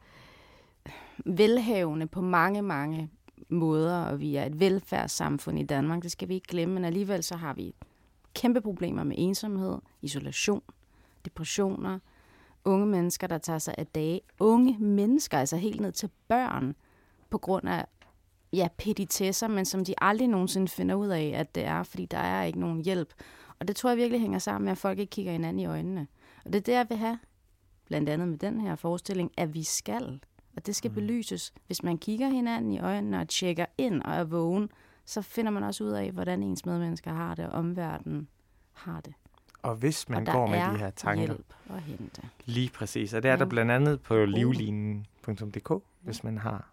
velhavende 1.25 2.07
på 2.07 2.21
mange, 2.21 2.61
mange 2.61 3.09
måder, 3.49 4.03
og 4.03 4.19
vi 4.19 4.35
er 4.35 4.45
et 4.45 4.59
velfærdssamfund 4.59 5.59
i 5.59 5.63
Danmark, 5.63 6.03
det 6.03 6.11
skal 6.11 6.27
vi 6.27 6.33
ikke 6.33 6.47
glemme, 6.47 6.73
men 6.73 6.85
alligevel 6.85 7.23
så 7.23 7.35
har 7.35 7.53
vi 7.53 7.75
kæmpe 8.33 8.61
problemer 8.61 9.03
med 9.03 9.15
ensomhed, 9.19 9.77
isolation, 10.01 10.61
depressioner, 11.25 11.99
unge 12.65 12.85
mennesker, 12.85 13.27
der 13.27 13.37
tager 13.37 13.59
sig 13.59 13.75
af 13.77 13.87
dage. 13.87 14.21
Unge 14.39 14.77
mennesker, 14.79 15.37
altså 15.37 15.57
helt 15.57 15.81
ned 15.81 15.91
til 15.91 16.09
børn, 16.27 16.75
på 17.29 17.37
grund 17.37 17.69
af 17.69 17.85
ja, 18.53 18.67
petitesser, 18.77 19.47
men 19.47 19.65
som 19.65 19.85
de 19.85 19.93
aldrig 19.97 20.27
nogensinde 20.27 20.67
finder 20.67 20.95
ud 20.95 21.07
af, 21.07 21.33
at 21.35 21.55
det 21.55 21.65
er, 21.65 21.83
fordi 21.83 22.05
der 22.05 22.17
er 22.17 22.43
ikke 22.43 22.59
nogen 22.59 22.81
hjælp. 22.81 23.13
Og 23.59 23.67
det 23.67 23.75
tror 23.75 23.89
jeg 23.89 23.97
virkelig 23.97 24.21
hænger 24.21 24.39
sammen 24.39 24.65
med, 24.65 24.71
at 24.71 24.77
folk 24.77 24.99
ikke 24.99 25.11
kigger 25.11 25.31
hinanden 25.31 25.59
i 25.59 25.65
øjnene. 25.65 26.07
Og 26.45 26.53
det 26.53 26.59
er 26.59 26.63
det, 26.63 26.73
jeg 26.73 26.85
vil 26.89 26.97
have, 26.97 27.19
blandt 27.85 28.09
andet 28.09 28.27
med 28.27 28.37
den 28.37 28.61
her 28.61 28.75
forestilling, 28.75 29.31
at 29.37 29.53
vi 29.53 29.63
skal. 29.63 30.19
Og 30.55 30.65
det 30.65 30.75
skal 30.75 30.91
mm. 30.91 30.95
belyses. 30.95 31.53
Hvis 31.67 31.83
man 31.83 31.97
kigger 31.97 32.27
hinanden 32.27 32.71
i 32.71 32.79
øjnene 32.79 33.19
og 33.19 33.29
tjekker 33.29 33.65
ind 33.77 34.01
og 34.01 34.13
er 34.13 34.23
vågen, 34.23 34.69
så 35.05 35.21
finder 35.21 35.51
man 35.51 35.63
også 35.63 35.83
ud 35.83 35.89
af, 35.89 36.11
hvordan 36.11 36.43
ens 36.43 36.65
medmennesker 36.65 37.13
har 37.13 37.35
det, 37.35 37.45
og 37.45 37.51
omverdenen 37.51 38.27
har 38.73 39.01
det. 39.01 39.13
Og 39.63 39.75
hvis 39.75 40.09
man 40.09 40.19
og 40.19 40.25
der 40.25 40.31
går 40.33 40.47
med 40.47 40.59
er 40.59 40.71
de 40.71 40.77
her 40.77 40.89
tanker, 40.89 41.25
hjælp 41.25 41.53
at 41.69 41.81
hente. 41.81 42.21
lige 42.45 42.69
præcis, 42.69 43.13
og 43.13 43.23
det 43.23 43.31
er 43.31 43.35
der 43.35 43.45
Ja. 43.45 43.49
blandt 43.49 43.71
andet 43.71 44.01
på 44.01 44.25
livlinen.dk, 44.25 45.83
hvis 46.01 46.23
man 46.23 46.37
har 46.37 46.69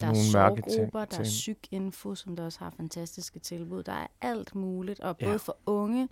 Der 0.00 0.06
er 0.06 0.12
nogle 0.12 0.32
mørke 0.34 0.62
sorggrupper, 0.70 1.04
ting. 1.04 1.10
der 1.10 1.18
er 1.18 1.24
psykinfo, 1.24 2.14
som 2.14 2.36
der 2.36 2.44
også 2.44 2.58
har 2.58 2.70
fantastiske 2.70 3.38
tilbud. 3.38 3.82
Der 3.82 3.92
er 3.92 4.06
alt 4.20 4.54
muligt, 4.54 5.00
og 5.00 5.16
Ja. 5.20 5.26
både 5.26 5.38
for 5.38 5.56
unge, 5.66 6.08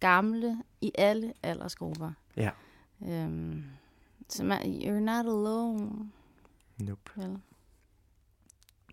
gamle, 0.00 0.62
i 0.80 0.92
alle 0.98 1.32
aldersgrupper. 1.42 2.12
Ja. 2.36 2.50
Øhm, 3.06 3.64
så 4.28 4.44
man, 4.44 4.60
you're 4.60 4.90
not 5.00 5.26
alone. 5.26 6.10
Nope. 6.78 7.10
Vel? 7.16 7.38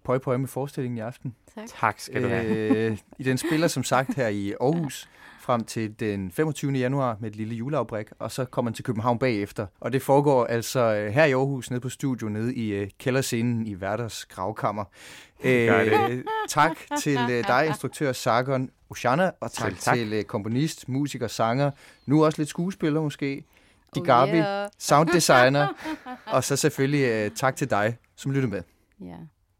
Pøj 0.05 0.17
pøj 0.17 0.37
med 0.37 0.47
forestillingen 0.47 0.97
i 0.97 1.01
aften. 1.01 1.35
Tak. 1.55 1.65
Tak 1.79 1.99
skal 1.99 2.23
du 2.23 2.27
have. 2.27 2.45
Øh, 2.45 2.97
I 3.19 3.23
den 3.23 3.37
spiller 3.37 3.67
som 3.67 3.83
sagt 3.83 4.15
her 4.15 4.27
i 4.27 4.51
Aarhus 4.61 5.09
frem 5.41 5.63
til 5.63 5.99
den 5.99 6.31
25. 6.31 6.71
januar 6.71 7.17
med 7.19 7.29
et 7.29 7.35
lille 7.35 7.55
juleafbræk, 7.55 8.05
og 8.19 8.31
så 8.31 8.45
kommer 8.45 8.69
man 8.69 8.73
til 8.73 8.83
København 8.83 9.19
bagefter. 9.19 9.67
Og 9.79 9.93
det 9.93 10.01
foregår 10.01 10.45
altså 10.45 10.79
øh, 10.79 11.13
her 11.13 11.25
i 11.25 11.31
Aarhus, 11.31 11.69
nede 11.69 11.81
på 11.81 11.89
studio, 11.89 12.29
nede 12.29 12.55
i 12.55 12.69
øh, 12.69 12.89
kælderscenen 12.99 13.67
i 13.67 13.81
Værters 13.81 14.25
gravkammer. 14.25 14.83
Øh, 15.43 16.23
tak 16.49 16.77
til 17.01 17.17
øh, 17.31 17.47
dig, 17.47 17.65
instruktør 17.67 18.11
Sargon 18.11 18.69
Oshana, 18.89 19.31
og 19.41 19.51
tak, 19.51 19.71
Selv 19.71 19.77
tak. 19.77 19.95
til 19.95 20.13
øh, 20.13 20.23
komponist, 20.23 20.89
musiker, 20.89 21.27
sanger, 21.27 21.71
nu 22.05 22.25
også 22.25 22.41
lidt 22.41 22.49
skuespiller 22.49 23.01
måske, 23.01 23.43
Di 23.95 23.99
Oh, 23.99 24.27
yeah. 24.29 24.69
sounddesigner, 24.79 25.67
og 26.25 26.43
så 26.43 26.55
selvfølgelig 26.55 27.05
øh, 27.05 27.31
tak 27.31 27.55
til 27.55 27.69
dig, 27.69 27.97
som 28.15 28.31
lyttede 28.31 28.51
med. 28.51 28.61
Ja, 29.01 29.15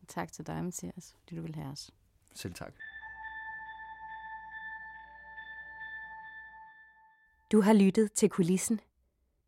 tak 0.08 0.32
til 0.32 0.48
dig, 0.48 0.63
Mathias, 0.63 1.15
fordi 1.20 1.36
du 1.36 1.41
vil 1.41 1.56
have 1.56 1.68
os. 1.68 1.91
Selv 2.34 2.54
tak. 2.54 2.74
Du 7.52 7.62
har 7.62 7.74
lyttet 7.74 8.12
til 8.12 8.30
Kulissen. 8.30 8.80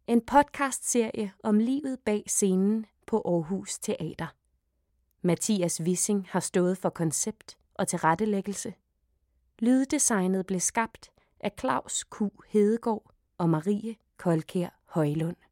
En 0.08 0.22
podcastserie 0.22 1.34
om 1.44 1.60
livet 1.60 2.00
bag 2.06 2.24
scenen 2.28 2.86
på 3.06 3.22
Aarhus 3.26 3.80
Teater. 3.80 4.28
Mathias 5.22 5.82
Wissing 5.82 6.28
har 6.30 6.40
stået 6.40 6.78
for 6.78 6.90
koncept 6.90 7.58
og 7.74 7.88
tilrettelæggelse. 7.88 8.74
Lyddesignet 9.60 10.46
blev 10.46 10.60
skabt 10.60 11.12
af 11.40 11.52
Claus 11.60 12.04
Q. 12.04 12.22
Hedegaard 12.48 13.12
og 13.38 13.50
Marie 13.50 13.96
Kolkær 14.18 14.70
Højlund. 14.86 15.47